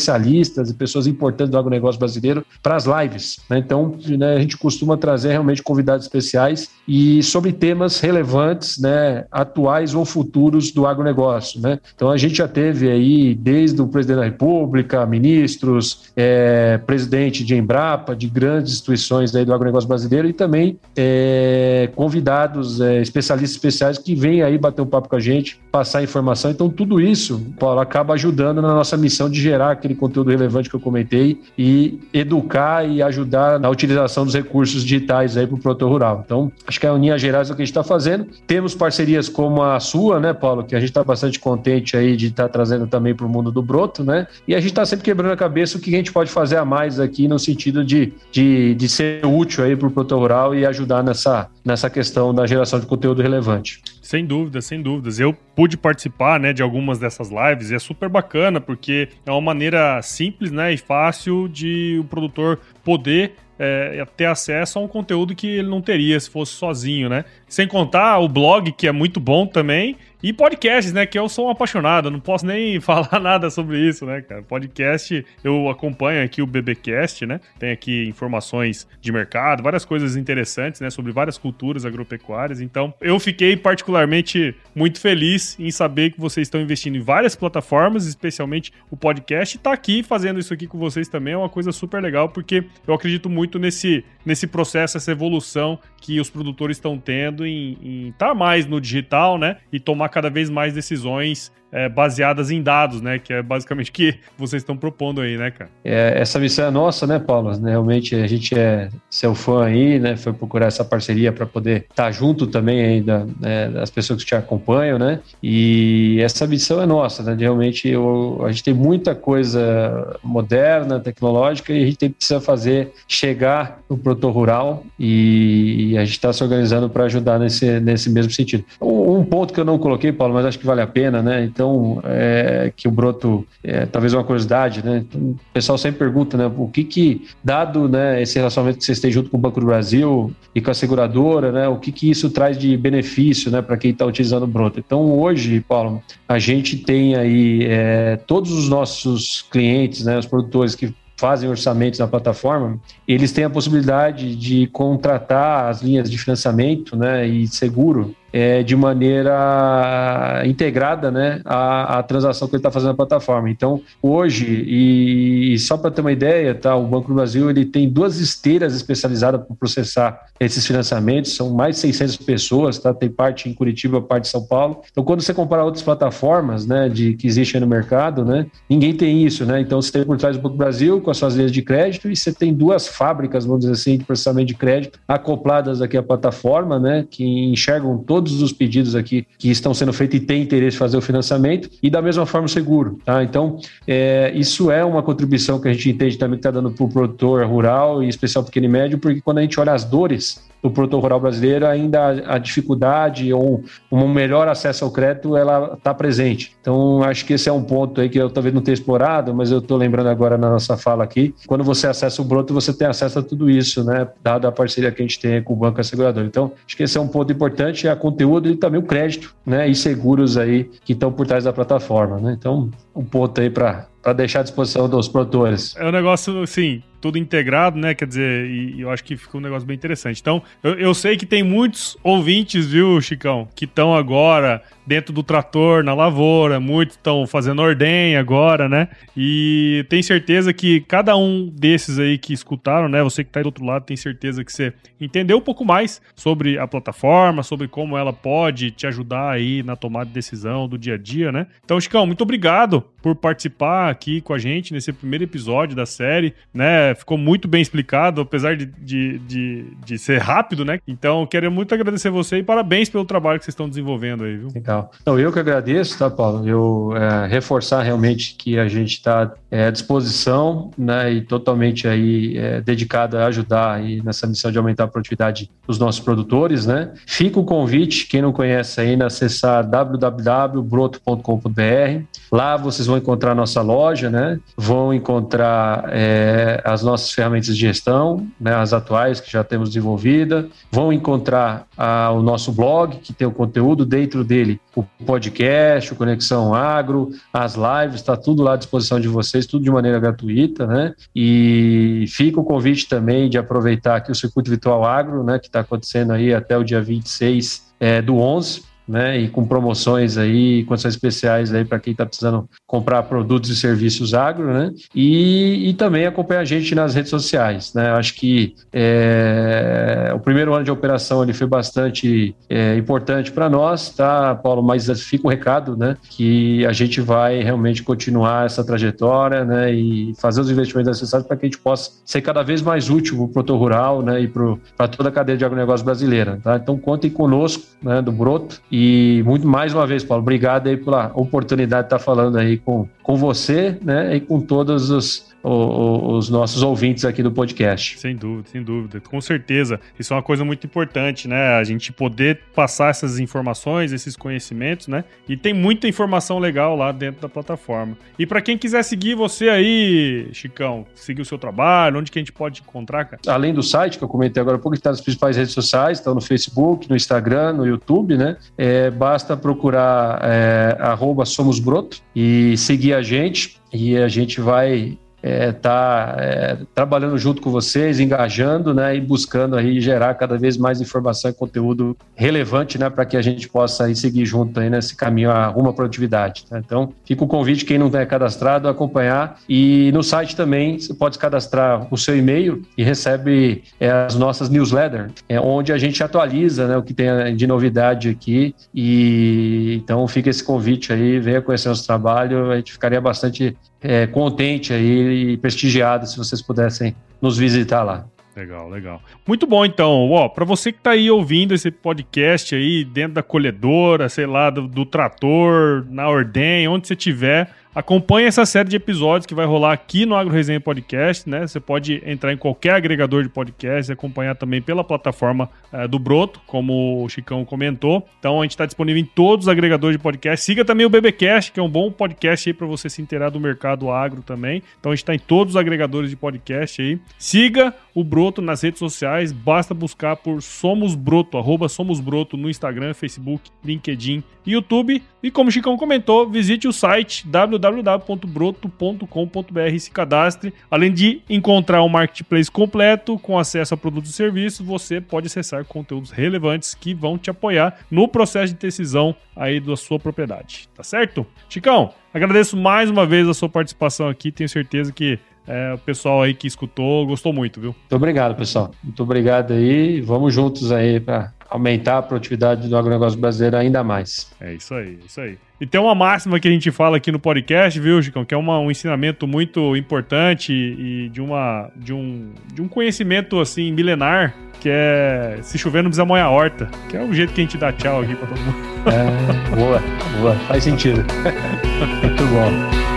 e 0.70 0.74
pessoas 0.74 1.08
importantes 1.08 1.52
do 1.52 1.58
agronegócio 1.58 2.00
brasileiro 2.00 2.46
para 2.62 2.76
as 2.76 2.86
lives. 2.86 3.40
Né? 3.50 3.60
Então, 3.60 3.96
né, 4.18 4.36
a 4.36 4.40
gente 4.40 4.58
costuma 4.58 4.98
trazer 4.98 5.30
realmente 5.30 5.62
convidados 5.64 6.06
especiais 6.06 6.70
e 6.88 7.22
sobre 7.24 7.52
temas 7.52 8.00
relevantes, 8.00 8.80
né, 8.80 9.26
atuais 9.32 9.94
ou 9.96 10.06
futuros 10.06 10.72
do 10.72 10.86
agronegócio. 10.86 11.60
Né? 11.62 11.80
Então, 11.96 12.10
a 12.10 12.18
gente 12.18 12.36
já 12.36 12.48
teve 12.48 12.90
aí, 12.90 13.36
desde 13.36 13.82
o 13.82 13.88
presidente 13.88 14.18
da 14.18 14.26
República, 14.26 15.06
ministros, 15.06 16.06
é, 16.16 16.78
presidente 16.80 17.44
de 17.44 17.56
Embrapa, 17.56 18.16
de 18.16 18.28
grandes 18.28 18.74
instituições 18.74 19.36
aí 19.36 19.46
do 19.46 19.54
agronegócio 19.54 19.88
brasileiro 19.88 20.28
e 20.28 20.34
também 20.34 20.78
é, 20.96 21.90
convidados, 21.96 22.82
é, 22.82 23.02
especialistas 23.02 23.56
especiais 23.56 23.98
que 23.98 24.16
vêm 24.16 24.42
aí 24.42 24.58
bater 24.58 24.82
um 24.82 24.86
papo 24.86 25.10
com 25.10 25.16
a 25.16 25.20
gente, 25.20 25.60
passar 25.72 26.04
informação. 26.04 26.52
Então, 26.52 26.70
tudo 26.70 27.00
isso, 27.00 27.42
Paulo, 27.60 27.80
acaba 27.80 28.14
ajudando 28.14 28.62
na 28.62 28.74
nossa 28.74 28.98
missão 28.98 29.30
de 29.30 29.42
gerar 29.42 29.72
aquele 29.86 29.96
conteúdo 29.96 30.32
relevante 30.32 30.70
que 30.70 30.76
eu 30.76 30.80
comentei 30.80 31.40
e 31.58 32.00
educar 32.14 32.88
e 32.88 33.02
ajudar 33.02 33.60
na 33.60 33.70
utilização 33.70 34.26
dos 34.26 34.34
recursos 34.34 34.84
digitais 34.84 35.38
aí 35.38 35.46
para 35.46 35.56
o 35.56 35.60
produtor 35.60 35.90
rural. 35.90 36.24
Então, 36.26 36.52
acho 36.68 36.80
que 36.80 36.88
é, 36.88 36.90
em 36.90 37.00
linhas 37.00 37.22
gerais, 37.22 37.50
é 37.50 37.54
o 37.54 37.56
que 37.56 37.62
a 37.62 37.66
gente 37.66 37.72
está 37.72 37.84
fazendo. 37.84 38.28
Temos 38.48 38.74
parcerias 38.74 39.30
como 39.30 39.62
a 39.62 39.80
sua, 39.80 40.20
né, 40.20 40.34
Paulo, 40.34 40.64
que 40.64 40.76
a 40.76 40.80
gente 40.80 40.90
está 40.90 41.04
bastante 41.04 41.40
contente 41.40 41.96
aí 41.96 42.16
de 42.16 42.28
estar 42.28 42.44
tá 42.44 42.50
trazendo 42.50 42.88
também 42.88 43.14
para 43.14 43.26
o 43.26 43.30
mundo 43.30 43.52
do 43.52 43.62
broto, 43.62 44.04
né? 44.04 44.28
E 44.48 44.56
a 44.56 44.60
gente 44.60 44.72
está 44.72 44.86
sempre 44.86 45.06
quebrando 45.06 45.32
a 45.32 45.38
cabeça 45.38 45.78
o 45.78 45.82
que 45.82 45.94
a 45.94 45.98
gente 45.98 46.12
pode 46.12 46.32
fazer 46.32 46.58
a 46.58 46.66
mais 46.66 47.00
aqui 47.00 47.28
no 47.28 47.38
sentido 47.38 47.84
de, 47.84 48.14
de, 48.32 48.76
de 48.76 48.90
ser 48.90 49.26
útil 49.26 49.64
aí 49.64 49.76
para 49.76 49.88
o 49.88 49.92
produtor 49.92 50.20
rural 50.20 50.56
e 50.56 50.66
ajudar 50.66 51.04
nessa, 51.04 51.50
nessa 51.66 51.90
questão 51.90 52.32
da 52.32 52.46
geração 52.46 52.80
de 52.80 52.86
conteúdo 52.86 53.24
relevante. 53.24 53.82
Sem 54.00 54.24
dúvida, 54.24 54.62
sem 54.62 54.82
dúvidas. 54.82 55.20
Eu 55.20 55.34
pude 55.34 55.76
participar, 55.76 56.40
né, 56.40 56.54
de 56.54 56.62
algumas 56.62 57.00
dessas 57.00 57.30
lives 57.32 57.72
e 57.72 57.76
é 57.76 57.80
super 57.80 58.08
bacana 58.08 58.62
porque 58.62 59.10
é 59.26 59.32
uma 59.32 59.42
maneira 59.42 60.00
simples, 60.04 60.52
né, 60.52 60.72
e 60.72 60.78
fácil 60.78 61.48
de 61.48 61.98
o 62.00 62.04
produtor 62.04 62.60
poder 62.84 63.34
é, 63.58 64.06
ter 64.16 64.26
acesso 64.26 64.78
a 64.78 64.82
um 64.82 64.88
conteúdo 64.88 65.34
que 65.34 65.48
ele 65.48 65.70
não 65.70 65.82
teria 65.82 66.20
se 66.20 66.30
fosse 66.30 66.52
sozinho, 66.54 67.08
né? 67.08 67.24
Sem 67.48 67.68
contar 67.68 68.20
o 68.20 68.28
blog, 68.28 68.72
que 68.74 68.88
é 68.88 68.92
muito 68.92 69.20
bom 69.20 69.48
também, 69.48 69.96
E 70.26 70.34
podcasts, 70.34 70.92
né? 70.92 71.06
Que 71.06 71.20
eu 71.20 71.30
sou 71.30 71.46
um 71.46 71.50
apaixonado, 71.52 72.10
não 72.10 72.20
posso 72.20 72.48
nem 72.48 72.80
falar 72.82 73.20
nada 73.22 73.52
sobre 73.52 73.78
isso, 73.78 74.08
né, 74.08 74.24
cara? 74.24 74.42
Podcast, 74.42 75.24
eu 75.44 75.70
acompanho 75.70 76.26
aqui 76.26 76.42
o 76.42 76.48
BBcast, 76.48 77.28
né? 77.28 77.40
Tem 77.60 77.70
aqui 77.70 78.08
informações 78.08 78.88
de 79.00 79.12
mercado, 79.12 79.62
várias 79.62 79.86
coisas 79.86 80.16
interessantes, 80.16 80.82
né? 80.82 80.90
Sobre 80.90 81.12
várias 81.12 81.38
culturas 81.38 81.86
agropecuárias. 81.86 82.60
Então, 82.60 82.92
eu 83.00 83.20
fiquei 83.20 83.56
particularmente 83.56 84.56
muito 84.74 85.00
feliz 85.00 85.60
em 85.60 85.70
saber 85.70 86.10
que 86.10 86.20
vocês 86.20 86.48
estão 86.48 86.60
investindo 86.60 86.96
em 86.96 87.02
várias 87.02 87.36
plataformas, 87.36 88.08
especialmente 88.08 88.74
o 88.90 88.98
podcast. 88.98 89.56
E 89.56 89.60
tá 89.60 89.74
aqui 89.74 90.02
fazendo 90.02 90.40
isso 90.40 90.52
aqui 90.52 90.66
com 90.66 90.80
vocês 90.80 91.08
também 91.08 91.36
é 91.36 91.38
uma 91.38 91.50
coisa 91.50 91.72
super 91.72 92.02
legal, 92.02 92.30
porque 92.30 92.64
eu 92.88 92.96
acredito 92.96 93.30
muito 93.30 93.60
nesse, 93.60 94.04
nesse 94.26 94.48
processo, 94.48 94.98
essa 94.98 95.12
evolução 95.12 95.78
que 96.02 96.20
os 96.20 96.32
produtores 96.32 96.78
estão 96.78 96.98
tendo 96.98 97.46
em 97.46 98.10
estar 98.10 98.30
tá 98.30 98.34
mais 98.34 98.66
no 98.66 98.82
digital, 98.82 99.38
né? 99.38 99.58
E 99.72 99.80
tomar 99.80 100.15
cada 100.16 100.30
vez 100.30 100.50
mais 100.50 100.74
decisões 100.74 101.52
é, 101.76 101.90
baseadas 101.90 102.50
em 102.52 102.64
dados, 102.64 103.02
né? 103.02 103.20
Que 103.20 103.34
é 103.34 103.44
basicamente 103.44 103.90
o 103.90 103.94
que 103.94 104.16
vocês 104.38 104.62
estão 104.62 104.78
propondo 104.78 105.20
aí, 105.20 105.38
né, 105.38 105.52
cara? 105.52 105.70
É, 105.84 106.14
essa 106.16 106.40
missão 106.40 106.68
é 106.68 106.72
nossa, 106.72 107.06
né, 107.06 107.20
Paulo? 107.20 107.52
Realmente 107.62 108.16
a 108.16 108.26
gente 108.28 108.58
é 108.58 108.88
seu 109.10 109.36
fã 109.36 109.66
aí, 109.66 110.00
né? 110.00 110.16
Foi 110.16 110.32
procurar 110.32 110.68
essa 110.68 110.86
parceria 110.86 111.34
para 111.34 111.46
poder 111.46 111.86
estar 111.90 112.06
tá 112.06 112.12
junto 112.12 112.48
também 112.48 112.82
aí 112.82 113.02
da, 113.02 113.26
né, 113.42 113.68
das 113.68 113.90
pessoas 113.90 114.24
que 114.24 114.30
te 114.30 114.36
acompanham, 114.36 114.98
né? 114.98 115.20
E 115.44 116.18
essa 116.22 116.48
missão 116.48 116.82
é 116.82 116.86
nossa, 116.86 117.22
né? 117.24 117.36
Realmente 117.38 117.90
eu, 117.90 118.42
a 118.46 118.52
gente 118.52 118.64
tem 118.64 118.74
muita 118.74 119.14
coisa 119.14 120.18
moderna, 120.24 121.02
tecnológica 121.02 121.74
e 121.74 121.84
a 121.84 121.86
gente 121.86 122.10
precisa 122.10 122.40
fazer 122.40 122.94
chegar 123.06 123.80
no 123.90 123.98
produtor 123.98 124.32
rural 124.32 124.86
e, 124.98 125.90
e 125.92 125.98
a 125.98 126.06
gente 126.06 126.14
está 126.14 126.32
se 126.32 126.42
organizando 126.42 126.90
para 126.90 127.04
ajudar 127.04 127.38
nesse, 127.38 127.82
nesse 127.82 128.10
mesmo 128.10 128.32
sentido. 128.32 128.64
Um, 128.80 129.18
um 129.18 129.26
ponto 129.26 129.54
que 129.54 129.60
eu 129.60 129.66
não 129.66 129.78
coloquei, 129.78 129.95
Paulo, 130.12 130.34
mas 130.34 130.46
acho 130.46 130.60
que 130.60 130.66
vale 130.66 130.82
a 130.82 130.88
pena, 130.88 131.22
né? 131.22 131.44
Então 131.44 132.02
é, 132.04 132.72
que 132.76 132.88
o 132.88 132.92
broto, 132.92 133.46
é, 133.64 133.86
talvez 133.86 134.14
uma 134.14 134.24
curiosidade, 134.24 134.84
né? 134.84 135.06
Então, 135.08 135.22
o 135.22 135.40
pessoal 135.54 135.78
sempre 135.78 136.00
pergunta, 136.00 136.38
né? 136.38 136.52
O 136.58 136.68
que 136.68 136.84
que, 136.84 137.28
dado 137.44 137.88
né, 137.88 138.22
esse 138.22 138.38
relacionamento 138.38 138.80
que 138.80 138.86
vocês 138.86 139.00
têm 139.00 139.12
junto 139.12 139.30
com 139.30 139.38
o 139.38 139.40
Banco 139.40 139.60
do 139.60 139.66
Brasil 139.66 140.34
e 140.54 140.62
com 140.62 140.72
a 140.72 140.74
seguradora, 140.74 141.52
né? 141.52 141.68
O 141.68 141.78
que 141.78 141.92
que 141.92 142.10
isso 142.10 142.30
traz 142.30 142.58
de 142.58 142.76
benefício, 142.78 143.52
né? 143.52 143.62
Para 143.62 143.78
quem 143.78 143.92
está 143.92 144.06
utilizando 144.06 144.44
o 144.44 144.48
broto. 144.48 144.80
Então 144.80 145.20
hoje, 145.20 145.60
Paulo, 145.62 146.02
a 146.28 146.40
gente 146.40 146.78
tem 146.78 147.16
aí 147.16 147.66
é, 147.66 148.18
todos 148.28 148.52
os 148.52 148.70
nossos 148.70 149.46
clientes, 149.52 150.06
né? 150.06 150.18
Os 150.18 150.26
produtores 150.26 150.76
que 150.76 150.94
fazem 151.18 151.50
orçamentos 151.50 152.00
na 152.00 152.08
plataforma, 152.08 152.80
eles 153.08 153.32
têm 153.32 153.46
a 153.46 153.50
possibilidade 153.50 154.36
de 154.36 154.68
contratar 154.68 155.70
as 155.70 155.82
linhas 155.82 156.10
de 156.10 156.18
financiamento 156.18 156.96
né, 156.96 157.26
e 157.26 157.48
seguro 157.48 158.14
é, 158.36 158.62
de 158.62 158.76
maneira 158.76 160.44
integrada 160.46 161.10
né, 161.10 161.40
a, 161.46 162.04
transação 162.04 162.50
que 162.50 162.56
ele 162.56 162.60
está 162.60 162.70
fazendo 162.70 162.90
na 162.90 162.94
plataforma. 162.94 163.50
Então, 163.50 163.82
hoje, 164.02 164.46
e, 164.46 165.54
e 165.54 165.58
só 165.58 165.78
para 165.78 165.90
ter 165.90 166.02
uma 166.02 166.12
ideia, 166.12 166.54
tá, 166.54 166.76
o 166.76 166.86
Banco 166.86 167.08
do 167.08 167.14
Brasil 167.14 167.50
ele 167.50 167.64
tem 167.64 167.88
duas 167.88 168.20
esteiras 168.20 168.76
especializadas 168.76 169.40
para 169.42 169.56
processar 169.56 170.20
esses 170.38 170.68
financiamentos, 170.68 171.34
são 171.34 171.52
mais 171.52 171.76
de 171.76 171.82
600 171.84 172.18
pessoas, 172.18 172.78
tá, 172.78 172.94
tem 172.94 173.10
parte 173.10 173.48
em 173.48 173.54
Curitiba, 173.54 174.02
parte 174.02 174.28
em 174.28 174.32
São 174.32 174.46
Paulo. 174.46 174.82
Então, 174.92 175.06
quando 175.06 175.22
você 175.22 175.34
compara 175.34 175.64
outras 175.64 175.82
plataformas 175.82 176.66
né, 176.68 176.90
de, 176.90 177.14
que 177.14 177.28
existem 177.28 177.62
no 177.62 177.68
mercado, 177.68 178.26
né, 178.26 178.48
ninguém 178.70 178.94
tem 178.94 179.26
isso. 179.26 179.46
Né? 179.46 179.62
Então, 179.62 179.82
você 179.82 179.94
tem 179.94 180.04
por 180.04 180.18
trás 180.18 180.36
do 180.36 180.44
Banco 180.44 180.56
do 180.56 180.58
Brasil 180.58 181.00
com 181.00 181.10
as 181.10 181.16
suas 181.16 181.36
linhas 181.36 181.54
de 181.54 181.62
crédito 181.62 182.12
e 182.12 182.16
você 182.18 182.34
tem 182.34 182.54
duas 182.54 182.86
fábricas, 182.86 183.46
vamos 183.46 183.62
dizer 183.62 183.72
assim, 183.72 183.98
de 183.98 184.04
processamento 184.04 184.48
de 184.48 184.56
crédito 184.56 185.00
acopladas 185.08 185.82
aqui 185.82 185.96
à 185.96 186.04
plataforma, 186.04 186.78
né, 186.78 187.08
que 187.10 187.24
enxergam 187.24 187.98
todo 187.98 188.25
todos 188.26 188.42
os 188.42 188.52
pedidos 188.52 188.96
aqui 188.96 189.26
que 189.38 189.50
estão 189.50 189.74
sendo 189.74 189.94
feitos 189.94 190.18
e 190.18 190.20
têm 190.20 190.42
interesse 190.42 190.76
em 190.76 190.80
fazer 190.80 190.98
o 190.98 191.02
financiamento, 191.02 191.70
e 191.82 191.90
da 191.90 192.02
mesma 192.02 192.26
forma 192.26 192.48
o 192.48 192.50
seguro. 192.50 193.00
Tá? 193.06 193.24
Então, 193.24 193.60
é, 193.88 194.32
isso 194.36 194.72
é 194.72 194.84
uma 194.84 195.04
contribuição 195.04 195.60
que 195.60 195.68
a 195.68 195.74
gente 195.74 195.90
entende 195.90 196.18
também 196.18 196.38
que 196.38 196.40
está 196.40 196.52
dando 196.52 196.72
para 196.72 196.84
o 196.84 196.90
produtor 196.90 197.46
rural, 197.46 198.04
e 198.04 198.10
especial 198.10 198.44
pequeno 198.44 198.66
e 198.66 198.70
médio, 198.70 198.98
porque 198.98 199.22
quando 199.22 199.38
a 199.38 199.42
gente 199.42 199.60
olha 199.60 199.74
as 199.74 199.84
dores 199.84 200.44
do 200.66 200.72
produtor 200.72 201.00
rural 201.00 201.20
brasileiro, 201.20 201.68
ainda 201.68 202.24
a 202.26 202.40
dificuldade 202.40 203.32
ou 203.32 203.64
um 203.92 204.08
melhor 204.08 204.48
acesso 204.48 204.84
ao 204.84 204.90
crédito, 204.90 205.38
ela 205.38 205.76
está 205.76 205.94
presente. 205.94 206.56
Então, 206.60 207.04
acho 207.04 207.24
que 207.24 207.34
esse 207.34 207.48
é 207.48 207.54
um 207.54 207.64
ponto 207.64 208.02
aí 208.02 208.10
que 208.10 208.18
eu 208.18 208.32
talvez 208.32 208.54
não 208.54 208.64
tenha 208.64 208.74
explorado, 208.74 209.32
mas 209.34 209.52
eu 209.52 209.60
estou 209.60 209.78
lembrando 209.78 210.10
agora 210.10 210.40
na 210.40 210.50
nossa 210.50 210.76
fala 210.76 211.04
aqui. 211.04 211.36
Quando 211.46 211.64
você 211.64 211.86
acessa 211.86 212.20
o 212.20 212.26
broto, 212.26 212.52
você 212.52 212.74
tem 212.74 212.88
acesso 212.88 213.20
a 213.20 213.22
tudo 213.22 213.48
isso, 213.48 213.84
né? 213.84 214.08
Dada 214.24 214.48
a 214.48 214.52
parceria 214.52 214.92
que 214.92 215.04
a 215.04 215.06
gente 215.06 215.20
tem 215.20 215.44
com 215.44 215.54
o 215.54 215.56
banco 215.56 215.80
assegurador. 215.80 216.26
Então, 216.26 216.52
acho 216.66 216.76
que 216.76 216.82
esse 216.82 216.98
é 216.98 217.02
um 217.02 217.08
ponto 217.08 217.32
importante, 217.32 217.88
é 217.88 217.96
conteúdo 217.96 218.50
e 218.50 218.56
também 218.56 218.80
o 218.80 218.84
crédito, 218.84 219.36
né? 219.46 219.68
E 219.68 219.76
seguros 219.76 220.36
aí 220.36 220.64
que 220.84 220.94
estão 220.94 221.12
por 221.12 221.28
trás 221.28 221.44
da 221.44 221.54
plataforma, 221.54 222.18
né? 222.18 222.36
Então, 222.38 222.72
um 222.96 223.04
ponto 223.04 223.40
aí 223.40 223.52
para 223.52 223.88
deixar 224.16 224.40
à 224.40 224.44
disposição 224.44 224.90
dos 224.90 225.08
produtores. 225.08 225.76
É 225.78 225.88
um 225.88 225.92
negócio, 225.92 226.42
assim, 226.42 226.82
tudo 227.06 227.20
integrado, 227.20 227.78
né? 227.78 227.94
Quer 227.94 228.08
dizer, 228.08 228.50
e, 228.50 228.82
eu 228.82 228.90
acho 228.90 229.04
que 229.04 229.16
ficou 229.16 229.40
um 229.40 229.44
negócio 229.44 229.68
bem 229.68 229.76
interessante. 229.76 230.20
Então, 230.20 230.42
eu, 230.64 230.74
eu 230.74 230.92
sei 230.92 231.16
que 231.16 231.24
tem 231.24 231.44
muitos 231.44 231.96
ouvintes, 232.02 232.66
viu, 232.66 233.00
Chicão, 233.00 233.48
que 233.54 233.66
estão 233.66 233.94
agora 233.94 234.64
dentro 234.88 235.14
do 235.14 235.22
trator, 235.22 235.84
na 235.84 235.94
lavoura, 235.94 236.60
muitos 236.60 236.96
estão 236.96 237.28
fazendo 237.28 237.62
ordem 237.62 238.18
agora, 238.18 238.68
né? 238.68 238.88
E 239.16 239.86
tenho 239.88 240.04
certeza 240.04 240.52
que 240.52 240.82
cada 240.82 241.16
um 241.16 241.48
desses 241.48 242.00
aí 242.00 242.18
que 242.18 242.34
escutaram, 242.34 242.90
né? 242.90 243.04
Você 243.04 243.24
que 243.24 243.30
está 243.30 243.40
aí 243.40 243.44
do 243.44 243.48
outro 243.48 243.66
lado, 243.66 243.86
tem 243.86 243.96
certeza 243.96 244.44
que 244.44 244.52
você 244.52 244.74
entendeu 245.00 245.38
um 245.38 245.42
pouco 245.42 245.64
mais 245.64 246.02
sobre 246.16 246.58
a 246.58 246.68
plataforma, 246.68 247.44
sobre 247.44 247.68
como 247.68 247.96
ela 247.96 248.14
pode 248.14 248.72
te 248.72 248.88
ajudar 248.88 249.30
aí 249.30 249.62
na 249.62 249.76
tomada 249.76 250.06
de 250.06 250.14
decisão 250.14 250.68
do 250.68 250.78
dia 250.78 250.96
a 250.96 250.98
dia, 250.98 251.32
né? 251.32 251.46
Então, 251.64 251.80
Chicão, 251.80 252.06
muito 252.08 252.22
obrigado 252.22 252.84
por 253.02 253.16
participar 253.16 253.92
aqui 253.92 254.22
com 254.22 254.34
a 254.34 254.40
gente 254.40 254.74
nesse 254.74 254.92
primeiro 254.92 255.24
episódio 255.24 255.76
da 255.76 255.86
série, 255.86 256.34
né? 256.52 256.95
Ficou 256.96 257.18
muito 257.18 257.48
bem 257.48 257.62
explicado, 257.62 258.22
apesar 258.22 258.56
de, 258.56 258.66
de, 258.66 259.20
de, 259.20 259.66
de, 259.86 259.98
ser 259.98 260.20
rápido, 260.20 260.66
né? 260.66 260.80
Então, 260.88 261.26
quero 261.26 261.52
muito 261.52 261.74
agradecer 261.74 262.10
você 262.10 262.38
e 262.38 262.44
parabéns 262.44 262.90
pelo 262.90 263.06
trabalho 263.06 263.40
que 263.40 263.46
vocês 263.46 263.54
estão 263.54 263.70
desenvolvendo 263.70 264.24
aí, 264.24 264.38
viu? 264.38 264.50
Legal. 264.54 264.92
Então, 265.02 265.20
eu 265.20 265.32
que 265.32 265.40
agradeço, 265.40 265.98
tá, 265.98 266.10
Paulo? 266.10 266.48
Eu 266.48 266.94
é, 266.96 267.28
reforçar 267.28 267.84
realmente 267.84 268.36
que 268.36 268.58
a 268.58 268.68
gente 268.68 268.94
está 268.94 269.34
é, 269.52 269.68
à 269.68 269.72
disposição, 269.72 270.72
né, 270.78 271.12
e 271.12 271.22
totalmente 271.22 271.88
aí 271.88 272.38
é, 272.38 272.62
dedicado 272.62 273.18
a 273.18 273.26
ajudar 273.28 273.74
aí 273.74 274.02
nessa 274.04 274.28
missão 274.28 274.52
de 274.52 274.58
aumentar 274.58 274.86
a 274.86 274.88
produtividade 274.88 275.50
dos 275.68 275.80
nossos 275.80 276.00
produtores, 276.00 276.66
né? 276.66 276.94
Fica 277.06 277.40
o 277.40 277.44
convite, 277.44 278.08
quem 278.08 278.22
não 278.22 278.32
conhece 278.32 278.80
ainda, 278.80 279.08
acessar 279.08 279.68
www.broto.com.br. 279.68 282.04
Lá 282.32 282.56
vocês 282.58 282.88
vão 282.88 282.98
encontrar 282.98 283.32
a 283.32 283.36
nossa 283.36 283.62
loja, 283.62 284.10
né? 284.10 284.40
Vão 284.58 284.94
encontrar 284.94 285.86
é, 285.90 286.62
as 286.76 286.84
nossas 286.84 287.12
ferramentas 287.12 287.48
de 287.48 287.56
gestão, 287.56 288.28
né, 288.40 288.54
as 288.54 288.74
atuais 288.74 289.22
que 289.22 289.32
já 289.32 289.44
temos 289.44 289.70
desenvolvida, 289.70 290.48
vão 290.70 290.92
encontrar 290.92 291.66
ah, 291.78 292.12
o 292.12 292.22
nosso 292.22 292.52
blog, 292.52 292.98
que 292.98 293.14
tem 293.14 293.26
o 293.26 293.32
conteúdo 293.32 293.86
dentro 293.86 294.24
dele, 294.24 294.60
o 294.76 294.84
podcast, 295.06 295.94
o 295.94 295.96
Conexão 295.96 296.54
Agro, 296.54 297.12
as 297.32 297.56
lives, 297.56 297.96
está 297.96 298.18
tudo 298.18 298.44
lá 298.44 298.54
à 298.54 298.58
disposição 298.58 299.00
de 299.00 299.08
vocês, 299.08 299.46
tudo 299.46 299.64
de 299.64 299.72
maneira 299.72 300.00
gratuita, 300.00 300.68
né? 300.68 300.94
E 301.16 302.06
fica 302.10 302.40
o 302.42 302.44
convite 302.44 302.90
também 302.90 303.30
de 303.30 303.38
aproveitar 303.38 303.96
aqui 303.96 304.12
o 304.12 304.16
Circuito 304.16 304.50
Virtual 304.50 304.84
Agro, 304.84 305.24
né, 305.24 305.40
que 305.40 305.48
está 305.48 305.62
acontecendo 305.62 306.12
aí 306.12 306.34
até 306.34 306.58
o 306.58 306.64
dia 306.64 306.82
26 306.82 307.74
é, 307.80 308.02
do 308.02 308.18
11, 308.18 308.64
né, 308.88 309.20
e 309.20 309.28
com 309.28 309.46
promoções 309.46 310.18
aí, 310.18 310.64
condições 310.66 310.94
especiais 310.94 311.54
aí 311.54 311.66
para 311.66 311.80
quem 311.80 311.92
está 311.92 312.06
precisando 312.06 312.48
comprar 312.68 313.04
produtos 313.04 313.50
e 313.50 313.56
serviços 313.56 314.14
agro, 314.14 314.54
né, 314.54 314.72
e, 314.94 315.70
e 315.70 315.74
também 315.74 316.06
acompanhar 316.06 316.42
a 316.42 316.46
gente 316.46 316.76
nas 316.76 316.94
redes 316.94 317.10
sociais, 317.10 317.74
né, 317.74 317.92
acho 317.92 318.16
que 318.16 318.56
é, 318.72 320.12
o 320.16 320.20
primeiro 320.20 320.54
ano 320.54 320.64
de 320.64 320.72
operação 320.72 321.24
ele 321.24 321.34
foi 321.34 321.48
bastante 321.48 322.36
é, 322.50 322.76
importante 322.78 323.32
para 323.32 323.50
nós, 323.50 323.90
tá, 323.90 324.36
Paulo, 324.36 324.62
mas 324.62 324.88
fica 325.02 325.28
o 325.28 325.30
recado, 325.30 325.76
né, 325.76 325.98
que 326.10 326.66
a 326.66 326.72
gente 326.72 327.02
vai 327.02 327.42
realmente 327.42 327.84
continuar 327.84 328.46
essa 328.46 328.64
trajetória, 328.64 329.44
né, 329.44 329.74
e 329.74 330.14
fazer 330.20 330.42
os 330.42 330.50
investimentos 330.50 330.92
necessários 330.92 331.28
para 331.28 331.38
que 331.38 331.46
a 331.46 331.50
gente 331.50 331.60
possa 331.60 331.92
ser 332.06 332.22
cada 332.22 332.44
vez 332.44 332.62
mais 332.62 332.90
útil 332.90 333.18
para 333.18 333.26
o 333.26 333.30
produtor 333.30 333.60
rural, 333.60 334.02
né, 334.02 334.22
e 334.22 334.28
para 334.28 334.88
toda 334.88 335.10
a 335.10 335.12
cadeia 335.12 335.38
de 335.38 335.46
agronegócio 335.46 335.86
brasileira, 335.86 336.40
tá, 336.44 336.56
então 336.56 336.78
contem 336.78 337.10
conosco, 337.10 337.64
né, 337.82 338.02
do 338.02 338.12
Broto, 338.12 338.62
e 338.78 339.24
muito 339.24 339.48
mais 339.48 339.74
uma 339.74 339.88
vez, 339.88 340.04
Paulo, 340.04 340.22
obrigado 340.22 340.68
aí 340.68 340.76
pela 340.76 341.10
oportunidade 341.16 341.84
de 341.84 341.86
estar 341.96 342.00
falando 342.00 342.38
aí 342.38 342.58
com, 342.58 342.86
com 343.02 343.16
você, 343.16 343.78
né, 343.82 344.18
e 344.18 344.20
com 344.20 344.42
todos 344.42 344.90
os, 344.90 345.34
os 345.46 346.30
nossos 346.30 346.64
ouvintes 346.64 347.06
aqui 347.06 347.22
do 347.22 347.32
podcast. 347.32 348.00
Sem 348.00 348.16
dúvida, 348.16 348.50
sem 348.50 348.64
dúvida. 348.64 349.00
Com 349.00 349.22
certeza. 349.22 349.80
Isso 350.00 350.14
é 350.14 350.16
uma 350.16 350.24
coisa 350.24 350.44
muito 350.44 350.66
importante, 350.66 351.28
né? 351.28 351.56
A 351.56 351.64
gente 351.64 351.94
poder 351.94 352.42
passar 352.56 352.90
essas 352.90 353.20
informações, 353.20 353.92
esses 353.92 354.16
conhecimentos, 354.16 354.88
né? 354.88 355.04
E 355.30 355.38
tem 355.38 355.54
muita 355.54 355.88
informação 355.88 356.40
legal 356.40 356.76
lá 356.76 356.92
dentro 356.92 357.22
da 357.22 357.30
plataforma. 357.30 357.96
E 358.18 358.26
para 358.26 358.42
quem 358.42 358.58
quiser 358.58 358.84
seguir 358.84 359.16
você 359.16 359.50
aí, 359.50 360.30
Chicão, 360.34 360.86
seguir 360.96 361.22
o 361.22 361.26
seu 361.26 361.38
trabalho, 361.38 362.00
onde 362.00 362.12
que 362.12 362.18
a 362.18 362.22
gente 362.22 362.34
pode 362.34 362.62
encontrar, 362.62 363.06
cara? 363.06 363.22
Além 363.28 363.54
do 363.54 363.62
site 363.62 363.98
que 363.98 364.04
eu 364.04 364.08
comentei 364.08 364.42
agora 364.42 364.58
há 364.58 364.60
pouco, 364.60 364.76
está 364.76 364.90
nas 364.90 365.02
principais 365.02 365.38
redes 365.38 365.54
sociais, 365.54 366.00
estão 366.00 366.16
no 366.16 366.22
Facebook, 366.22 366.90
no 366.90 366.96
Instagram, 366.96 367.54
no 367.54 367.68
YouTube, 367.68 368.18
né? 368.18 368.38
É, 368.58 368.90
basta 368.90 369.38
procurar 369.38 370.20
é, 370.24 370.78
@somosbroto 371.26 372.02
e 372.16 372.58
seguir 372.58 372.94
a 372.94 373.02
gente 373.02 373.60
e 373.72 373.98
a 373.98 374.08
gente 374.08 374.40
vai 374.40 374.98
está 375.26 375.26
é, 375.26 375.52
tá, 375.52 376.16
é, 376.20 376.58
trabalhando 376.74 377.18
junto 377.18 377.42
com 377.42 377.50
vocês, 377.50 378.00
engajando, 378.00 378.74
né, 378.74 378.96
e 378.96 379.02
buscando 379.02 379.56
aí 379.56 379.82
gerar 379.82 380.14
cada 380.14 380.38
vez 380.38 380.56
mais 380.56 380.80
informação 380.80 381.32
e 381.32 381.34
conteúdo 381.34 381.98
relevante, 382.16 382.78
né, 382.78 382.90
para 382.90 383.06
que 383.06 383.18
a 383.18 383.22
gente 383.22 383.50
possa 383.50 383.86
aí 383.86 383.96
seguir 383.96 384.26
junto 384.26 384.60
aí 384.60 384.70
nesse 384.70 384.96
caminho 384.96 385.32
rumo 385.52 385.70
à 385.70 385.74
produtividade. 385.74 386.46
Tá? 386.46 386.60
Então, 386.60 386.94
fica 387.04 387.24
o 387.24 387.28
convite 387.28 387.66
quem 387.66 387.80
não 387.80 387.90
é 387.96 388.06
cadastrado 388.06 388.68
acompanhar 388.68 389.40
e 389.50 389.92
no 389.94 390.04
site 390.04 390.36
também 390.36 390.78
você 390.80 390.94
pode 390.94 391.18
cadastrar 391.18 391.88
o 391.92 391.98
seu 391.98 392.16
e-mail 392.16 392.62
e 392.78 392.84
recebe 392.84 393.64
é, 393.80 393.90
as 393.90 394.16
nossas 394.16 394.50
newsletters, 394.50 395.14
é, 395.28 395.40
onde 395.40 395.72
a 395.72 395.78
gente 395.78 396.04
atualiza, 396.04 396.68
né, 396.68 396.78
o 396.78 396.84
que 396.84 396.94
tem 396.94 397.36
de 397.36 397.48
novidade 397.48 398.10
aqui 398.10 398.54
e 398.74 399.80
então 399.84 400.08
fica 400.08 400.30
esse 400.30 400.44
convite 400.44 400.94
aí, 400.94 401.20
venha 401.20 401.42
conhecer 401.42 401.70
nosso 401.70 401.86
trabalho, 401.86 402.52
a 402.52 402.58
gente 402.58 402.74
ficaria 402.74 403.02
bastante 403.02 403.58
é, 403.86 404.08
contente 404.08 404.74
aí 404.74 405.34
e 405.34 405.38
prestigiado 405.38 406.08
se 406.08 406.18
vocês 406.18 406.42
pudessem 406.42 406.96
nos 407.22 407.38
visitar 407.38 407.84
lá. 407.84 408.06
Legal, 408.36 408.70
legal. 408.70 409.02
Muito 409.26 409.48
bom, 409.48 409.64
então. 409.64 410.12
Ó, 410.12 410.28
para 410.28 410.44
você 410.44 410.72
que 410.72 410.80
está 410.80 410.92
aí 410.92 411.10
ouvindo 411.10 411.54
esse 411.54 411.72
podcast 411.72 412.54
aí 412.54 412.84
dentro 412.84 413.14
da 413.14 413.24
colhedora, 413.24 414.10
sei 414.10 414.26
lá, 414.26 414.50
do, 414.50 414.68
do 414.68 414.86
trator, 414.86 415.86
na 415.90 416.10
ordem, 416.10 416.68
onde 416.68 416.86
você 416.86 416.96
estiver, 416.96 417.50
Acompanhe 417.76 418.26
essa 418.26 418.46
série 418.46 418.70
de 418.70 418.78
episódios 418.78 419.26
que 419.26 419.36
vai 419.36 419.46
rolar 419.46 419.74
aqui 419.74 420.06
no 420.06 420.16
Agro 420.16 420.34
Resenha 420.34 420.62
Podcast, 420.62 421.30
né? 421.30 421.46
Você 421.46 421.60
pode 421.60 422.02
entrar 422.06 422.32
em 422.32 422.38
qualquer 422.38 422.72
agregador 422.72 423.22
de 423.22 423.28
podcast 423.28 423.92
e 423.92 423.94
acompanhar 423.94 424.34
também 424.34 424.62
pela 424.62 424.82
plataforma 424.82 425.50
uh, 425.74 425.86
do 425.86 426.00
Broto, 426.00 426.40
como 426.48 427.04
o 427.04 427.10
Chicão 427.10 427.44
comentou. 427.44 428.08
Então 428.18 428.40
a 428.40 428.46
gente 428.46 428.52
está 428.52 428.66
disponível 428.66 429.02
em 429.02 429.06
todos 429.06 429.48
os 429.48 429.50
agregadores 429.50 429.98
de 429.98 430.02
podcast. 430.02 430.46
Siga 430.46 430.64
também 430.64 430.86
o 430.86 430.90
BBcast, 430.90 431.52
que 431.52 431.60
é 431.60 431.64
um 431.64 431.68
bom 431.68 431.92
podcast 431.92 432.50
aí 432.50 432.54
para 432.54 432.66
você 432.66 432.90
se 432.90 433.02
inteirar 433.02 433.30
do 433.30 433.42
mercado 433.42 433.92
agro 433.92 434.22
também. 434.22 434.64
Então 434.80 434.94
a 434.94 434.96
gente 434.96 435.04
está 435.04 435.14
em 435.14 435.20
todos 435.20 435.56
os 435.56 435.60
agregadores 435.60 436.10
de 436.10 436.16
podcast 436.16 436.82
aí. 436.82 436.98
Siga 437.18 437.76
o 437.96 438.04
Broto 438.04 438.42
nas 438.42 438.62
redes 438.62 438.80
sociais, 438.80 439.32
basta 439.32 439.74
buscar 439.74 440.18
por 440.18 440.44
Somos 440.44 440.96
Broto, 440.96 441.38
arroba 441.38 441.70
Somos 441.70 442.02
Broto 442.02 442.36
no 442.36 442.50
Instagram, 442.50 442.94
Facebook, 442.94 443.50
LinkedIn 443.64 444.22
YouTube. 444.46 445.02
E 445.24 445.32
como 445.32 445.48
o 445.48 445.52
Chicão 445.52 445.78
comentou, 445.78 446.30
visite 446.30 446.68
o 446.68 446.74
site 446.74 447.26
www.broto.com.br 447.26 449.60
e 449.74 449.80
se 449.80 449.90
cadastre. 449.90 450.54
Além 450.70 450.92
de 450.92 451.22
encontrar 451.30 451.82
um 451.84 451.90
marketplace 451.90 452.52
completo 452.52 453.18
com 453.18 453.40
acesso 453.40 453.74
a 453.74 453.78
produtos 453.78 454.12
e 454.12 454.14
serviços, 454.14 454.66
você 454.66 455.00
pode 455.00 455.28
acessar 455.28 455.64
conteúdos 455.64 456.12
relevantes 456.12 456.76
que 456.76 456.94
vão 456.94 457.18
te 457.18 457.30
apoiar 457.30 457.80
no 457.90 458.10
processo 458.10 458.54
de 458.54 458.60
decisão 458.60 459.16
aí 459.34 459.62
da 459.62 459.78
sua 459.78 459.98
propriedade, 459.98 460.68
tá 460.76 460.84
certo? 460.84 461.26
Chicão, 461.50 461.94
agradeço 462.14 462.58
mais 462.58 462.90
uma 462.90 463.06
vez 463.06 463.26
a 463.28 463.34
sua 463.34 463.50
participação 463.50 464.10
aqui, 464.10 464.32
tenho 464.32 464.50
certeza 464.50 464.92
que 464.92 465.18
é, 465.48 465.74
o 465.74 465.78
pessoal 465.78 466.22
aí 466.22 466.34
que 466.34 466.48
escutou 466.48 467.06
gostou 467.06 467.32
muito, 467.32 467.60
viu? 467.60 467.72
Muito 467.72 467.96
obrigado, 467.96 468.36
pessoal. 468.36 468.72
Muito 468.84 469.04
obrigado 469.04 469.54
aí. 469.54 470.02
Vamos 470.02 470.34
juntos 470.34 470.72
aí 470.72 471.00
para 471.00 471.32
aumentar 471.50 472.00
a 472.00 472.02
produtividade 472.02 472.68
do 472.68 472.76
agronegócio 472.76 473.20
brasileiro 473.20 473.58
ainda 473.58 473.84
mais. 473.84 474.32
É 474.42 474.54
isso 474.54 474.74
aí, 474.74 475.00
isso 475.06 475.22
aí. 475.22 475.38
E 475.60 475.66
tem 475.66 475.80
uma 475.80 475.96
máxima 475.96 476.40
que 476.40 476.48
a 476.48 476.52
gente 476.52 476.70
fala 476.70 476.98
aqui 476.98 477.12
no 477.12 477.20
podcast, 477.20 477.80
viu, 477.80 478.02
Chicão, 478.02 478.26
que 478.26 478.34
é 478.34 478.38
uma, 478.38 478.60
um 478.60 478.70
ensinamento 478.70 479.26
muito 479.26 479.76
importante 479.76 480.52
e 480.52 481.10
de, 481.10 481.22
uma, 481.22 481.72
de, 481.76 481.94
um, 481.94 482.32
de 482.54 482.62
um 482.62 482.68
conhecimento, 482.68 483.40
assim, 483.40 483.72
milenar, 483.72 484.36
que 484.60 484.68
é 484.70 485.40
se 485.42 485.58
chover 485.58 485.82
não 485.82 485.90
precisa 485.90 486.04
molhar 486.04 486.26
a 486.26 486.30
horta, 486.30 486.70
que 486.90 486.98
é 486.98 487.02
o 487.02 487.14
jeito 487.14 487.32
que 487.34 487.40
a 487.40 487.44
gente 487.44 487.58
dá 487.58 487.72
tchau 487.72 488.02
aqui 488.02 488.16
pra 488.16 488.28
todo 488.28 488.40
mundo. 488.40 488.58
É, 488.88 489.56
boa, 489.56 489.82
boa, 490.20 490.36
faz 490.48 490.64
sentido. 490.64 491.06
muito 492.04 492.24
bom. 492.26 492.95